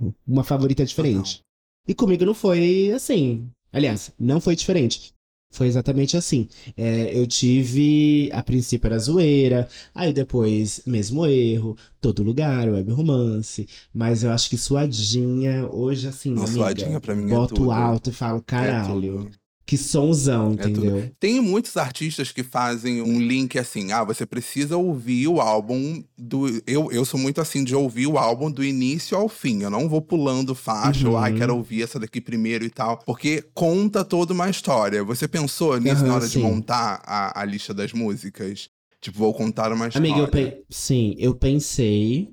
Sim. 0.00 0.12
uma 0.26 0.42
favorita 0.42 0.84
diferente. 0.84 1.40
E 1.86 1.94
comigo 1.94 2.24
não 2.24 2.34
foi 2.34 2.92
assim. 2.94 3.48
Aliás, 3.72 4.12
não 4.18 4.40
foi 4.40 4.54
diferente. 4.56 5.12
Foi 5.52 5.66
exatamente 5.66 6.16
assim. 6.16 6.46
É, 6.76 7.10
eu 7.18 7.26
tive. 7.26 8.30
A 8.32 8.40
princípio 8.40 8.86
era 8.86 8.98
zoeira, 8.98 9.68
aí 9.92 10.12
depois, 10.12 10.80
mesmo 10.86 11.26
erro, 11.26 11.76
todo 12.00 12.22
lugar, 12.22 12.68
web 12.68 12.92
romance. 12.92 13.68
Mas 13.92 14.22
eu 14.22 14.30
acho 14.30 14.48
que 14.48 14.56
suadinha, 14.56 15.66
hoje 15.68 16.06
assim. 16.06 16.30
Não, 16.30 16.42
amiga, 16.44 16.56
Suadinha 16.56 17.00
pra 17.00 17.16
mim 17.16 17.24
é 17.24 17.34
boto 17.34 17.54
tudo. 17.56 17.70
alto 17.72 18.10
e 18.10 18.12
falo, 18.12 18.38
É 18.38 18.42
caralho. 18.46 19.24
tudo. 19.24 19.30
Que 19.70 19.76
sonzão, 19.78 20.56
É 20.58 20.64
entendeu? 20.66 21.08
Tem 21.20 21.40
muitos 21.40 21.76
artistas 21.76 22.32
que 22.32 22.42
fazem 22.42 23.00
um 23.00 23.20
link 23.20 23.56
assim, 23.56 23.92
ah, 23.92 24.02
você 24.02 24.26
precisa 24.26 24.76
ouvir 24.76 25.28
o 25.28 25.40
álbum 25.40 26.02
do. 26.18 26.48
Eu, 26.66 26.90
eu 26.90 27.04
sou 27.04 27.20
muito 27.20 27.40
assim 27.40 27.62
de 27.62 27.72
ouvir 27.72 28.08
o 28.08 28.18
álbum 28.18 28.50
do 28.50 28.64
início 28.64 29.16
ao 29.16 29.28
fim. 29.28 29.62
Eu 29.62 29.70
não 29.70 29.88
vou 29.88 30.02
pulando 30.02 30.56
faixa, 30.56 31.08
ou 31.08 31.16
ai, 31.16 31.30
Uhum. 31.30 31.38
quero 31.38 31.56
ouvir 31.56 31.84
essa 31.84 32.00
daqui 32.00 32.20
primeiro 32.20 32.64
e 32.64 32.70
tal. 32.70 32.98
Porque 33.06 33.44
conta 33.54 34.04
toda 34.04 34.32
uma 34.32 34.50
história. 34.50 35.04
Você 35.04 35.28
pensou 35.28 35.78
nisso 35.78 35.98
Aham, 36.02 36.08
na 36.08 36.14
hora 36.16 36.26
sim. 36.26 36.40
de 36.40 36.44
montar 36.44 37.00
a, 37.06 37.40
a 37.40 37.44
lista 37.44 37.72
das 37.72 37.92
músicas? 37.92 38.68
Tipo, 39.00 39.18
vou 39.18 39.32
contar 39.32 39.72
uma 39.72 39.86
história. 39.86 40.10
Amiga, 40.10 40.26
eu 40.26 40.28
pe... 40.28 40.64
sim, 40.68 41.14
eu 41.16 41.32
pensei, 41.32 42.30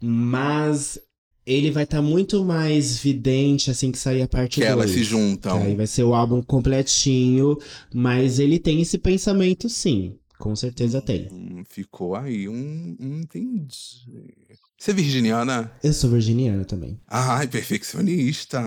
mas 0.00 1.00
ele 1.46 1.70
vai 1.70 1.84
estar 1.84 2.02
muito 2.02 2.44
mais 2.44 2.98
vidente 2.98 3.70
assim 3.70 3.92
que 3.92 3.98
sair 3.98 4.22
a 4.22 4.28
parte 4.28 4.60
Que 4.60 4.64
elas 4.64 4.86
dois. 4.90 4.98
se 4.98 5.04
juntam. 5.04 5.60
Que 5.60 5.66
aí 5.68 5.74
vai 5.76 5.86
ser 5.86 6.02
o 6.02 6.14
álbum 6.14 6.42
completinho, 6.42 7.56
mas 7.94 8.38
ele 8.38 8.58
tem 8.58 8.80
esse 8.82 8.98
pensamento 8.98 9.68
sim. 9.68 10.16
Com 10.38 10.54
certeza 10.56 11.00
tem. 11.00 11.28
Hum, 11.32 11.62
ficou 11.68 12.14
aí 12.14 12.48
um, 12.48 12.96
um 13.00 13.20
entendi. 13.20 13.74
Você 14.78 14.90
é 14.90 14.94
virginiana? 14.94 15.72
Eu 15.82 15.92
sou 15.92 16.10
virginiana 16.10 16.64
também. 16.64 17.00
Ai, 17.08 17.48
perfeccionista. 17.48 18.62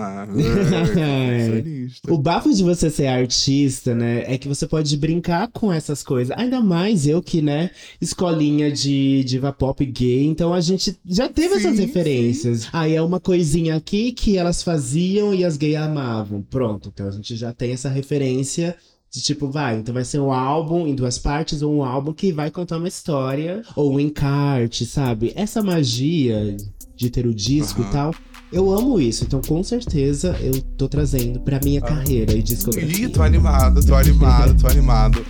É, 1.00 1.50
perfeccionista. 1.50 2.12
O 2.12 2.18
bafo 2.18 2.52
de 2.52 2.62
você 2.62 2.90
ser 2.90 3.06
artista, 3.06 3.94
né, 3.94 4.24
é 4.26 4.36
que 4.36 4.48
você 4.48 4.66
pode 4.66 4.96
brincar 4.96 5.48
com 5.48 5.72
essas 5.72 6.02
coisas. 6.02 6.36
Ainda 6.36 6.60
mais 6.60 7.06
eu 7.06 7.22
que, 7.22 7.40
né, 7.40 7.70
escolinha 8.00 8.70
de 8.72 9.22
diva 9.24 9.52
pop 9.52 9.84
gay, 9.86 10.26
então 10.26 10.52
a 10.52 10.60
gente 10.60 10.98
já 11.06 11.28
teve 11.28 11.54
Sim, 11.54 11.66
essas 11.66 11.78
referências. 11.78 12.68
Aí 12.72 12.94
é 12.94 13.02
uma 13.02 13.20
coisinha 13.20 13.76
aqui 13.76 14.12
que 14.12 14.36
elas 14.36 14.62
faziam 14.62 15.32
e 15.32 15.44
as 15.44 15.56
gays 15.56 15.76
amavam. 15.76 16.42
Pronto, 16.42 16.90
então 16.92 17.06
a 17.06 17.12
gente 17.12 17.36
já 17.36 17.52
tem 17.52 17.72
essa 17.72 17.88
referência 17.88 18.76
de 19.12 19.20
tipo, 19.20 19.50
vai, 19.50 19.76
então 19.76 19.92
vai 19.92 20.04
ser 20.04 20.20
um 20.20 20.32
álbum 20.32 20.86
em 20.86 20.94
duas 20.94 21.18
partes 21.18 21.62
ou 21.62 21.74
um 21.74 21.82
álbum 21.82 22.12
que 22.12 22.32
vai 22.32 22.48
contar 22.50 22.76
uma 22.76 22.86
história 22.86 23.62
ou 23.74 23.94
um 23.94 23.98
encarte, 23.98 24.86
sabe? 24.86 25.32
Essa 25.34 25.60
magia 25.60 26.56
de 26.94 27.10
ter 27.10 27.26
o 27.26 27.34
disco 27.34 27.80
Aham. 27.80 27.88
e 27.88 27.92
tal, 27.92 28.14
eu 28.52 28.70
amo 28.70 29.00
isso. 29.00 29.24
Então, 29.24 29.40
com 29.40 29.62
certeza, 29.64 30.36
eu 30.40 30.60
tô 30.76 30.88
trazendo 30.88 31.40
pra 31.40 31.58
minha 31.62 31.80
carreira 31.80 32.34
e 32.34 32.42
discografia. 32.42 33.06
Ih, 33.06 33.08
tô 33.08 33.22
animado, 33.22 33.84
tô 33.84 33.94
animado, 33.94 34.60
tô 34.60 34.68
animado. 34.68 35.24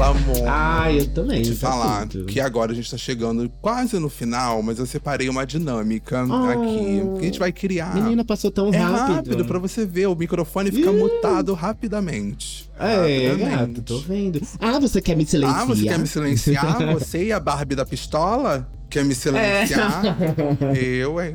Lamon. 0.00 0.44
Ah, 0.48 0.90
eu 0.90 1.06
também. 1.12 1.42
te 1.42 1.54
tá 1.54 1.68
falar 1.70 2.08
que 2.08 2.40
agora 2.40 2.72
a 2.72 2.74
gente 2.74 2.90
tá 2.90 2.96
chegando 2.96 3.50
quase 3.60 3.98
no 3.98 4.08
final, 4.08 4.62
mas 4.62 4.78
eu 4.78 4.86
separei 4.86 5.28
uma 5.28 5.44
dinâmica 5.44 6.20
Ah. 6.20 6.52
aqui 6.52 7.02
que 7.16 7.18
a 7.20 7.24
gente 7.24 7.38
vai 7.38 7.52
criar. 7.52 7.94
Menina, 7.94 8.24
passou 8.24 8.50
tão 8.50 8.72
é 8.72 8.78
rápido. 8.78 9.14
rápido 9.14 9.44
pra 9.44 9.58
você 9.58 9.84
ver, 9.84 10.06
o 10.06 10.14
microfone 10.16 10.72
fica 10.72 10.90
Ih. 10.90 10.96
mutado 10.96 11.52
rapidamente. 11.52 12.70
É, 12.78 13.34
gato, 13.36 13.82
tô 13.82 13.98
vendo. 13.98 14.40
Ah, 14.58 14.78
você 14.80 15.02
quer 15.02 15.14
me 15.14 15.26
silenciar? 15.26 15.60
Ah, 15.60 15.64
você 15.66 15.82
quer 15.82 15.98
me 15.98 16.06
silenciar? 16.06 16.78
você 16.98 17.24
e 17.26 17.32
a 17.32 17.38
Barbie 17.38 17.74
da 17.74 17.84
pistola? 17.84 18.66
Quer 18.88 19.04
me 19.04 19.14
silenciar? 19.14 20.02
Eu, 20.74 21.20
hein? 21.20 21.34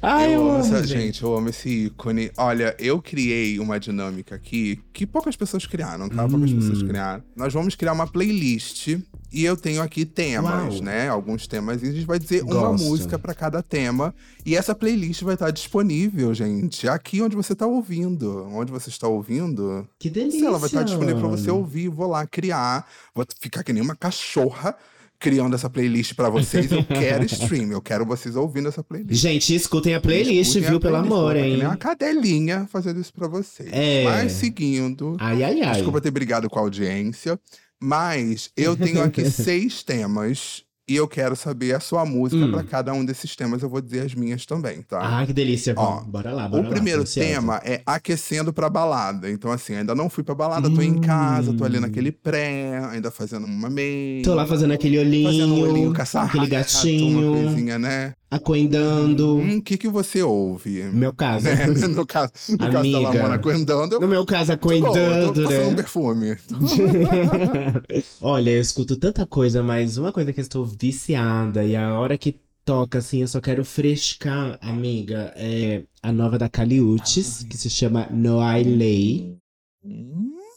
Ai, 0.00 0.28
eu 0.28 0.40
eu 0.42 0.50
amo 0.50 0.58
essa, 0.60 0.86
gente. 0.86 1.22
eu 1.22 1.36
amo 1.36 1.48
esse 1.50 1.68
ícone. 1.86 2.30
Olha, 2.36 2.74
eu 2.78 3.00
criei 3.02 3.58
uma 3.58 3.78
dinâmica 3.78 4.34
aqui 4.34 4.80
que 4.92 5.06
poucas 5.06 5.36
pessoas 5.36 5.66
criaram, 5.66 6.08
tá? 6.08 6.26
Poucas 6.28 6.50
Hum. 6.50 6.56
pessoas 6.56 6.82
criaram. 6.82 7.22
Nós 7.36 7.52
vamos 7.52 7.74
criar 7.74 7.92
uma 7.92 8.06
playlist 8.06 8.88
e 9.32 9.44
eu 9.44 9.56
tenho 9.56 9.82
aqui 9.82 10.04
temas, 10.04 10.74
Uau. 10.74 10.82
né? 10.82 11.08
Alguns 11.08 11.46
temas 11.46 11.82
e 11.82 11.88
a 11.88 11.92
gente 11.92 12.06
vai 12.06 12.18
dizer 12.18 12.42
uma 12.42 12.68
Gosto. 12.70 12.84
música 12.84 13.18
pra 13.18 13.34
cada 13.34 13.62
tema. 13.62 14.14
E 14.46 14.56
essa 14.56 14.74
playlist 14.74 15.22
vai 15.22 15.34
estar 15.34 15.50
disponível, 15.50 16.32
gente, 16.34 16.88
aqui 16.88 17.20
onde 17.20 17.36
você 17.36 17.54
tá 17.54 17.66
ouvindo. 17.66 18.44
Onde 18.52 18.72
você 18.72 18.88
está 18.88 19.06
ouvindo, 19.08 19.86
Que 19.98 20.08
delícia. 20.10 20.40
se 20.40 20.46
ela 20.46 20.58
vai 20.58 20.68
estar 20.68 20.82
disponível 20.82 21.20
pra 21.20 21.28
você 21.28 21.50
ouvir, 21.50 21.88
vou 21.88 22.08
lá 22.08 22.26
criar. 22.26 22.86
Vou 23.14 23.24
ficar 23.40 23.62
que 23.62 23.72
nem 23.72 23.82
uma 23.82 23.94
cachorra 23.96 24.74
criando 25.22 25.54
essa 25.54 25.70
playlist 25.70 26.14
pra 26.14 26.28
vocês. 26.28 26.70
Eu 26.70 26.82
quero 26.84 27.24
stream, 27.24 27.70
eu 27.70 27.80
quero 27.80 28.04
vocês 28.04 28.34
ouvindo 28.34 28.68
essa 28.68 28.82
playlist. 28.82 29.22
Gente, 29.22 29.54
escutem 29.54 29.94
a 29.94 30.00
playlist, 30.00 30.48
Escutem 30.48 30.66
a 30.66 30.70
viu? 30.70 30.80
Pelo 30.80 30.92
playlist, 30.94 31.12
amor, 31.12 31.34
tá 31.34 31.40
que 31.40 31.46
hein? 31.46 31.64
uma 31.64 31.76
cadelinha 31.76 32.68
fazendo 32.70 33.00
isso 33.00 33.12
pra 33.14 33.28
vocês. 33.28 33.70
É. 33.72 34.02
Mas 34.04 34.32
seguindo. 34.32 35.16
Ai, 35.20 35.44
ai, 35.44 35.62
ai. 35.62 35.74
Desculpa 35.74 36.00
ter 36.00 36.10
brigado 36.10 36.50
com 36.50 36.58
a 36.58 36.62
audiência. 36.62 37.38
Mas 37.80 38.50
eu 38.56 38.76
tenho 38.76 39.02
aqui 39.02 39.24
seis 39.30 39.82
temas. 39.82 40.64
E 40.92 40.96
eu 40.96 41.08
quero 41.08 41.34
saber 41.34 41.74
a 41.74 41.80
sua 41.80 42.04
música 42.04 42.44
Hum. 42.44 42.50
pra 42.50 42.62
cada 42.62 42.92
um 42.92 43.02
desses 43.02 43.34
temas. 43.34 43.62
Eu 43.62 43.70
vou 43.70 43.80
dizer 43.80 44.00
as 44.00 44.14
minhas 44.14 44.44
também, 44.44 44.82
tá? 44.82 45.20
Ah, 45.20 45.26
que 45.26 45.32
delícia. 45.32 45.72
Ó, 45.74 46.02
bora 46.02 46.32
lá, 46.34 46.46
bora 46.46 46.60
O 46.60 46.64
lá. 46.66 46.70
primeiro 46.70 47.02
tema 47.02 47.58
é 47.64 47.80
aquecendo 47.86 48.52
pra 48.52 48.68
balada. 48.68 49.30
Então, 49.30 49.50
assim, 49.50 49.74
ainda 49.74 49.94
não 49.94 50.10
fui 50.10 50.22
pra 50.22 50.34
balada, 50.34 50.68
tô 50.68 50.82
em 50.82 51.00
casa, 51.00 51.54
tô 51.54 51.64
ali 51.64 51.78
Hum. 51.78 51.80
naquele 51.80 52.12
pré, 52.12 52.76
ainda 52.90 53.10
fazendo 53.10 53.46
uma 53.46 53.70
meia. 53.70 54.22
Tô 54.22 54.34
lá 54.34 54.44
fazendo 54.44 54.72
aquele 54.72 54.98
olhinho, 54.98 55.30
Fazendo 55.30 55.54
um 55.54 55.60
olhinho 55.62 55.94
essa 55.98 56.20
aquele 56.24 56.46
gatinho, 56.46 57.32
Uma 57.32 57.42
coisinha, 57.48 57.78
né? 57.78 58.12
acoendando. 58.30 59.36
Hum, 59.36 59.58
O 59.58 59.62
que 59.62 59.76
que 59.76 59.88
você 59.88 60.22
ouve? 60.22 60.82
Meu 60.92 61.12
caso. 61.14 61.46
Né? 61.52 61.66
No 61.88 62.06
caso, 62.06 62.32
no 62.50 62.58
caso 62.58 62.72
da 62.72 62.78
Amiga. 62.80 62.98
Lamona 63.00 63.38
coendando, 63.38 63.94
eu 63.96 64.00
No 64.00 64.08
meu 64.08 64.24
caso, 64.26 64.52
acoendando, 64.52 65.32
tô 65.34 65.42
passando 65.42 65.66
um 65.66 65.70
né? 65.70 65.74
perfume. 65.76 66.36
Olha, 68.20 68.50
eu 68.50 68.60
escuto 68.60 68.96
tanta 68.96 69.26
coisa, 69.26 69.62
mas 69.62 69.96
uma 69.98 70.12
coisa 70.12 70.32
que 70.32 70.40
eu 70.40 70.42
estou 70.42 70.64
viciada 70.82 71.64
e 71.64 71.76
a 71.76 71.96
hora 71.96 72.18
que 72.18 72.40
toca, 72.64 72.98
assim, 72.98 73.20
eu 73.20 73.28
só 73.28 73.40
quero 73.40 73.64
frescar, 73.64 74.58
amiga, 74.60 75.32
é 75.36 75.84
a 76.02 76.12
nova 76.12 76.36
da 76.36 76.48
Caliutes, 76.48 77.44
que 77.48 77.56
se 77.56 77.70
chama 77.70 78.08
No 78.10 78.40
I 78.40 78.64
Lay. 78.64 79.36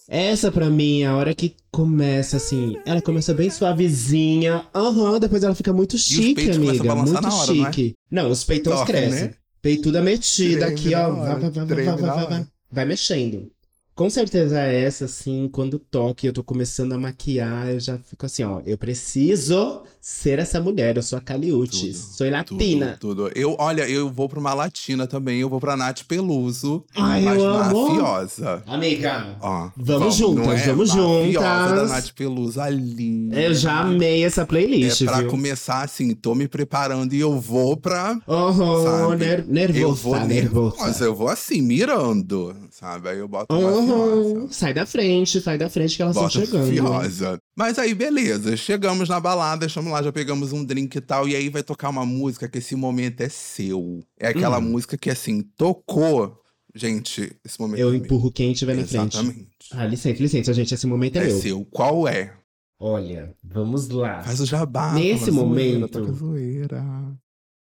Essa 0.08 0.52
pra 0.52 0.70
mim, 0.70 1.04
a 1.04 1.16
hora 1.16 1.34
que 1.34 1.56
começa 1.72 2.38
assim, 2.38 2.76
ela 2.86 3.02
começa 3.02 3.34
bem 3.34 3.50
suavezinha, 3.52 4.66
aham, 4.74 5.20
depois 5.20 5.44
ela 5.44 5.56
fica 5.56 5.72
muito 5.72 5.96
chique, 5.98 6.50
amiga, 6.50 6.96
muito 6.96 7.16
hora, 7.16 7.54
não 7.54 7.68
é? 7.68 7.72
chique. 7.72 7.94
Não, 8.10 8.30
os 8.30 8.44
peitões 8.44 8.84
crescem. 8.84 9.24
né? 9.26 9.34
Peituda 9.62 10.02
metida 10.02 10.68
Treme 10.68 10.74
aqui, 10.74 10.96
ó, 10.96 11.08
hora, 11.08 11.40
vai, 11.40 11.50
vai, 11.50 11.50
vai, 11.50 11.66
vai, 11.66 11.76
vai, 11.76 11.86
vai, 11.86 11.96
vai, 11.98 12.24
hora. 12.26 12.48
vai 12.72 12.86
mexendo. 12.86 13.52
Com 13.96 14.10
certeza 14.10 14.60
essa, 14.60 15.06
assim, 15.06 15.48
quando 15.50 15.80
toca 15.80 16.26
e 16.26 16.30
eu 16.30 16.34
tô 16.34 16.44
começando 16.44 16.92
a 16.92 16.98
maquiar, 16.98 17.70
eu 17.70 17.80
já 17.80 17.98
fico 17.98 18.26
assim, 18.26 18.44
ó, 18.44 18.62
eu 18.66 18.78
preciso 18.78 19.84
ser 20.08 20.38
essa 20.38 20.62
mulher, 20.62 20.96
eu 20.98 21.02
sou 21.02 21.18
a 21.18 21.22
Caliutes, 21.22 21.98
sou 22.16 22.30
latina. 22.30 22.96
Tudo, 23.00 23.16
tudo. 23.26 23.32
Eu, 23.36 23.56
olha, 23.58 23.90
eu 23.90 24.08
vou 24.08 24.30
pra 24.30 24.40
uma 24.40 24.54
latina 24.54 25.08
também, 25.08 25.40
eu 25.40 25.50
vou 25.50 25.60
pra 25.60 25.76
Nath 25.76 26.04
Peluso, 26.08 26.84
Ai, 26.96 27.22
mas 27.22 27.42
eu 27.42 27.50
amo. 27.50 27.88
mafiosa. 27.88 28.62
Amiga, 28.68 29.36
Ó, 29.42 29.70
Vamos 29.76 30.14
juntas, 30.14 30.46
não 30.46 30.52
é? 30.54 30.58
vamos 30.68 30.90
Mafiosa 30.94 31.40
da 31.42 31.68
juntas. 31.70 31.90
Nath 31.90 32.12
Peluso 32.16 32.62
ali. 32.62 33.30
eu 33.34 33.52
já 33.56 33.80
amei 33.80 34.24
essa 34.24 34.46
playlist, 34.46 35.02
É 35.02 35.06
pra 35.06 35.22
viu? 35.22 35.30
começar 35.32 35.82
assim, 35.84 36.14
tô 36.14 36.36
me 36.36 36.48
preparando 36.48 37.12
e 37.16 37.20
eu 37.20 37.40
vou 37.40 37.76
pra. 37.76 38.16
Aham, 38.30 38.84
Sabe? 39.10 39.16
ner 39.26 39.40
Eu 39.40 39.46
nervosa, 39.48 39.96
vou 40.04 40.20
nervosa. 40.20 40.76
nervosa, 40.78 41.04
eu 41.06 41.16
vou 41.16 41.30
assim, 41.30 41.64
mirando, 41.64 42.56
sabe? 42.78 43.08
Aí 43.10 43.20
eu 43.20 43.28
boto 43.28 43.56
uma 43.56 44.48
sai 44.52 44.74
da 44.74 44.86
frente, 44.86 45.40
sai 45.40 45.58
da 45.58 45.70
frente 45.70 45.96
que 45.96 46.02
elas 46.02 46.16
estão 46.16 46.30
chegando. 46.30 46.68
fiosa. 46.70 47.38
Mas 47.56 47.80
aí, 47.80 47.94
beleza. 47.94 48.58
Chegamos 48.58 49.08
na 49.08 49.20
balada, 49.20 49.66
estamos 49.66 49.92
lá, 49.92 50.04
já 50.04 50.12
pegamos 50.12 50.52
um 50.52 50.64
drink 50.64 50.96
e 50.98 51.02
tal. 51.02 51.28
E 51.28 51.36
aí 51.36 51.48
vai 51.50 51.64
tocar 51.64 51.90
uma 51.90 52.06
música 52.06 52.50
que 52.50 52.58
esse 52.58 52.76
momento 52.76 53.22
é 53.22 53.30
seu. 53.30 54.02
É 54.20 54.28
aquela 54.28 54.58
Hum. 54.60 54.62
música 54.72 54.98
que, 54.98 55.10
assim, 55.10 55.42
tocou. 55.56 56.38
Gente, 56.76 57.34
esse 57.46 57.58
momento 57.60 57.80
Eu 57.80 57.94
é 57.94 57.96
empurro 57.96 58.30
quem 58.30 58.52
tiver 58.52 58.74
meu. 58.76 58.82
na 58.82 58.88
frente. 58.88 59.16
Exatamente. 59.18 59.48
Ah, 59.72 59.86
licença, 59.86 60.22
licença, 60.22 60.54
gente, 60.54 60.74
esse 60.74 60.86
momento 60.86 61.16
é, 61.16 61.24
É 61.24 61.28
meu. 61.28 61.40
seu. 61.40 61.66
Qual 61.72 62.06
é? 62.08 62.34
Olha, 62.78 63.34
vamos 63.42 63.88
lá. 63.88 64.22
Faz 64.22 64.42
o 64.42 64.46
jabá. 64.46 64.92
Nesse 64.94 65.32
fala, 65.32 65.48
zoeira, 65.48 65.80
momento- 65.80 66.00
Toca 66.02 66.12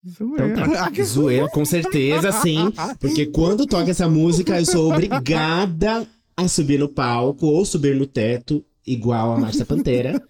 zoeira. 0.07 0.47
Então 0.47 0.71
tá, 0.71 0.91
zoeira, 1.03 1.49
com 1.49 1.65
certeza, 1.65 2.31
sim. 2.31 2.71
Porque 2.99 3.25
quando 3.25 3.65
toca 3.65 3.91
essa 3.91 4.07
música, 4.09 4.59
eu 4.59 4.65
sou 4.65 4.91
obrigada 4.91 6.07
a 6.35 6.47
subir 6.47 6.79
no 6.79 6.87
palco 6.87 7.47
ou 7.47 7.65
subir 7.65 7.95
no 7.95 8.05
teto, 8.05 8.63
igual 8.85 9.33
a 9.33 9.39
Márcia 9.39 9.65
Pantera. 9.65 10.21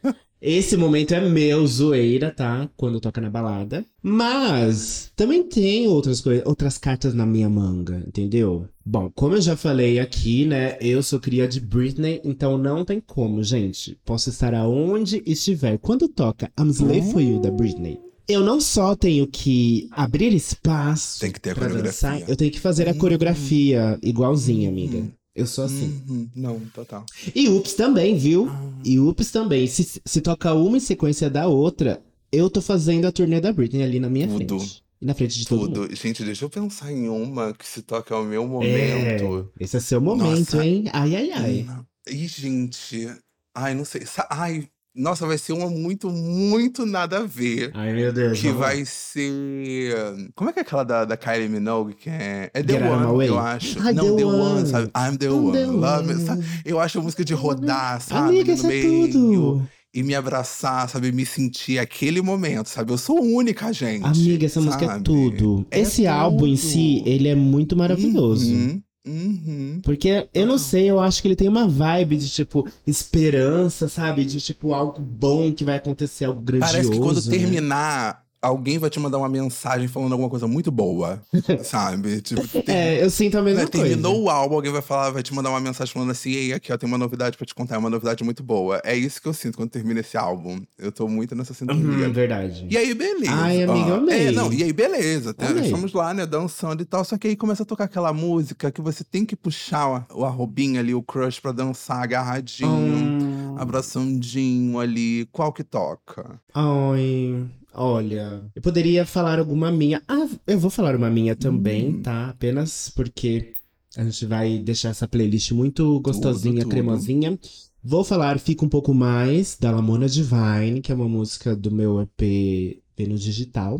Esse 0.41 0.77
momento 0.77 1.13
é 1.13 1.19
meu, 1.19 1.67
zoeira, 1.67 2.31
tá? 2.31 2.69
Quando 2.77 3.01
toca 3.01 3.19
na 3.19 3.29
balada. 3.29 3.85
Mas 4.01 5.11
também 5.13 5.43
tem 5.43 5.85
outras 5.87 6.21
coisas, 6.21 6.45
outras 6.45 6.77
cartas 6.77 7.13
na 7.13 7.25
minha 7.25 7.49
manga, 7.49 8.01
entendeu? 8.07 8.65
Bom, 8.85 9.11
como 9.13 9.35
eu 9.35 9.41
já 9.41 9.57
falei 9.57 9.99
aqui, 9.99 10.45
né? 10.45 10.77
Eu 10.79 11.03
sou 11.03 11.19
cria 11.19 11.45
de 11.45 11.59
Britney, 11.59 12.21
então 12.23 12.57
não 12.57 12.85
tem 12.85 13.01
como, 13.01 13.43
gente. 13.43 13.99
Posso 14.05 14.29
estar 14.29 14.53
aonde 14.53 15.21
estiver. 15.25 15.77
Quando 15.77 16.07
toca 16.07 16.49
I'm 16.57 16.69
Slave 16.69 17.11
for 17.11 17.21
You 17.21 17.41
da 17.41 17.51
Britney, 17.51 17.99
eu 18.29 18.41
não 18.43 18.61
só 18.61 18.95
tenho 18.95 19.27
que 19.27 19.87
abrir 19.91 20.33
espaço 20.33 21.19
Tem 21.19 21.31
que 21.31 21.39
ter 21.41 21.51
a 21.51 21.55
pra 21.55 21.67
coreografia. 21.67 22.09
dançar, 22.11 22.29
eu 22.29 22.35
tenho 22.35 22.51
que 22.51 22.59
fazer 22.59 22.87
a 22.87 22.93
coreografia 22.93 23.99
igualzinha, 24.01 24.69
amiga. 24.69 25.03
Eu 25.35 25.45
sou 25.47 25.63
assim. 25.65 26.01
Uhum. 26.07 26.29
Não, 26.35 26.59
total. 26.73 27.05
E 27.33 27.47
Ups 27.49 27.73
também, 27.73 28.17
viu? 28.17 28.49
E 28.83 28.99
Ups 28.99 29.31
também. 29.31 29.67
Se, 29.67 30.01
se 30.05 30.21
toca 30.21 30.53
uma 30.53 30.77
em 30.77 30.81
sequência 30.81 31.29
da 31.29 31.47
outra, 31.47 32.01
eu 32.31 32.49
tô 32.49 32.61
fazendo 32.61 33.05
a 33.05 33.11
turnê 33.11 33.39
da 33.39 33.51
Britney 33.53 33.83
ali 33.83 33.99
na 33.99 34.09
minha 34.09 34.27
Tudo. 34.27 34.59
frente. 34.59 34.83
E 35.01 35.05
na 35.05 35.13
frente 35.13 35.39
de 35.39 35.47
todo 35.47 35.61
mundo. 35.61 35.81
Tudo. 35.87 35.95
Gente, 35.95 36.23
deixa 36.25 36.43
eu 36.43 36.49
pensar 36.49 36.91
em 36.91 37.07
uma 37.07 37.53
que 37.53 37.65
se 37.65 37.81
toca 37.81 38.13
ao 38.13 38.25
meu 38.25 38.43
É, 38.43 38.45
momento. 38.47 39.49
esse 39.57 39.77
é 39.77 39.79
seu 39.79 40.01
momento, 40.01 40.39
Nossa. 40.55 40.65
hein? 40.65 40.85
Ai, 40.91 41.15
ai, 41.15 41.31
ai. 41.31 41.65
Ih, 42.09 42.27
gente. 42.27 43.07
Ai, 43.55 43.73
não 43.75 43.85
sei. 43.85 44.05
Sa- 44.05 44.27
Ai, 44.29 44.67
nossa, 44.95 45.25
vai 45.25 45.37
ser 45.37 45.53
uma 45.53 45.69
muito, 45.69 46.09
muito 46.09 46.85
nada 46.85 47.19
a 47.19 47.23
ver. 47.25 47.71
Ai, 47.73 47.93
meu 47.93 48.11
Deus. 48.11 48.39
Que 48.39 48.49
vai 48.51 48.83
ser. 48.85 49.93
Como 50.35 50.49
é 50.49 50.53
que 50.53 50.59
é 50.59 50.61
aquela 50.61 50.83
da, 50.83 51.05
da 51.05 51.15
Kylie 51.17 51.47
Minogue? 51.49 51.93
Que 51.93 52.09
é. 52.09 52.49
É 52.53 52.63
The 52.63 52.73
Get 52.73 52.81
One, 52.83 53.27
eu 53.27 53.39
acho. 53.39 53.79
Ai, 53.81 53.93
não, 53.93 54.15
The 54.15 54.25
One. 54.25 54.59
One, 54.59 54.67
sabe? 54.67 54.91
I'm 54.95 55.17
the 55.17 55.25
I'm 55.27 55.31
One. 55.31 55.51
the 55.51 55.65
Love 55.65 56.13
one. 56.13 56.25
sabe? 56.25 56.43
Eu 56.65 56.79
acho 56.79 56.99
a 56.99 57.01
música 57.01 57.23
de 57.23 57.33
rodar, 57.33 58.01
sabe? 58.01 58.29
Amiga, 58.29 58.55
no 58.55 58.63
é 58.65 58.67
meio. 58.67 59.11
tudo. 59.11 59.69
e 59.93 60.03
me 60.03 60.13
abraçar, 60.15 60.87
sabe? 60.89 61.11
Me 61.11 61.25
sentir 61.25 61.79
aquele 61.79 62.21
momento, 62.21 62.67
sabe? 62.67 62.91
Eu 62.91 62.97
sou 62.97 63.21
única, 63.21 63.71
gente. 63.73 64.05
Amiga, 64.05 64.45
essa 64.45 64.59
música 64.61 64.85
é 64.85 64.87
sabe? 64.87 65.03
tudo. 65.03 65.65
É 65.71 65.79
Esse 65.79 66.05
álbum 66.07 66.45
em 66.47 66.55
tudo. 66.55 66.67
si, 66.67 67.03
ele 67.05 67.27
é 67.27 67.35
muito 67.35 67.75
maravilhoso. 67.75 68.51
Uhum, 68.53 68.81
uhum. 69.05 69.79
Porque 69.83 70.27
eu 70.33 70.45
não 70.45 70.57
sei, 70.57 70.89
eu 70.89 70.99
acho 70.99 71.21
que 71.21 71.27
ele 71.27 71.35
tem 71.35 71.47
uma 71.47 71.67
vibe 71.67 72.17
de 72.17 72.29
tipo 72.29 72.67
esperança, 72.85 73.87
sabe? 73.87 74.25
De 74.25 74.39
tipo 74.39 74.73
algo 74.73 74.99
bom 74.99 75.53
que 75.53 75.63
vai 75.63 75.77
acontecer, 75.77 76.25
algo 76.25 76.41
grandioso. 76.41 76.73
Parece 76.73 76.91
que 76.91 76.99
quando 76.99 77.25
né? 77.25 77.37
terminar, 77.37 78.23
alguém 78.41 78.77
vai 78.77 78.89
te 78.89 78.99
mandar 78.99 79.17
uma 79.17 79.29
mensagem 79.29 79.87
falando 79.87 80.11
alguma 80.13 80.29
coisa 80.29 80.47
muito 80.47 80.71
boa, 80.71 81.21
sabe? 81.63 82.21
Tipo, 82.21 82.47
tem- 82.61 82.75
É, 82.75 83.03
eu 83.03 83.09
sinto 83.09 83.37
a 83.37 83.41
mesma 83.41 83.63
né, 83.63 83.67
coisa. 83.69 83.87
terminou 83.87 84.23
o 84.23 84.29
álbum, 84.29 84.55
alguém 84.55 84.71
vai 84.71 84.81
falar, 84.81 85.09
vai 85.11 85.21
te 85.23 85.33
mandar 85.33 85.49
uma 85.49 85.59
mensagem 85.59 85.93
falando 85.93 86.11
assim, 86.11 86.31
ei, 86.31 86.53
aqui 86.53 86.71
ó, 86.71 86.77
tem 86.77 86.87
uma 86.87 86.97
novidade 86.97 87.37
pra 87.37 87.45
te 87.45 87.53
contar, 87.53 87.75
é 87.75 87.77
uma 87.77 87.89
novidade 87.89 88.23
muito 88.23 88.41
boa. 88.43 88.81
É 88.83 88.95
isso 88.95 89.21
que 89.21 89.27
eu 89.27 89.33
sinto 89.33 89.57
quando 89.57 89.69
termina 89.69 89.99
esse 89.99 90.17
álbum. 90.17 90.61
Eu 90.77 90.91
tô 90.91 91.07
muito 91.07 91.35
nessa 91.35 91.53
sintonia. 91.53 91.83
Uhum, 92.07 92.11
verdade. 92.13 92.65
E 92.69 92.77
aí, 92.77 92.93
beleza. 92.93 93.31
Ai, 93.33 93.63
amiga, 93.63 93.93
ó. 93.93 93.97
amei. 93.97 94.27
É, 94.27 94.31
não, 94.31 94.51
e 94.53 94.63
aí, 94.63 94.71
beleza. 94.73 95.35
Amei. 95.37 95.63
Estamos 95.65 95.93
lá, 95.93 96.13
né, 96.13 96.25
dançando 96.25 96.81
e 96.81 96.85
tal. 96.85 97.03
Só 97.03 97.17
que 97.17 97.27
aí 97.27 97.35
começa 97.35 97.63
a 97.63 97.65
tocar 97.65 97.85
aquela 97.85 98.13
música 98.13 98.71
que 98.71 98.81
você 98.81 99.03
tem 99.03 99.25
que 99.25 99.35
puxar 99.35 100.05
o 100.13 100.23
arrobinho 100.25 100.79
ali, 100.79 100.93
o 100.93 101.01
crush, 101.01 101.39
pra 101.39 101.51
dançar 101.51 102.01
agarradinho, 102.03 102.69
Hum, 102.69 103.18
abraçandinho 103.61 104.79
ali. 104.79 105.25
Qual 105.31 105.51
que 105.53 105.63
toca? 105.63 106.39
Ai, 106.53 107.45
olha, 107.73 108.43
eu 108.55 108.61
poderia 108.61 109.05
falar 109.05 109.39
alguma 109.39 109.71
minha. 109.71 110.01
Ah, 110.07 110.27
eu 110.47 110.59
vou 110.59 110.69
falar 110.69 110.95
uma 110.95 111.09
minha 111.09 111.35
também, 111.35 111.89
Hum. 111.95 112.01
tá? 112.01 112.29
Apenas 112.29 112.89
porque 112.95 113.53
a 113.97 114.03
gente 114.03 114.25
vai 114.25 114.59
deixar 114.59 114.89
essa 114.89 115.07
playlist 115.07 115.51
muito 115.51 115.99
gostosinha, 116.01 116.61
tudo. 116.61 116.71
cremosinha. 116.71 117.39
Vou 117.83 118.03
falar 118.03 118.39
Fica 118.39 118.65
um 118.65 118.69
pouco 118.69 118.93
mais 118.93 119.57
da 119.59 119.71
Lamona 119.71 120.07
Divine, 120.09 120.81
que 120.81 120.91
é 120.91 120.95
uma 120.95 121.07
música 121.07 121.55
do 121.55 121.71
meu 121.71 122.01
EP 122.01 122.81
no 123.07 123.15
Digital 123.17 123.79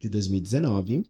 de 0.00 0.08
2019. 0.08 1.04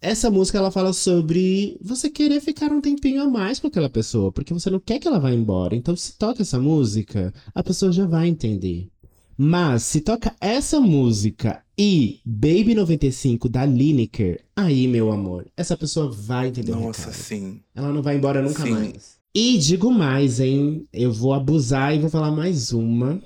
Essa 0.00 0.30
música 0.30 0.58
ela 0.58 0.70
fala 0.70 0.92
sobre 0.92 1.78
você 1.80 2.10
querer 2.10 2.40
ficar 2.40 2.70
um 2.70 2.80
tempinho 2.80 3.22
a 3.22 3.28
mais 3.28 3.58
com 3.58 3.66
aquela 3.68 3.88
pessoa, 3.88 4.30
porque 4.30 4.52
você 4.52 4.68
não 4.68 4.78
quer 4.78 4.98
que 4.98 5.08
ela 5.08 5.18
vá 5.18 5.32
embora. 5.32 5.74
Então, 5.74 5.96
se 5.96 6.18
toca 6.18 6.42
essa 6.42 6.60
música, 6.60 7.32
a 7.54 7.62
pessoa 7.62 7.90
já 7.90 8.06
vai 8.06 8.28
entender. 8.28 8.90
Mas 9.36 9.82
se 9.82 10.00
toca 10.00 10.34
essa 10.40 10.80
música 10.80 11.62
e 11.76 12.20
Baby 12.24 12.74
95 12.74 13.48
da 13.48 13.64
Lineker, 13.64 14.44
aí, 14.54 14.86
meu 14.86 15.10
amor, 15.10 15.46
essa 15.56 15.76
pessoa 15.76 16.10
vai 16.10 16.48
entender 16.48 16.72
Nossa, 16.72 17.12
sim. 17.12 17.60
Ela 17.74 17.92
não 17.92 18.02
vai 18.02 18.16
embora 18.16 18.42
nunca 18.42 18.62
Sim. 18.62 18.70
mais. 18.70 19.18
E 19.34 19.58
digo 19.58 19.90
mais, 19.90 20.38
hein? 20.38 20.84
Eu 20.92 21.12
vou 21.12 21.32
abusar 21.34 21.94
e 21.94 21.98
vou 21.98 22.08
falar 22.08 22.30
mais 22.30 22.72
uma. 22.72 23.20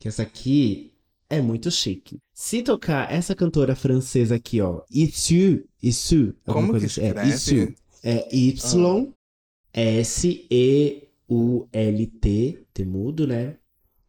Que 0.00 0.08
essa 0.08 0.22
aqui 0.22 0.91
é 1.36 1.40
muito 1.40 1.70
chique. 1.70 2.18
Se 2.34 2.62
tocar 2.62 3.12
essa 3.12 3.34
cantora 3.34 3.74
francesa 3.74 4.34
aqui, 4.34 4.60
ó. 4.60 4.82
Issu. 4.90 5.64
Issu. 5.82 6.34
Como 6.44 6.78
que 6.78 6.86
assim. 6.86 7.00
É, 7.02 7.06
escreve? 7.08 7.28
Issu. 7.28 7.74
É 8.04 8.28
Y-S-E-U-L-T. 11.32 12.58
T 12.74 12.84
mudo, 12.84 13.26
né? 13.26 13.56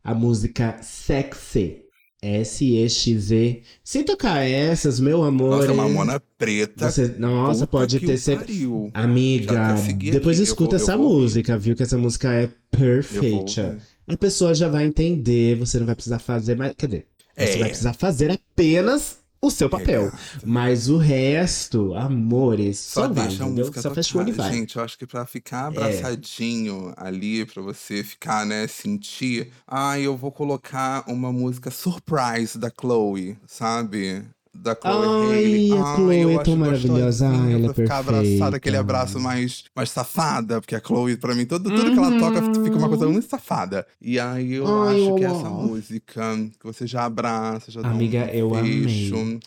A 0.03 0.13
música 0.13 0.77
Sexy. 0.81 1.79
S-E-X-E. 2.21 3.63
Se 3.83 4.03
tocar 4.03 4.39
essas, 4.43 4.97
meu 4.99 5.23
amor. 5.23 5.57
Nossa, 5.57 5.71
é- 5.71 5.75
Mamona 5.75 6.21
Preta. 6.37 6.89
Você, 6.89 7.09
nossa, 7.19 7.67
pode 7.67 7.99
ter 7.99 8.17
pariu. 8.37 8.89
Amiga, 8.93 9.75
depois 10.11 10.37
aqui, 10.37 10.43
escuta 10.47 10.77
vou- 10.77 10.83
essa 10.83 10.97
música, 10.97 11.57
viu? 11.57 11.75
Que 11.75 11.83
essa 11.83 11.97
música 11.97 12.31
é 12.33 12.49
perfeita. 12.71 13.77
A 14.07 14.15
pessoa 14.15 14.53
já 14.55 14.69
vai 14.69 14.85
entender, 14.85 15.57
você 15.57 15.77
não 15.79 15.85
vai 15.85 15.95
precisar 15.95 16.19
fazer 16.19 16.55
mais. 16.55 16.73
Quer 16.77 16.85
dizer, 16.87 17.07
você 17.35 17.43
É. 17.43 17.57
vai 17.57 17.67
precisar 17.69 17.93
fazer 17.93 18.31
apenas 18.31 19.17
o 19.41 19.51
seu 19.51 19.69
papel. 19.69 20.09
Mas 20.45 20.87
o 20.89 20.97
resto, 20.97 21.93
amores, 21.95 22.79
só, 22.79 23.01
Só 23.01 23.13
vai, 23.13 23.27
deixa 23.27 23.43
a 23.43 23.47
entendeu? 23.47 23.73
Só 23.73 23.93
fecha 23.93 24.17
o 24.17 24.21
olho 24.21 24.29
e 24.29 24.31
tocar. 24.31 24.43
vai. 24.43 24.51
É. 24.53 24.55
Gente, 24.57 24.75
eu 24.77 24.83
acho 24.83 24.97
que 24.97 25.05
pra 25.05 25.25
ficar 25.25 25.67
abraçadinho 25.67 26.93
ali, 26.95 27.45
pra 27.45 27.61
você 27.61 28.03
ficar, 28.03 28.45
né, 28.45 28.67
sentir. 28.67 29.51
Ah, 29.67 29.99
eu 29.99 30.15
vou 30.15 30.31
colocar 30.31 31.03
uma 31.07 31.31
música 31.33 31.69
surprise 31.71 32.57
da 32.57 32.69
Chloe, 32.79 33.37
sabe? 33.45 34.23
Da 34.55 34.75
Chloe 34.75 34.93
Ai, 35.07 35.43
Haley. 35.45 35.71
a 35.71 35.83
Ai, 35.83 35.95
Chloe 35.95 36.33
é 36.35 36.43
tão 36.43 36.55
maravilhosa. 36.55 37.27
Ai, 37.27 37.53
ela 37.53 37.71
é 37.71 37.73
ficar 37.73 37.97
abraçada, 37.97 38.57
aquele 38.57 38.77
abraço 38.77 39.19
mais, 39.19 39.63
mais 39.75 39.89
safada, 39.89 40.61
porque 40.61 40.75
a 40.75 40.79
Chloe, 40.79 41.17
pra 41.17 41.33
mim, 41.33 41.45
tudo, 41.45 41.69
tudo 41.71 41.91
que 41.91 41.97
ela 41.97 42.19
toca 42.19 42.41
fica 42.63 42.77
uma 42.77 42.87
coisa 42.87 43.07
muito 43.09 43.27
safada. 43.27 43.85
E 43.99 44.19
aí 44.19 44.53
eu 44.53 44.67
Ai, 44.83 44.95
acho 44.95 45.09
eu 45.09 45.15
que 45.15 45.25
essa 45.25 45.47
amo. 45.47 45.63
música, 45.67 46.21
que 46.59 46.65
você 46.65 46.85
já 46.85 47.03
abraça, 47.05 47.71
já 47.71 47.81
Amiga, 47.81 48.19
dá 48.19 48.31
um 48.31 48.35
eu 48.35 48.49
beijo, 48.51 49.15
amei. 49.15 49.39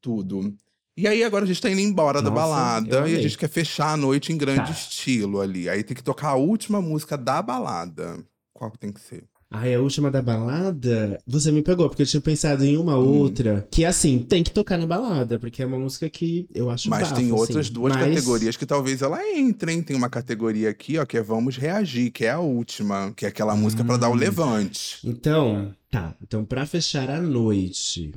tudo. 0.00 0.52
E 0.96 1.06
aí 1.06 1.22
agora 1.22 1.44
a 1.44 1.46
gente 1.46 1.62
tá 1.62 1.70
indo 1.70 1.80
embora 1.80 2.20
da 2.20 2.28
Nossa, 2.28 2.42
eu 2.42 2.48
balada 2.48 3.08
e 3.08 3.16
a 3.16 3.22
gente 3.22 3.38
quer 3.38 3.48
fechar 3.48 3.92
a 3.92 3.96
noite 3.96 4.32
em 4.32 4.36
grande 4.36 4.64
Tá. 4.64 4.70
estilo 4.72 5.40
ali. 5.40 5.68
Aí 5.68 5.84
tem 5.84 5.96
que 5.96 6.02
tocar 6.02 6.30
a 6.30 6.34
última 6.34 6.82
música 6.82 7.16
da 7.16 7.40
balada. 7.40 8.18
Qual 8.52 8.68
que 8.72 8.78
tem 8.78 8.90
que 8.90 9.00
ser? 9.00 9.22
Ai, 9.50 9.74
a 9.74 9.80
última 9.80 10.10
da 10.10 10.20
balada, 10.20 11.18
você 11.26 11.50
me 11.50 11.62
pegou, 11.62 11.88
porque 11.88 12.02
eu 12.02 12.06
tinha 12.06 12.20
pensado 12.20 12.62
em 12.66 12.76
uma 12.76 12.98
Hum. 12.98 13.18
outra 13.20 13.66
que, 13.70 13.82
assim, 13.82 14.18
tem 14.18 14.42
que 14.44 14.50
tocar 14.50 14.76
na 14.76 14.86
balada, 14.86 15.38
porque 15.38 15.62
é 15.62 15.66
uma 15.66 15.78
música 15.78 16.08
que 16.10 16.46
eu 16.54 16.68
acho 16.68 16.90
Mas 16.90 17.04
bafo, 17.08 17.14
tem 17.14 17.32
outras 17.32 17.56
assim. 17.66 17.72
duas 17.72 17.94
Mas- 17.94 18.14
categorias 18.14 18.56
que 18.58 18.66
talvez 18.66 19.00
ela 19.00 19.18
entre, 19.26 19.72
hein? 19.72 19.82
Tem 19.82 19.96
uma 19.96 20.10
categoria 20.10 20.68
aqui, 20.68 20.98
ó, 20.98 21.06
que 21.06 21.16
é 21.16 21.22
Vamos 21.22 21.56
Reagir, 21.56 22.12
que 22.12 22.26
é 22.26 22.30
a 22.32 22.40
última, 22.40 23.10
que 23.16 23.24
é 23.24 23.28
aquela 23.28 23.56
música 23.56 23.82
pra 23.82 23.96
dar 23.96 24.10
o 24.10 24.12
Hum. 24.12 24.16
levante. 24.16 24.98
Então, 25.02 25.74
tá. 25.90 26.14
Então, 26.22 26.44
pra 26.44 26.66
fechar 26.66 27.08
a 27.08 27.18
noite, 27.18 28.12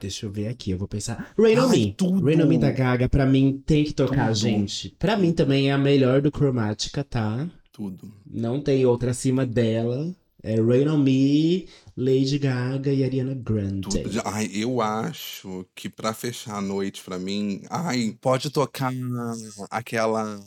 deixa 0.00 0.24
eu 0.24 0.30
ver 0.32 0.48
aqui, 0.48 0.70
eu 0.70 0.78
vou 0.78 0.88
pensar. 0.88 1.30
Rain 1.38 1.58
on 1.58 1.68
Me. 1.68 1.94
Rain 2.24 2.42
on 2.42 2.46
Me 2.46 2.56
da 2.56 2.70
Gaga, 2.72 3.06
pra 3.06 3.26
mim, 3.26 3.62
tem 3.66 3.84
que 3.84 3.92
tocar, 3.92 4.28
Tudo. 4.28 4.36
gente. 4.38 4.96
Pra 4.98 5.14
mim 5.14 5.32
também 5.32 5.68
é 5.68 5.72
a 5.74 5.78
melhor 5.78 6.22
do 6.22 6.30
Chromatica, 6.30 7.04
tá? 7.04 7.46
Tudo. 7.70 8.10
Não 8.26 8.62
tem 8.62 8.86
outra 8.86 9.10
acima 9.10 9.44
dela. 9.44 10.10
É 10.42 10.54
Rain 10.60 10.88
on 10.88 10.98
Me, 10.98 11.66
Lady 11.96 12.38
Gaga 12.38 12.92
e 12.92 13.04
Ariana 13.04 13.34
Grande. 13.34 13.88
Tudo. 14.02 14.22
Ai, 14.24 14.50
eu 14.54 14.80
acho 14.80 15.66
que 15.74 15.88
pra 15.88 16.14
fechar 16.14 16.56
a 16.56 16.60
noite 16.60 17.02
pra 17.04 17.18
mim, 17.18 17.62
ai, 17.68 18.16
pode 18.20 18.48
tocar 18.50 18.92
aquela 19.70 20.40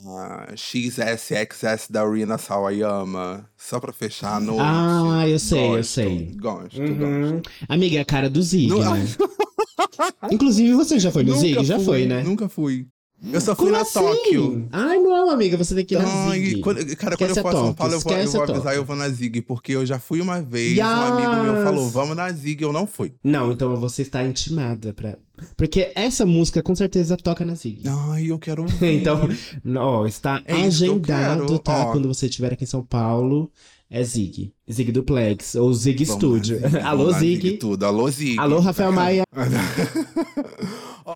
XSXS 0.56 1.88
da 1.90 2.08
Rina 2.08 2.38
Sawayama, 2.38 3.48
só 3.56 3.78
pra 3.78 3.92
fechar 3.92 4.36
a 4.36 4.40
noite. 4.40 4.62
Ah, 4.62 5.28
eu 5.28 5.38
sei, 5.38 5.64
eu 5.64 5.76
Gosto, 5.76 5.90
sei. 5.92 6.32
Gosto, 6.36 6.80
Uhum. 6.80 7.30
gosto. 7.32 7.50
Amiga, 7.68 7.98
é 7.98 8.00
a 8.00 8.04
cara 8.04 8.28
do 8.28 8.42
Zig, 8.42 8.68
Nu- 8.68 8.78
né? 8.82 9.04
Inclusive, 10.30 10.72
você 10.74 10.98
já 10.98 11.10
foi 11.10 11.22
no 11.22 11.34
Zig? 11.36 11.64
Já 11.64 11.76
fui, 11.76 11.84
foi, 11.84 12.06
né? 12.06 12.22
Nunca 12.22 12.48
fui. 12.48 12.86
Eu 13.32 13.40
só 13.40 13.54
fui 13.56 13.66
Como 13.66 13.72
na 13.76 13.80
assim? 13.82 13.92
Tóquio. 14.00 14.68
Ai, 14.70 14.98
não, 14.98 15.30
amiga, 15.30 15.56
você 15.56 15.74
tem 15.74 15.84
que 15.84 15.94
ir 15.94 15.98
na 16.02 16.28
Ai, 16.28 16.40
Zig. 16.40 16.60
quando- 16.60 16.96
cara, 16.96 17.16
quando 17.16 17.30
Esquece 17.30 17.38
eu 17.38 17.42
for 17.42 17.48
a 17.48 17.50
a 17.50 17.52
São 17.54 17.60
Tóquio, 17.62 17.74
Paulo, 17.76 17.92
eu 17.94 18.00
vou, 18.00 18.12
eu 18.12 18.18
esquece 18.18 18.32
vou 18.32 18.40
a 18.40 18.44
avisar, 18.44 18.62
Tóquio. 18.64 18.78
eu 18.78 18.84
vou 18.84 18.96
na 18.96 19.08
Zig, 19.08 19.40
porque 19.42 19.72
eu 19.72 19.86
já 19.86 19.98
fui 19.98 20.20
uma 20.20 20.42
vez, 20.42 20.78
um 20.78 20.82
amigo 20.82 21.42
meu 21.42 21.64
falou, 21.64 21.88
vamos 21.88 22.16
na 22.16 22.30
Zig, 22.32 22.62
eu 22.62 22.72
não 22.72 22.86
fui. 22.86 23.14
Não, 23.24 23.52
então 23.52 23.74
você 23.76 24.02
está 24.02 24.22
intimada 24.24 24.92
pra. 24.92 25.16
Porque 25.56 25.90
essa 25.96 26.24
música 26.24 26.62
com 26.62 26.74
certeza 26.76 27.16
toca 27.16 27.44
na 27.44 27.54
Zig. 27.54 27.82
Ai, 27.88 28.26
eu 28.30 28.38
quero 28.38 28.62
ouvir. 28.68 29.00
Então, 29.00 29.28
ó, 29.76 30.06
está 30.06 30.40
É 30.44 30.60
isso 30.66 30.78
que 30.84 30.84
eu 30.86 30.92
agendado, 30.92 31.46
quero, 31.46 31.58
tá? 31.58 31.86
ó. 31.88 31.92
Quando 31.92 32.06
você 32.08 32.26
estiver 32.26 32.52
aqui 32.52 32.64
em 32.64 32.66
São 32.68 32.84
Paulo, 32.84 33.50
é 33.90 34.02
Zig. 34.02 34.52
Zig 34.70 34.90
Duplex, 34.92 35.54
ou 35.54 35.72
Zig 35.72 36.04
Vamos 36.04 36.22
Studio. 36.22 36.60
na 36.60 36.68
Zig, 36.68 36.80
Alô, 36.84 36.98
vamos 36.98 37.12
na 37.14 37.18
Zig. 37.20 37.52
Tudo. 37.58 37.84
Alô, 37.86 38.10
Zig. 38.10 38.38
Alô, 38.38 38.58
Rafael 38.60 38.92
Maia. 38.92 39.24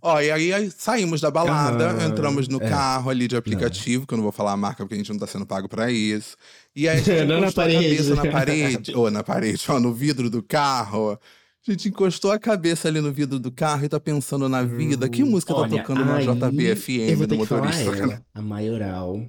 Ó, 0.03 0.21
e 0.21 0.31
aí, 0.31 0.53
aí 0.53 0.71
saímos 0.71 1.21
da 1.21 1.31
balada, 1.31 1.91
Aham, 1.91 2.09
entramos 2.09 2.47
no 2.47 2.62
é. 2.62 2.69
carro 2.69 3.09
ali 3.11 3.27
de 3.27 3.37
aplicativo, 3.37 4.07
que 4.07 4.12
eu 4.12 4.16
não 4.19 4.23
vou 4.23 4.33
falar 4.33 4.53
a 4.53 4.57
marca 4.57 4.85
porque 4.85 4.95
a 4.95 4.99
gente 4.99 5.11
não 5.11 5.19
tá 5.19 5.27
sendo 5.27 5.47
pago 5.47 5.66
pra 5.69 5.91
isso. 5.91 6.37
E 6.77 6.87
aí 6.89 6.99
a 6.99 7.03
gente 7.03 7.25
Não 7.25 7.41
na 7.41 7.51
parede. 7.51 7.97
cabeça 7.97 8.14
na 8.14 8.31
parede, 8.31 8.95
ou 8.95 9.11
na 9.11 9.25
parede, 9.25 9.64
ó, 9.69 9.81
no 9.81 9.93
vidro 9.93 10.29
do 10.29 10.43
carro. 10.43 11.19
A 11.66 11.71
gente 11.71 11.89
encostou 11.89 12.31
a 12.33 12.39
cabeça 12.39 12.89
ali 12.89 13.01
no 13.01 13.11
vidro 13.12 13.39
do 13.39 13.51
carro 13.51 13.85
e 13.85 13.89
tá 13.89 13.99
pensando 13.99 14.49
na 14.49 14.62
vida. 14.62 15.09
que 15.09 15.25
música 15.25 15.55
tá 15.55 15.61
Olha, 15.61 15.71
tocando 15.79 16.05
na 16.05 16.16
aí 16.16 16.27
JBFM 16.27 17.11
eu 17.11 17.16
vou 17.16 17.27
do 17.27 17.39
que 17.39 17.47
falar 17.47 17.62
motorista? 17.66 18.03
ela, 18.05 18.23
a 18.35 18.43
maioral, 18.43 19.27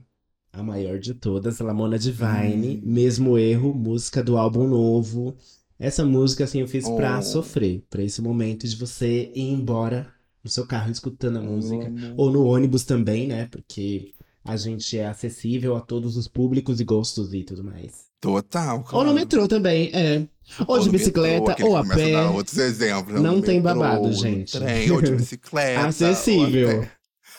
a 0.51 0.63
maior 0.63 0.99
de 0.99 1.13
todas, 1.13 1.59
Lamona 1.59 1.97
Divine, 1.99 2.77
Hum. 2.77 2.81
mesmo 2.83 3.37
erro, 3.37 3.73
música 3.73 4.23
do 4.23 4.37
álbum 4.37 4.67
novo. 4.67 5.35
Essa 5.77 6.03
música, 6.03 6.43
assim, 6.43 6.59
eu 6.61 6.67
fiz 6.67 6.87
pra 6.89 7.19
Oh. 7.19 7.21
sofrer, 7.21 7.83
pra 7.89 8.03
esse 8.03 8.21
momento 8.21 8.67
de 8.67 8.75
você 8.75 9.31
ir 9.33 9.51
embora 9.51 10.07
no 10.43 10.49
seu 10.49 10.65
carro 10.65 10.91
escutando 10.91 11.37
a 11.37 11.41
música. 11.41 11.87
Amo. 11.87 12.13
Ou 12.17 12.31
no 12.31 12.43
ônibus 12.45 12.83
também, 12.83 13.27
né? 13.27 13.47
Porque 13.49 14.11
a 14.43 14.57
gente 14.57 14.97
é 14.97 15.05
acessível 15.07 15.75
a 15.75 15.81
todos 15.81 16.17
os 16.17 16.27
públicos 16.27 16.79
e 16.81 16.83
gostos 16.83 17.33
e 17.33 17.43
tudo 17.43 17.63
mais. 17.63 18.09
Total. 18.19 18.75
Ou 18.77 18.81
no 18.81 18.85
claro. 18.89 19.13
metrô 19.13 19.47
também, 19.47 19.89
é. 19.93 20.27
Ou, 20.67 20.79
de 20.79 20.87
no 20.87 20.91
bicicleta, 20.91 21.49
metrô, 21.49 21.67
ou 21.69 21.77
a 21.77 21.85
pé. 21.85 22.11
dar 22.11 22.31
outros 22.31 22.57
exemplos. 22.57 23.21
Não 23.21 23.37
no 23.37 23.41
tem 23.41 23.61
metrô, 23.61 23.79
babado, 23.79 24.11
gente. 24.11 24.51
Trem, 24.59 24.91
ou 24.91 25.01
de 25.01 25.11
bicicleta. 25.15 25.79
ou 25.79 25.85
a 25.85 25.87
Acessível. 25.89 26.87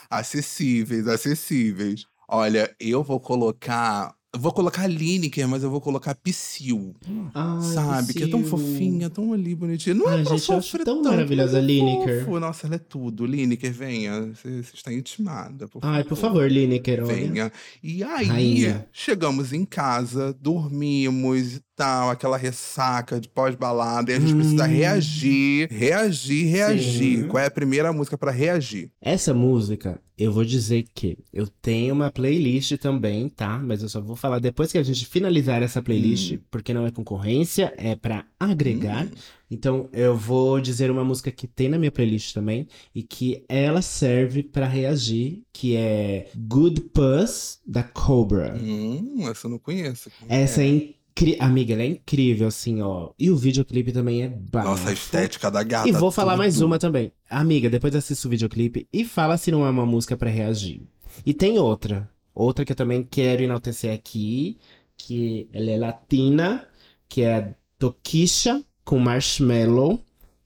Acessíveis, 0.09 1.07
acessíveis. 1.07 2.07
Olha, 2.33 2.73
eu 2.79 3.03
vou 3.03 3.19
colocar 3.19 4.15
vou 4.37 4.53
colocar 4.53 4.87
Lineker, 4.87 5.49
mas 5.49 5.63
eu 5.63 5.71
vou 5.71 5.81
colocar 5.81 6.15
Psyu. 6.15 6.95
Ai, 7.35 7.63
sabe? 7.75 8.15
Que 8.15 8.25
é 8.25 8.29
tão 8.29 8.45
fofinha, 8.45 9.11
tão 9.11 9.33
ali 9.33 9.55
bonitinha. 9.55 9.95
Não 9.95 10.07
Ai, 10.07 10.21
é 10.21 10.23
pra 10.23 10.33
gente, 10.33 10.45
sofrer 10.45 10.85
tão 10.85 11.03
tanto, 11.03 11.11
maravilhosa 11.11 11.57
a 11.59 11.61
é 11.61 11.65
Lineker. 11.65 12.25
fofo. 12.25 12.39
Nossa, 12.39 12.67
ela 12.67 12.77
é 12.77 12.79
tudo. 12.79 13.27
Lineker, 13.27 13.73
venha. 13.73 14.33
Você 14.33 14.63
está 14.73 14.93
intimada, 14.93 15.67
por 15.67 15.81
favor. 15.81 15.95
Ai, 15.97 16.05
por 16.05 16.17
favor, 16.17 16.49
Lineker, 16.51 17.03
olha. 17.05 17.15
Venha. 17.15 17.53
E 17.83 18.05
aí, 18.05 18.27
Rainha. 18.27 18.87
chegamos 18.93 19.53
em 19.53 19.65
casa, 19.65 20.33
dormimos 20.41 21.57
e 21.57 21.63
tal, 21.81 22.11
aquela 22.11 22.37
ressaca 22.37 23.19
de 23.19 23.27
pós-balada, 23.27 24.13
e 24.13 24.15
a 24.15 24.21
gente 24.21 24.35
precisa 24.35 24.65
Hum. 24.65 24.69
reagir, 24.69 25.67
reagir, 25.71 26.45
reagir. 26.47 27.19
Sim. 27.23 27.29
Qual 27.29 27.43
é 27.43 27.47
a 27.47 27.51
primeira 27.51 27.91
música 27.91 28.19
pra 28.19 28.31
reagir? 28.31 28.91
Essa 29.01 29.33
música, 29.33 29.99
eu 30.19 30.31
vou 30.31 30.45
dizer 30.45 30.85
que 30.95 31.17
eu 31.33 31.47
tenho 31.47 31.95
uma 31.95 32.11
playlist 32.11 32.77
também, 32.77 33.31
tá? 33.31 33.59
Mas 33.59 33.83
eu 33.83 33.89
só 33.89 33.99
vou 33.99 34.15
falar 34.15 34.41
depois 34.41 34.71
que 34.71 34.77
a 34.77 34.83
gente 34.83 35.07
finalizar 35.07 35.63
essa 35.63 35.81
playlist, 35.81 36.33
Hum. 36.35 36.39
porque 36.51 36.75
não 36.75 36.85
é 36.87 36.91
concorrência, 36.91 37.73
é 37.79 37.97
pra 37.97 38.27
agregar. 38.39 39.09
Então 39.51 39.89
eu 39.93 40.15
vou 40.15 40.61
dizer 40.61 40.91
uma 40.91 41.03
música 41.03 41.31
que 41.33 41.47
tem 41.47 41.71
na 41.71 41.79
minha 41.79 41.91
playlist 41.91 42.35
também 42.35 42.69
e 42.95 43.03
que 43.03 43.43
ela 43.49 43.81
serve 43.81 44.43
pra 44.43 44.67
reagir, 44.69 45.43
que 45.53 45.75
é 45.77 46.29
Good 46.37 46.83
Puss 46.93 47.59
da 47.67 47.83
Cobra. 47.83 48.55
Hum, 48.63 49.27
essa 49.31 49.47
eu 49.47 49.51
não 49.53 49.59
conheço. 49.59 50.11
Essa 50.29 50.63
é 50.63 50.91
incrível. 51.21 51.45
Amiga, 51.45 51.75
ela 51.75 51.83
é 51.83 51.87
incrível, 51.87 52.49
assim, 52.49 52.81
ó. 52.81 53.11
E 53.19 53.31
o 53.31 53.37
videoclipe 53.37 53.93
também 53.93 54.23
é 54.23 54.29
bafo. 54.29 54.69
Nossa, 54.69 54.91
a 54.91 54.93
estética 54.93 55.51
da 55.51 55.63
gata. 55.63 55.89
E 55.89 55.93
vou 55.93 56.11
falar 56.11 56.37
mais 56.37 56.55
tudo. 56.55 56.67
uma 56.67 56.79
também. 56.79 57.13
Amiga, 57.29 57.69
depois 57.71 57.95
assista 57.95 58.27
o 58.27 58.31
videoclipe 58.31 58.89
e 58.93 59.05
fala 59.05 59.37
se 59.37 59.51
não 59.51 59.67
é 59.67 59.71
uma 59.71 59.87
música 59.87 60.17
pra 60.17 60.31
reagir. 60.31 60.83
E 61.25 61.35
tem 61.35 61.59
outra. 61.59 62.09
Outra 62.35 62.65
que 62.65 62.73
eu 62.73 62.77
também 62.77 63.03
quero 63.03 63.43
enaltecer 63.43 63.93
aqui, 63.93 64.59
que 64.97 65.49
ela 65.53 65.71
é 65.71 65.77
latina, 65.77 66.67
que 67.09 67.23
é 67.23 67.55
Tokisha 67.79 68.63
com 68.85 68.99
Marshmallow. 68.99 70.01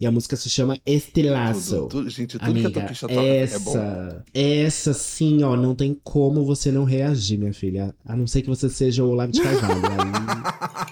E 0.05 0.07
a 0.07 0.11
música 0.12 0.36
se 0.36 0.50
chama 0.50 0.76
Estilazo. 0.84 1.76
Tudo, 1.76 1.88
tudo- 1.88 2.11
gente, 2.11 2.38
tudo 2.38 2.44
Amiga, 2.50 2.70
que 2.70 2.78
a 2.78 2.82
Toquisha 2.82 3.09
toca 3.09 3.20
é 3.22 3.59
bom. 3.59 3.70
essa, 3.70 4.24
essa 4.34 4.92
sim, 4.92 5.42
ó, 5.42 5.57
não 5.57 5.74
tem 5.74 5.98
como 6.05 6.44
você 6.44 6.70
não 6.70 6.84
reagir, 6.84 7.38
minha 7.38 7.55
filha. 7.55 7.94
A 8.05 8.14
não 8.14 8.26
ser 8.26 8.42
que 8.42 8.48
você 8.48 8.68
seja 8.68 9.02
o 9.02 9.09
Olavo 9.09 9.32
de 9.32 9.40
Carvalho. 9.40 9.80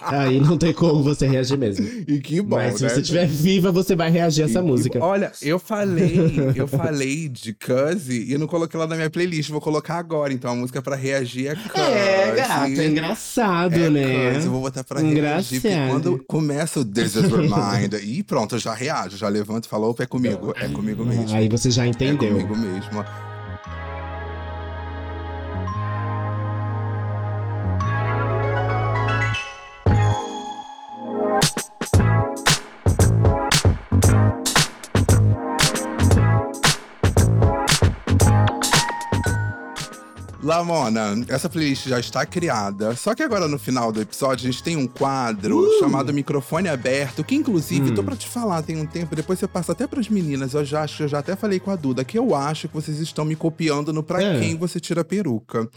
aí, 0.06 0.16
aí 0.32 0.40
não 0.40 0.56
tem 0.56 0.72
como 0.72 1.02
você 1.02 1.26
reagir 1.26 1.58
mesmo. 1.58 1.86
E 2.08 2.20
que 2.20 2.40
bom, 2.40 2.56
Mas 2.56 2.76
se 2.76 2.84
né? 2.84 2.88
você 2.88 3.00
estiver 3.02 3.26
viva, 3.26 3.70
você 3.70 3.94
vai 3.94 4.10
reagir 4.10 4.44
a 4.44 4.46
essa 4.46 4.60
E- 4.60 4.62
música. 4.62 4.96
e- 4.98 5.02
olha, 5.02 5.30
eu 5.42 5.58
falei, 5.58 6.18
eu 6.56 6.66
falei 6.66 7.28
de 7.28 7.52
Cuzzy 7.52 8.24
e 8.28 8.32
eu 8.32 8.38
não 8.38 8.46
coloquei 8.46 8.80
lá 8.80 8.86
na 8.86 8.96
minha 8.96 9.10
playlist, 9.10 9.50
vou 9.50 9.60
colocar 9.60 9.96
agora. 9.98 10.32
Então 10.32 10.50
a 10.52 10.56
música 10.56 10.80
pra 10.80 10.96
reagir 10.96 11.48
é 11.48 11.54
Cuzzy. 11.54 11.80
É, 11.82 12.34
gato, 12.34 12.80
é 12.80 12.86
engraçado, 12.86 13.74
É 13.74 13.90
né? 13.90 14.32
Cuzzy, 14.34 14.46
eu 14.46 14.52
vou 14.52 14.62
botar 14.62 14.82
pra 14.84 15.00
reagir. 15.00 15.60
Porque 15.60 15.68
Engraçado. 15.68 15.90
quando 16.02 16.24
começa 16.26 16.80
o 16.80 16.84
This 16.86 17.14
is 17.14 17.22
Reminder, 17.30 18.02
e 18.02 18.22
pronto, 18.22 18.54
eu 18.54 18.58
já 18.58 18.72
reajo, 18.72 19.01
já 19.09 19.28
levanto 19.28 19.64
e 19.64 19.68
falo, 19.68 19.88
opa, 19.90 20.03
é 20.03 20.07
comigo, 20.07 20.53
é 20.57 20.68
comigo 20.68 21.05
mesmo. 21.05 21.34
Aí 21.34 21.48
você 21.48 21.70
já 21.70 21.84
É 21.84 21.88
entendeu. 21.88 22.30
comigo 22.30 22.57
mesmo. 22.57 23.05
Lamona, 40.43 41.24
essa 41.28 41.49
playlist 41.49 41.86
já 41.88 42.01
está 42.01 42.26
criada. 42.26 42.97
Só 42.97 43.14
que 43.14 43.22
agora 43.22 43.47
no 43.47 43.59
final 43.59 43.93
do 43.93 44.01
episódio 44.01 44.49
a 44.49 44.51
gente 44.51 44.62
tem 44.62 44.76
um 44.76 44.86
quadro 44.88 45.59
Uh! 45.59 45.78
chamado 45.78 46.12
Microfone 46.12 46.68
Aberto, 46.68 47.22
que 47.22 47.34
inclusive, 47.36 47.90
Hum. 47.90 47.95
tô 47.95 48.03
pra 48.03 48.16
te 48.16 48.28
falar, 48.28 48.62
tem 48.62 48.76
um 48.76 48.86
tempo, 48.86 49.14
depois 49.14 49.38
você 49.38 49.47
passa 49.47 49.72
até 49.72 49.86
pras 49.86 50.09
meninas. 50.09 50.55
Eu 50.55 50.64
já 50.64 50.82
acho 50.82 51.05
eu 51.05 51.09
já 51.09 51.20
até 51.20 51.36
falei 51.36 51.61
com 51.61 51.70
a 51.70 51.76
Duda, 51.76 52.05
que 52.05 52.18
eu 52.18 52.34
acho 52.34 52.66
que 52.68 52.74
vocês 52.74 52.99
estão 52.99 53.24
me 53.24 53.36
copiando 53.36 53.93
no 53.93 54.03
pra 54.03 54.22
É. 54.22 54.40
quem 54.40 54.57
você 54.57 54.80
tira 54.80 55.03
a 55.03 55.05
peruca. 55.05 55.68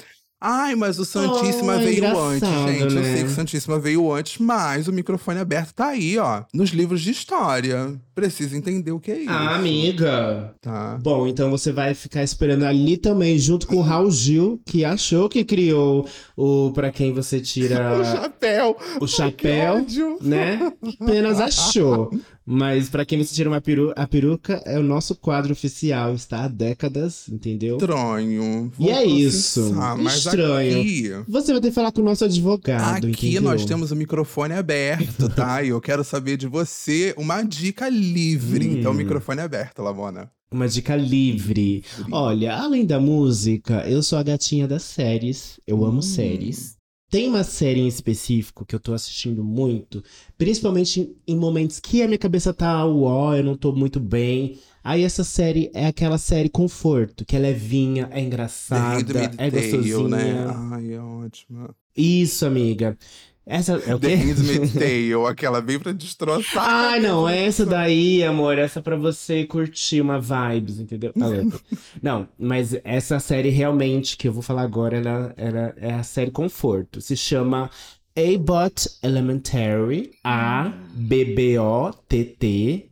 Ai, 0.47 0.75
mas 0.75 0.99
o 0.99 1.05
Santíssima 1.05 1.75
Oh, 1.75 1.79
veio 1.79 2.19
antes, 2.19 2.47
gente. 2.47 2.81
Eu 2.81 2.91
né? 2.91 3.03
sei 3.03 3.23
que 3.23 3.29
o 3.31 3.33
Santíssima 3.33 3.79
veio 3.79 4.13
antes, 4.13 4.37
mas 4.37 4.87
o 4.87 4.93
microfone 4.93 5.39
aberto 5.39 5.73
tá 5.73 5.87
aí, 5.87 6.19
ó. 6.19 6.43
Nos 6.53 6.69
livros 6.69 7.01
de 7.01 7.09
história. 7.09 7.99
Precisa 8.13 8.55
entender 8.55 8.91
o 8.91 8.99
que 8.99 9.11
é 9.11 9.19
isso. 9.21 9.29
Ah, 9.29 9.55
amiga. 9.55 10.53
Tá. 10.61 10.99
Bom, 11.01 11.27
então 11.27 11.49
você 11.49 11.71
vai 11.71 11.95
ficar 11.95 12.23
esperando 12.23 12.63
ali 12.63 12.95
também, 12.95 13.37
junto 13.39 13.65
com 13.65 13.77
o 13.77 13.81
Raul 13.81 14.11
Gil, 14.11 14.61
que 14.65 14.85
achou 14.85 15.27
que 15.27 15.43
criou 15.43 16.07
o 16.37 16.71
Pra 16.73 16.91
Quem 16.91 17.11
Você 17.11 17.37
O 17.41 17.41
Tira 17.41 18.05
chapéu. 18.05 18.77
o 19.01 19.07
Chapéu, 19.07 19.85
né? 20.21 20.71
Apenas 21.01 21.39
achou. 21.41 22.11
Mas 22.47 22.89
pra 22.89 23.03
quem 23.03 23.17
você 23.23 23.33
tira 23.33 23.49
uma 23.49 23.59
peru 23.59 23.91
a 23.95 24.05
peruca, 24.07 24.61
é 24.65 24.77
o 24.77 24.83
nosso 24.83 25.15
quadro 25.15 25.51
oficial, 25.51 26.13
está 26.13 26.43
há 26.43 26.47
décadas, 26.47 27.27
entendeu? 27.27 27.77
Estranho. 27.77 28.71
E 28.77 28.89
é 28.89 29.03
isso. 29.03 29.73
Estranho. 30.05 30.79
aqui, 30.79 31.11
Você 31.27 31.51
vai 31.51 31.59
ter 31.61 31.69
que 31.69 31.73
falar 31.73 31.91
com 31.91 32.01
o 32.01 32.05
nosso 32.05 32.23
advogado, 32.23 33.07
aqui 33.07 33.29
entendeu? 33.31 33.41
nós 33.41 33.65
temos 33.65 33.89
o 33.91 33.95
microfone 33.95 34.53
aberto, 34.53 35.27
tá? 35.29 35.63
E 35.63 35.69
eu 35.69 35.81
quero 35.81 36.03
saber 36.03 36.37
de 36.37 36.45
você 36.47 37.15
uma 37.17 37.41
dica 37.41 37.89
livre. 37.89 38.67
Hum. 38.67 38.77
Então, 38.77 38.93
microfone 38.93 39.41
aberto, 39.41 39.81
Lamona. 39.81 40.29
Uma 40.51 40.67
dica 40.67 40.95
livre. 40.95 41.83
Olha, 42.11 42.55
além 42.55 42.85
da 42.85 42.99
música, 42.99 43.83
eu 43.89 44.03
sou 44.03 44.19
a 44.19 44.23
gatinha 44.23 44.67
das 44.67 44.83
séries. 44.83 45.59
Eu 45.65 45.83
amo 45.83 45.97
Hum. 45.97 46.01
séries. 46.03 46.75
Tem 47.09 47.27
uma 47.29 47.43
série 47.43 47.79
em 47.79 47.87
específico 47.87 48.65
que 48.65 48.75
eu 48.75 48.79
tô 48.79 48.93
assistindo 48.93 49.43
muito, 49.43 50.03
principalmente 50.37 51.15
em- 51.27 51.37
momentos 51.37 51.79
que 51.79 52.01
a 52.01 52.07
minha 52.07 52.17
cabeça 52.17 52.53
tá 52.53 52.85
uó, 52.85 53.33
eu 53.35 53.43
não 53.43 53.55
tô 53.55 53.71
muito 53.71 53.99
bem. 53.99 54.59
Aí 54.83 55.03
essa 55.03 55.23
série 55.23 55.71
é 55.73 55.85
aquela 55.87 56.17
série 56.17 56.49
conforto, 56.49 57.23
que 57.25 57.35
é 57.35 57.39
levinha, 57.39 58.09
é 58.11 58.19
engraçada, 58.21 59.31
é 59.37 59.49
Tale, 59.49 59.51
gostosinha. 59.51 60.07
né? 60.09 60.45
Ai, 60.73 60.93
é 60.93 60.99
ótima. 60.99 61.75
Isso, 61.95 62.45
amiga. 62.45 62.97
Essa 63.45 63.73
é 63.73 63.93
o 63.93 63.99
The 63.99 64.07
quê? 64.09 64.15
Handmaid's 64.15 64.73
Tale, 64.73 65.13
aquela 65.29 65.61
bem 65.61 65.77
pra 65.77 65.91
destroçar. 65.91 66.63
Ai, 66.67 66.99
não, 66.99 67.29
essa 67.29 67.63
daí, 67.63 68.23
amor, 68.23 68.57
essa 68.57 68.79
é 68.79 68.81
pra 68.81 68.95
você 68.95 69.45
curtir 69.45 70.01
uma 70.01 70.19
vibes, 70.19 70.79
entendeu? 70.79 71.11
Ah, 71.21 71.27
louco. 71.27 71.61
não, 72.01 72.27
mas 72.39 72.75
essa 72.83 73.19
série 73.19 73.49
realmente 73.49 74.17
que 74.17 74.27
eu 74.27 74.33
vou 74.33 74.41
falar 74.41 74.63
agora, 74.63 74.97
ela, 74.97 75.31
ela 75.37 75.75
é 75.77 75.93
a 75.93 76.01
série 76.01 76.31
Conforto. 76.31 76.99
Se 76.99 77.15
chama 77.15 77.69
A-Bot 78.17 78.89
Elementary, 79.03 80.13
A-B-B-O-T-T, 80.23 81.37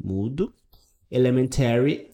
mudo, 0.03 0.53
Elementary, 1.09 2.11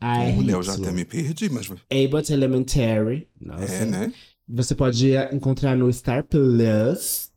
E-L-E-M-E-N-T-A-R. 0.00 0.32
Mulher, 0.32 0.52
eu 0.54 0.62
já 0.62 0.74
até 0.74 0.90
me 0.90 1.04
perdi, 1.04 1.48
mas. 1.50 1.68
Abbott 1.90 2.32
Elementary. 2.32 3.28
Nossa. 3.40 3.64
É, 3.64 3.84
né? 3.84 4.12
Você 4.48 4.74
pode 4.74 5.12
encontrar 5.32 5.76
no 5.76 5.92
Star 5.92 6.24
Plus. 6.24 7.28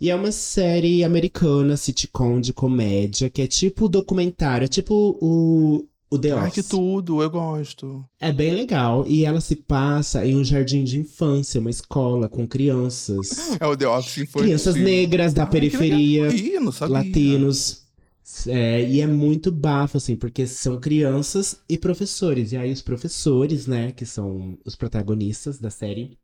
E 0.00 0.08
é 0.08 0.14
uma 0.14 0.32
série 0.32 1.04
americana, 1.04 1.76
sitcom 1.76 2.40
de 2.40 2.54
comédia, 2.54 3.28
que 3.28 3.42
é 3.42 3.46
tipo 3.46 3.86
documentário, 3.86 4.64
é 4.64 4.68
tipo 4.68 4.94
o, 5.20 5.86
o 6.10 6.18
The 6.18 6.32
Ai, 6.32 6.48
Office. 6.48 6.54
que 6.54 6.70
tudo, 6.70 7.22
eu 7.22 7.28
gosto. 7.28 8.02
É 8.18 8.32
bem 8.32 8.54
legal. 8.54 9.04
E 9.06 9.26
ela 9.26 9.42
se 9.42 9.56
passa 9.56 10.24
em 10.24 10.36
um 10.36 10.42
jardim 10.42 10.84
de 10.84 10.98
infância, 10.98 11.60
uma 11.60 11.68
escola 11.68 12.30
com 12.30 12.48
crianças. 12.48 13.58
É 13.60 13.66
o 13.66 13.76
The 13.76 13.86
Office 13.86 14.18
infantil. 14.18 14.46
Crianças 14.46 14.74
negras 14.74 15.34
da 15.34 15.42
Ai, 15.44 15.50
periferia. 15.50 16.28
Ih, 16.34 16.58
latinos. 16.88 17.79
É, 18.46 18.82
e 18.88 19.00
é 19.00 19.06
muito 19.06 19.50
bafo, 19.52 19.96
assim, 19.96 20.16
porque 20.16 20.46
são 20.46 20.78
crianças 20.80 21.60
e 21.68 21.78
professores. 21.78 22.52
E 22.52 22.56
aí 22.56 22.72
os 22.72 22.82
professores, 22.82 23.66
né, 23.66 23.92
que 23.92 24.06
são 24.06 24.58
os 24.64 24.76
protagonistas 24.76 25.58
da 25.58 25.70
série, 25.70 26.18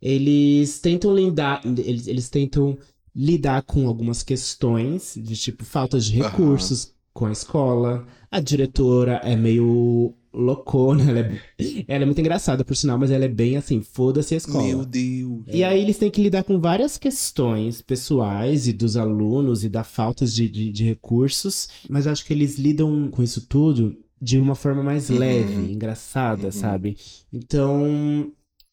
eles 0.00 0.78
tentam 0.80 1.14
lidar, 1.14 1.62
eles, 1.64 2.06
eles 2.06 2.28
tentam 2.28 2.78
lidar 3.14 3.62
com 3.62 3.86
algumas 3.86 4.22
questões 4.22 5.14
de 5.16 5.36
tipo 5.36 5.64
falta 5.64 6.00
de 6.00 6.12
recursos 6.12 6.93
com 7.14 7.24
a 7.26 7.32
escola. 7.32 8.04
A 8.30 8.40
diretora 8.40 9.20
é 9.24 9.34
meio 9.36 10.12
loucona, 10.32 11.08
ela 11.08 11.20
é, 11.20 11.40
ela 11.86 12.02
é 12.02 12.04
muito 12.04 12.20
engraçada, 12.20 12.64
por 12.64 12.74
sinal, 12.74 12.98
mas 12.98 13.12
ela 13.12 13.24
é 13.24 13.28
bem 13.28 13.56
assim, 13.56 13.80
foda-se 13.80 14.34
a 14.34 14.36
escola. 14.36 14.64
Meu 14.66 14.84
Deus. 14.84 15.44
E 15.46 15.62
aí 15.62 15.80
eles 15.80 15.96
têm 15.96 16.10
que 16.10 16.20
lidar 16.20 16.42
com 16.42 16.58
várias 16.58 16.98
questões 16.98 17.80
pessoais 17.80 18.66
e 18.66 18.72
dos 18.72 18.96
alunos 18.96 19.62
e 19.62 19.68
da 19.68 19.84
falta 19.84 20.26
de, 20.26 20.48
de, 20.48 20.72
de 20.72 20.82
recursos, 20.84 21.68
mas 21.88 22.08
acho 22.08 22.26
que 22.26 22.32
eles 22.32 22.58
lidam 22.58 23.08
com 23.12 23.22
isso 23.22 23.46
tudo 23.46 23.96
de 24.20 24.36
uma 24.38 24.56
forma 24.56 24.82
mais 24.82 25.08
Uhum. 25.08 25.18
leve, 25.18 25.72
engraçada, 25.72 26.46
Uhum. 26.46 26.50
sabe? 26.52 26.96
Então, 27.32 28.32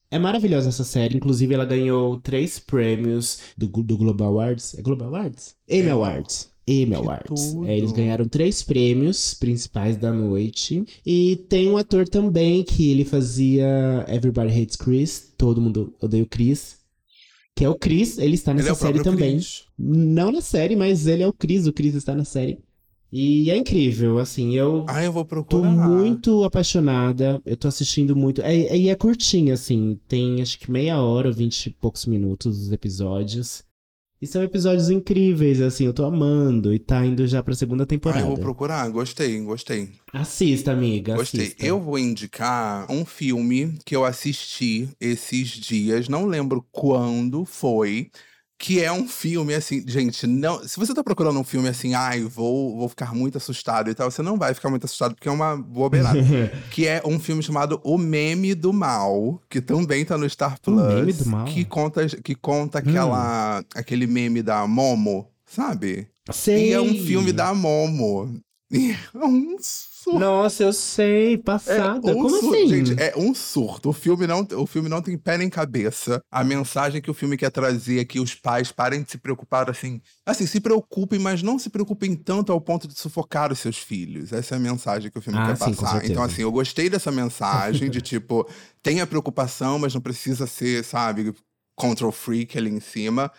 é 0.10 0.18
maravilhosa 0.18 0.70
essa 0.70 0.84
série. 0.84 1.16
Inclusive, 1.18 1.54
ela 1.54 1.66
ganhou 1.66 2.20
três 2.20 2.58
prêmios 2.58 3.40
do, 3.58 3.68
do 3.68 3.98
Global 3.98 4.30
Awards. 4.30 4.76
É 4.80 4.82
Global 4.82 5.10
Awards? 5.10 5.56
Emmy 5.70 5.90
É. 5.90 5.92
Awards. 5.92 6.50
Emmy 6.72 6.96
Awards. 6.96 7.56
É, 7.66 7.78
eles 7.78 7.92
ganharam 7.92 8.26
três 8.28 8.64
prêmios 8.64 9.34
principais 9.34 9.98
da 9.98 10.12
noite. 10.12 10.84
E 11.06 11.36
tem 11.50 11.70
um 11.70 11.78
ator 11.78 12.08
também 12.08 12.64
que 12.64 12.90
ele 12.92 13.04
fazia 13.06 14.06
Everybody 14.08 14.62
Hates 14.62 14.76
Chris. 14.76 15.34
Todo 15.38 15.62
mundo 15.62 15.94
odeia 16.02 16.24
o 16.24 16.28
Chris. 16.28 16.78
Que 17.56 17.66
é 17.66 17.70
o 17.70 17.76
Chris, 17.76 18.18
ele 18.18 18.36
está 18.36 18.52
Ele 18.52 18.60
nessa 18.60 18.70
é 18.70 18.74
o 18.74 18.76
série 18.76 19.04
também. 19.04 19.36
Chris. 19.36 19.64
Não 19.78 20.32
na 20.32 20.42
série, 20.42 20.76
mas 20.76 21.06
ele 21.06 21.22
é 21.24 21.28
o 21.28 21.34
Chris, 21.34 21.68
o 21.68 21.74
Chris 21.74 21.94
está 21.96 22.16
na 22.16 22.24
série. 22.24 22.60
E 23.14 23.52
é 23.52 23.58
incrível, 23.58 24.20
assim, 24.20 24.56
eu 24.56 24.86
Ah, 24.88 25.04
eu 25.04 25.12
vou 25.12 25.24
tô 25.26 25.28
procurar. 25.28 25.70
muito 25.70 26.46
apaixonada. 26.46 27.42
Eu 27.46 27.58
tô 27.58 27.68
assistindo 27.68 28.16
muito. 28.16 28.42
É, 28.42 28.56
é- 28.58 28.78
e 28.78 28.88
é 28.88 28.96
curtinho, 28.96 29.54
assim. 29.54 30.00
Tem 30.08 30.42
acho 30.42 30.58
que 30.58 30.72
meia 30.72 31.02
hora, 31.02 31.30
vinte 31.30 31.66
e 31.66 31.70
poucos 31.72 32.06
minutos 32.06 32.58
os 32.58 32.72
episódios. 32.72 33.64
E 34.22 34.28
são 34.28 34.44
episódios 34.44 34.90
incríveis, 34.92 35.60
assim, 35.62 35.86
eu 35.86 35.94
tô 35.94 36.06
amando. 36.06 36.72
E 36.74 36.78
tá 36.78 37.04
indo 37.04 37.26
já 37.26 37.42
pra 37.42 37.56
segunda 37.56 37.84
Ah, 37.84 37.88
temporada. 37.88 38.22
eu 38.22 38.28
vou 38.28 38.38
procurar. 38.38 38.88
Gostei, 38.90 39.40
gostei. 39.42 39.90
Assista, 40.14 40.72
amiga. 40.72 41.16
Gostei. 41.16 41.42
assista. 41.42 41.66
Eu 41.66 41.80
vou 41.82 41.98
indicar 41.98 42.86
um 42.92 43.04
filme 43.04 43.78
que 43.84 43.96
eu 43.96 44.06
assisti 44.06 44.88
esses 45.00 45.48
dias, 45.50 46.08
não 46.08 46.26
lembro 46.28 46.64
quando 46.72 47.44
foi, 47.46 48.12
que 48.62 48.80
é 48.80 48.92
um 48.92 49.08
filme 49.08 49.56
assim, 49.56 49.84
gente, 49.88 50.28
não, 50.28 50.64
se 50.66 50.78
você 50.78 50.94
tá 50.94 51.04
procurando 51.04 51.40
um 51.40 51.44
filme 51.44 51.68
assim, 51.68 51.96
ai, 51.96 52.22
vou, 52.22 52.78
vou 52.78 52.88
ficar 52.88 53.12
muito 53.12 53.36
assustado 53.40 53.90
e 53.90 53.96
tal, 53.96 54.12
você 54.12 54.22
não 54.22 54.38
vai 54.38 54.54
ficar 54.54 54.70
muito 54.70 54.86
assustado 54.86 55.16
porque 55.16 55.28
é 55.28 55.32
uma 55.32 55.58
bobeirada. 55.58 56.20
que 56.70 56.86
é 56.86 57.02
um 57.04 57.20
filme 57.20 57.42
chamado 57.42 57.82
O 57.84 57.98
Meme 57.98 58.54
do 58.54 58.72
Mal, 58.72 59.42
que 59.50 59.60
também 59.60 60.06
tá 60.06 60.16
no 60.16 60.30
Star 60.30 60.62
Plus, 60.62 60.80
Meme 60.80 61.12
do 61.12 61.26
Mal? 61.26 61.42
Hum. 61.42 61.46
que 61.46 61.66
conta 61.66 62.08
que 62.08 62.36
conta 62.36 62.78
aquela 62.78 63.66
aquele 63.74 64.06
meme 64.06 64.44
da 64.44 64.68
Momo, 64.68 65.28
sabe? 65.44 66.08
Sei. 66.32 66.70
E 66.70 66.74
é 66.74 66.80
um 66.80 66.94
filme 67.04 67.34
da 67.34 67.56
Momo. 67.56 68.40
E 68.74 68.92
é 68.92 69.26
um 69.26 69.58
surto. 70.12 70.20
Nossa, 70.20 70.64
eu 70.64 70.74
sei. 70.74 71.34
É 71.34 71.38
Passada. 71.38 72.16
um 72.16 72.22
Como 72.22 72.30
surto, 72.30 72.48
assim? 72.48 72.68
gente, 72.68 72.94
é 73.00 73.14
um 73.18 73.34
surto. 73.34 73.90
O 73.90 73.94
filme, 73.94 74.28
não, 74.28 74.48
o 74.58 74.66
filme 74.68 74.90
não 74.90 75.02
tem 75.02 75.18
pé 75.18 75.38
nem 75.38 75.50
cabeça. 75.50 76.22
A 76.32 76.44
mensagem 76.44 77.02
que 77.02 77.10
o 77.12 77.14
filme 77.14 77.38
quer 77.38 77.50
trazer 77.52 78.00
é 78.00 78.06
que 78.06 78.20
os 78.20 78.36
pais 78.36 78.72
parem 78.72 79.04
de 79.04 79.12
se 79.12 79.18
preocupar 79.18 79.70
assim. 79.70 80.02
Assim, 80.26 80.46
se 80.46 80.60
preocupem, 80.60 81.20
mas 81.20 81.42
não 81.44 81.58
se 81.60 81.70
preocupem 81.70 82.16
tanto 82.16 82.52
ao 82.52 82.60
ponto 82.62 82.88
de 82.88 82.98
sufocar 83.00 83.52
os 83.52 83.60
seus 83.60 83.78
filhos. 83.78 84.32
Essa 84.34 84.56
é 84.56 84.58
a 84.58 84.62
mensagem 84.62 85.12
que 85.12 85.18
o 85.20 85.22
filme 85.22 85.40
Ah, 85.40 85.48
quer 85.48 85.58
sim, 85.58 85.74
passar. 85.76 86.06
Então, 86.06 86.24
assim, 86.24 86.42
eu 86.42 86.52
gostei 86.52 86.90
dessa 86.90 87.12
mensagem 87.12 87.90
de 87.90 88.02
tipo, 88.02 88.48
tenha 88.84 89.06
preocupação, 89.08 89.80
mas 89.80 89.94
não 89.94 90.02
precisa 90.02 90.48
ser, 90.48 90.84
sabe, 90.84 91.34
control 91.76 92.12
freak 92.12 92.58
ali 92.58 92.70
em 92.70 92.80
cima. 92.80 93.32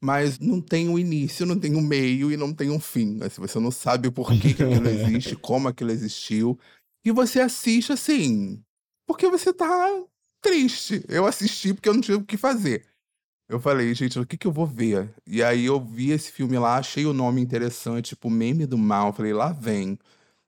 Mas 0.00 0.38
não 0.38 0.60
tem 0.60 0.88
um 0.88 0.98
início, 0.98 1.44
não 1.44 1.58
tem 1.58 1.74
um 1.74 1.80
meio 1.80 2.30
e 2.30 2.36
não 2.36 2.52
tem 2.52 2.70
um 2.70 2.78
fim. 2.78 3.18
Assim, 3.22 3.40
você 3.40 3.58
não 3.58 3.70
sabe 3.70 4.10
por 4.10 4.30
que, 4.32 4.54
que 4.54 4.62
aquilo 4.62 4.86
existe, 4.88 5.34
como 5.34 5.68
aquilo 5.68 5.90
existiu. 5.90 6.58
E 7.04 7.10
você 7.10 7.40
assiste 7.40 7.92
assim, 7.92 8.62
porque 9.06 9.28
você 9.28 9.52
tá 9.52 10.04
triste. 10.40 11.04
Eu 11.08 11.26
assisti 11.26 11.74
porque 11.74 11.88
eu 11.88 11.94
não 11.94 12.00
tinha 12.00 12.16
o 12.16 12.24
que 12.24 12.36
fazer. 12.36 12.84
Eu 13.48 13.58
falei, 13.58 13.94
gente, 13.94 14.18
o 14.18 14.26
que 14.26 14.36
que 14.36 14.46
eu 14.46 14.52
vou 14.52 14.66
ver? 14.66 15.10
E 15.26 15.42
aí 15.42 15.64
eu 15.64 15.80
vi 15.80 16.10
esse 16.10 16.30
filme 16.30 16.58
lá, 16.58 16.76
achei 16.76 17.06
o 17.06 17.14
nome 17.14 17.40
interessante, 17.40 18.10
tipo, 18.10 18.28
Meme 18.28 18.66
do 18.66 18.76
Mal. 18.76 19.12
Falei, 19.12 19.32
lá 19.32 19.52
vem. 19.52 19.98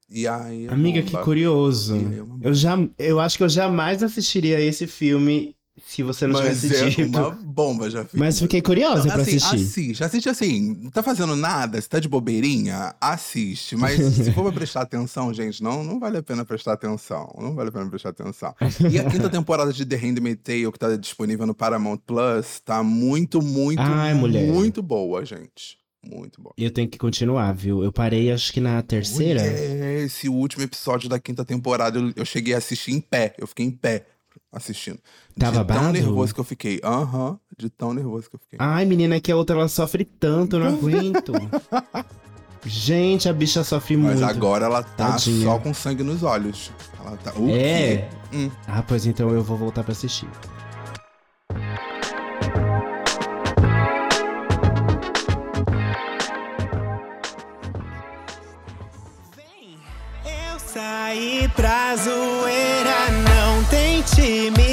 E 0.09 0.29
aí. 0.29 0.69
Amiga, 0.69 1.03
que 1.03 1.13
bomba. 1.13 1.25
curioso. 1.25 1.97
Ele 1.97 2.21
é 2.21 2.49
Eu, 2.49 2.53
já, 2.53 2.77
eu 2.99 3.19
acho 3.19 3.39
que 3.39 3.45
eu 3.45 3.49
jamais 3.49 4.03
assistiria 4.03 4.61
esse 4.61 4.87
filme 4.87 5.57
se 5.91 6.05
você 6.05 6.25
não 6.25 6.39
Mas 6.41 6.61
tivesse 6.61 6.85
é 6.85 6.89
dito. 7.05 7.19
uma 7.19 7.31
bomba, 7.31 7.91
já 7.91 8.05
fiz. 8.05 8.15
Mas 8.15 8.39
fiquei 8.39 8.63
curiosa 8.63 9.09
Não, 9.09 9.13
pra 9.13 9.23
assim, 9.23 9.39
assistir. 9.39 9.57
Assiste, 9.57 10.05
assiste 10.05 10.29
assim. 10.29 10.77
Não 10.83 10.89
tá 10.89 11.03
fazendo 11.03 11.35
nada, 11.35 11.81
você 11.81 11.89
tá 11.89 11.99
de 11.99 12.09
bobeirinha, 12.09 12.95
assiste. 13.01 13.75
Mas 13.75 13.99
se 14.15 14.31
for 14.31 14.45
pra 14.45 14.53
prestar 14.53 14.83
atenção, 14.83 15.35
gente, 15.35 15.61
não, 15.61 15.83
não 15.83 15.99
vale 15.99 16.19
a 16.19 16.23
pena 16.23 16.45
prestar 16.45 16.75
atenção. 16.75 17.35
Não 17.37 17.57
vale 17.57 17.71
a 17.71 17.73
pena 17.73 17.91
prestar 17.91 18.11
atenção. 18.11 18.55
E 18.89 19.01
a 19.01 19.11
quinta 19.11 19.29
temporada 19.29 19.73
de 19.73 19.85
The 19.85 19.97
Handmaid's 19.97 20.45
Tale, 20.45 20.71
que 20.71 20.79
tá 20.79 20.95
disponível 20.95 21.45
no 21.45 21.57
Paramount 21.57 21.99
Plus, 22.07 22.61
tá 22.65 22.85
muito, 22.85 23.43
muito, 23.43 23.83
Ai, 23.83 24.15
mulher. 24.15 24.47
muito 24.47 24.81
boa, 24.85 25.25
gente. 25.25 25.77
Muito 26.09 26.41
boa. 26.41 26.55
Eu 26.57 26.71
tenho 26.71 26.89
que 26.89 26.99
continuar, 26.99 27.53
viu? 27.53 27.83
Eu 27.83 27.91
parei, 27.91 28.31
acho 28.31 28.53
que 28.53 28.61
na 28.61 28.81
terceira. 28.81 29.41
Mulher, 29.43 30.05
esse 30.05 30.29
último 30.29 30.63
episódio 30.63 31.09
da 31.09 31.19
quinta 31.19 31.45
temporada, 31.45 31.99
eu, 31.99 32.13
eu 32.15 32.25
cheguei 32.25 32.55
a 32.55 32.59
assistir 32.59 32.93
em 32.93 33.01
pé. 33.01 33.35
Eu 33.37 33.49
fiquei 33.49 33.67
em 33.67 33.73
pé 33.73 34.07
assistindo. 34.53 34.99
Tá 35.39 35.51
de 35.51 35.65
tão 35.65 35.93
nervoso 35.93 36.35
que 36.35 36.41
eu 36.41 36.45
fiquei. 36.45 36.81
Aham, 36.85 37.39
de 37.57 37.69
tão 37.71 37.93
nervoso 37.95 38.29
que 38.31 38.37
eu 38.37 38.41
fiquei. 38.41 38.59
Ai, 38.61 38.85
menina, 38.85 39.17
é 39.17 39.21
que 39.21 39.31
a 39.33 39.37
outra 39.37 39.57
ela 39.57 39.69
sofre 39.69 40.05
tanto, 40.05 40.57
eu 40.57 40.61
não 40.61 40.69
aguento. 40.75 41.33
Gente, 42.67 43.27
a 43.29 43.33
bicha 43.33 43.65
sofre 43.65 43.97
Mas 43.97 44.21
muito. 44.21 44.25
agora 44.31 44.67
ela 44.67 44.83
tá 44.83 45.13
Tadinha. 45.13 45.47
só 45.47 45.59
com 45.59 45.73
sangue 45.73 46.03
nos 46.03 46.23
olhos. 46.23 46.71
Ela 46.99 47.17
tá. 47.17 47.33
O 47.35 47.49
É. 47.49 47.97
quê? 47.97 48.05
Hum. 48.37 48.51
Ah, 48.69 48.83
pois 48.87 49.07
então 49.07 49.31
eu 49.31 49.43
vou 49.43 49.57
voltar 49.57 49.83
pra 49.83 49.93
assistir. 49.93 50.29
Eu 60.25 60.59
saí 60.59 61.49
pra 61.57 61.97
zoeira, 61.97 62.70
não 64.01 64.03
tente 64.03 64.51
me 64.53 64.70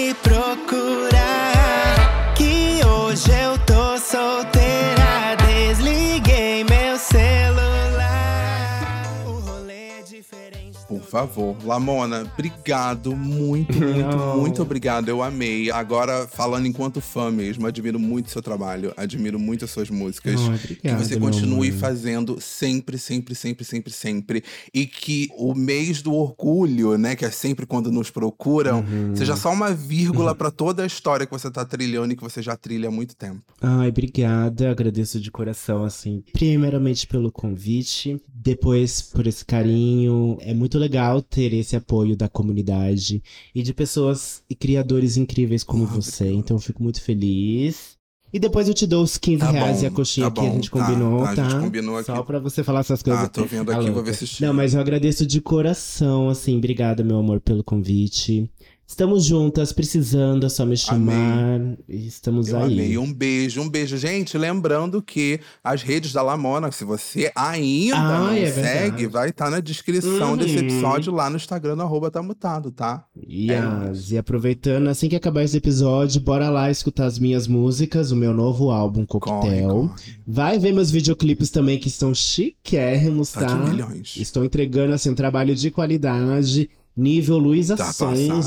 favor, 11.17 11.55
Lamona, 11.65 12.29
obrigado, 12.33 13.15
muito, 13.15 13.73
muito, 13.77 14.17
Não. 14.17 14.37
muito 14.39 14.61
obrigado. 14.61 15.09
Eu 15.09 15.21
amei. 15.23 15.71
Agora, 15.71 16.27
falando 16.27 16.67
enquanto 16.67 17.01
fã 17.01 17.31
mesmo, 17.31 17.65
admiro 17.67 17.99
muito 17.99 18.29
seu 18.29 18.41
trabalho, 18.41 18.93
admiro 18.95 19.39
muito 19.39 19.65
as 19.65 19.71
suas 19.71 19.89
músicas. 19.89 20.35
Que 20.39 20.47
obrigado, 20.47 20.99
você 21.03 21.15
meu 21.19 21.29
continue 21.29 21.71
fazendo 21.71 22.39
sempre, 22.41 22.97
sempre, 22.97 23.33
sempre, 23.35 23.63
sempre, 23.65 23.93
sempre. 23.93 24.43
E 24.73 24.85
que 24.85 25.29
o 25.37 25.53
mês 25.55 26.01
do 26.01 26.13
orgulho, 26.13 26.97
né, 26.97 27.15
que 27.15 27.25
é 27.25 27.31
sempre 27.31 27.65
quando 27.65 27.91
nos 27.91 28.09
procuram, 28.09 28.79
Uhum. 28.79 29.15
seja 29.15 29.35
só 29.35 29.51
uma 29.51 29.71
vírgula 29.71 30.33
pra 30.35 30.51
toda 30.51 30.83
a 30.83 30.85
história 30.85 31.25
que 31.25 31.31
você 31.31 31.49
tá 31.49 31.65
trilhando 31.65 32.13
e 32.13 32.15
que 32.15 32.23
você 32.23 32.41
já 32.41 32.55
trilha 32.55 32.89
há 32.89 32.91
muito 32.91 33.15
tempo. 33.15 33.41
Ai, 33.61 33.89
obrigada. 33.89 34.69
Agradeço 34.71 35.19
de 35.19 35.31
coração, 35.31 35.83
assim, 35.83 36.23
primeiramente 36.33 37.05
pelo 37.07 37.31
convite, 37.31 38.21
depois 38.39 39.01
por 39.01 39.25
esse 39.27 39.43
carinho. 39.45 40.37
É 40.41 40.53
muito 40.53 40.77
legal 40.77 41.21
ter 41.21 41.53
esse 41.53 41.75
apoio 41.75 42.15
da 42.15 42.29
comunidade 42.29 43.21
e 43.53 43.63
de 43.63 43.73
pessoas 43.73 44.43
e 44.49 44.55
criadores 44.55 45.17
incríveis 45.17 45.63
como 45.63 45.83
Ah, 45.83 45.87
você. 45.87 46.23
obrigado. 46.25 46.39
Então 46.39 46.57
eu 46.57 46.61
fico 46.61 46.83
muito 46.83 47.01
feliz. 47.01 47.97
E 48.31 48.39
depois 48.39 48.67
eu 48.67 48.73
te 48.73 48.85
dou 48.85 49.03
os 49.03 49.17
15 49.17 49.39
Tá 49.39 49.51
reais 49.51 49.77
bom, 49.77 49.83
e 49.83 49.87
a 49.87 49.91
coxinha 49.91 50.29
tá 50.29 50.33
que 50.33 50.39
a 50.47 50.49
bom, 50.49 50.55
gente 50.55 50.69
tá, 50.69 50.79
combinou, 50.85 51.23
tá, 51.23 51.35
tá? 51.35 51.45
a 51.45 51.49
gente 51.49 51.61
combinou 51.61 51.95
aqui. 51.97 52.05
Só 52.07 52.23
pra 52.23 52.39
você 52.39 52.61
falar 52.61 52.81
essas 52.81 53.01
coisas. 53.01 53.23
Ah, 53.23 53.29
tô 53.29 53.45
vendo 53.45 53.71
aqui, 53.71 53.85
Tá 53.85 53.91
vou 53.91 54.03
ver 54.03 54.13
se. 54.13 54.41
Não, 54.43 54.53
mas 54.53 54.73
eu 54.73 54.81
agradeço 54.81 55.25
de 55.25 55.39
coração, 55.39 56.29
assim. 56.29 56.57
Obrigada, 56.57 57.03
meu 57.05 57.17
amor, 57.19 57.39
pelo 57.39 57.63
convite. 57.63 58.49
Estamos 58.89 59.25
juntas, 59.25 59.73
precisando, 59.73 60.45
é 60.45 60.49
só 60.49 60.65
me 60.65 60.77
chamar. 60.77 61.59
E 61.89 62.07
Estamos 62.07 62.47
Eu 62.47 62.57
aí. 62.59 62.73
amei. 62.73 62.97
Um 62.97 63.13
beijo, 63.13 63.59
um 63.61 63.67
beijo. 63.69 63.97
Gente, 63.97 64.37
lembrando 64.37 65.01
que 65.01 65.41
as 65.61 65.81
redes 65.81 66.13
da 66.13 66.21
Lamona, 66.21 66.71
se 66.71 66.85
você 66.85 67.29
ainda 67.35 67.97
Ah, 67.97 68.19
não 68.21 68.29
é 68.31 68.45
segue, 68.49 68.61
verdade. 68.61 69.07
vai 69.07 69.29
estar 69.29 69.49
na 69.51 69.59
descrição 69.59 70.31
Uhum. 70.31 70.37
desse 70.37 70.55
episódio 70.57 71.13
lá 71.13 71.29
no 71.29 71.35
Instagram, 71.35 71.75
no 71.75 71.83
arroba 71.83 72.09
tá 72.09 72.23
mutado, 72.23 72.71
tá? 72.71 73.03
Yes. 73.29 74.09
E 74.11 74.17
aproveitando, 74.17 74.87
assim 74.87 75.09
que 75.09 75.17
acabar 75.17 75.43
esse 75.43 75.57
episódio, 75.57 76.21
bora 76.21 76.49
lá 76.49 76.71
escutar 76.71 77.07
as 77.07 77.19
minhas 77.19 77.45
músicas, 77.45 78.11
o 78.11 78.15
meu 78.15 78.33
novo 78.33 78.71
álbum 78.71 79.05
Coquetel. 79.05 79.67
corre. 79.69 79.89
Vai 80.25 80.57
ver 80.57 80.71
meus 80.71 80.89
videoclipes 80.89 81.49
também, 81.51 81.77
que 81.77 81.89
estão 81.89 82.15
chiquérrimos, 82.15 83.33
Tá 83.33 83.41
tá? 83.47 83.55
milhões. 83.55 84.15
Estou 84.15 84.45
entregando, 84.45 84.93
assim, 84.93 85.09
um 85.09 85.15
trabalho 85.15 85.53
de 85.53 85.69
qualidade, 85.71 86.69
nível 86.97 87.37
Luísa 87.37 87.77
Tá 87.77 87.91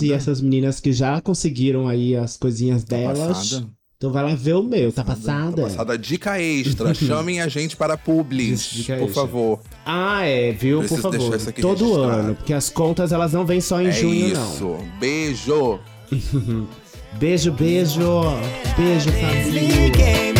e 0.03 0.13
essas 0.13 0.41
meninas 0.41 0.81
que 0.81 0.93
já 0.93 1.21
conseguiram 1.21 1.87
aí 1.89 2.17
as 2.17 2.37
coisinhas 2.37 2.83
Tá 2.85 2.97
delas. 2.97 3.19
passada? 3.51 3.67
Então 3.97 4.11
vai 4.11 4.25
lá 4.25 4.35
ver 4.35 4.55
o 4.55 4.63
meu, 4.63 4.91
tá 4.91 5.05
passada? 5.05 5.55
Tá 5.57 5.63
passada. 5.63 5.99
Dica 5.99 6.41
extra. 6.41 6.93
Chamem 6.97 7.41
a 7.43 7.49
gente 7.49 7.77
para 7.77 7.99
publis, 7.99 8.71
Dica 8.71 8.97
por 8.97 9.05
extra. 9.09 9.23
favor. 9.23 9.61
Ah, 9.85 10.25
é, 10.25 10.53
viu? 10.53 10.79
Preciso 10.79 11.03
Por 11.03 11.11
deixar 11.11 11.25
favor. 11.27 11.37
isso 11.39 11.49
aqui 11.51 11.61
Todo 11.61 11.85
registrado. 11.85 12.19
ano, 12.21 12.35
porque 12.35 12.55
as 12.55 12.71
contas 12.71 13.13
elas 13.13 13.33
não 13.35 13.45
vêm 13.45 13.61
só 13.61 13.79
em 13.81 13.89
é 13.89 13.93
junho, 13.93 14.33
não. 14.35 14.55
isso. 14.55 14.77
Beijo. 14.99 15.79
Beijo, 17.19 17.53
beijo. 17.53 18.01
Beijo, 18.77 19.11
família. 19.13 20.40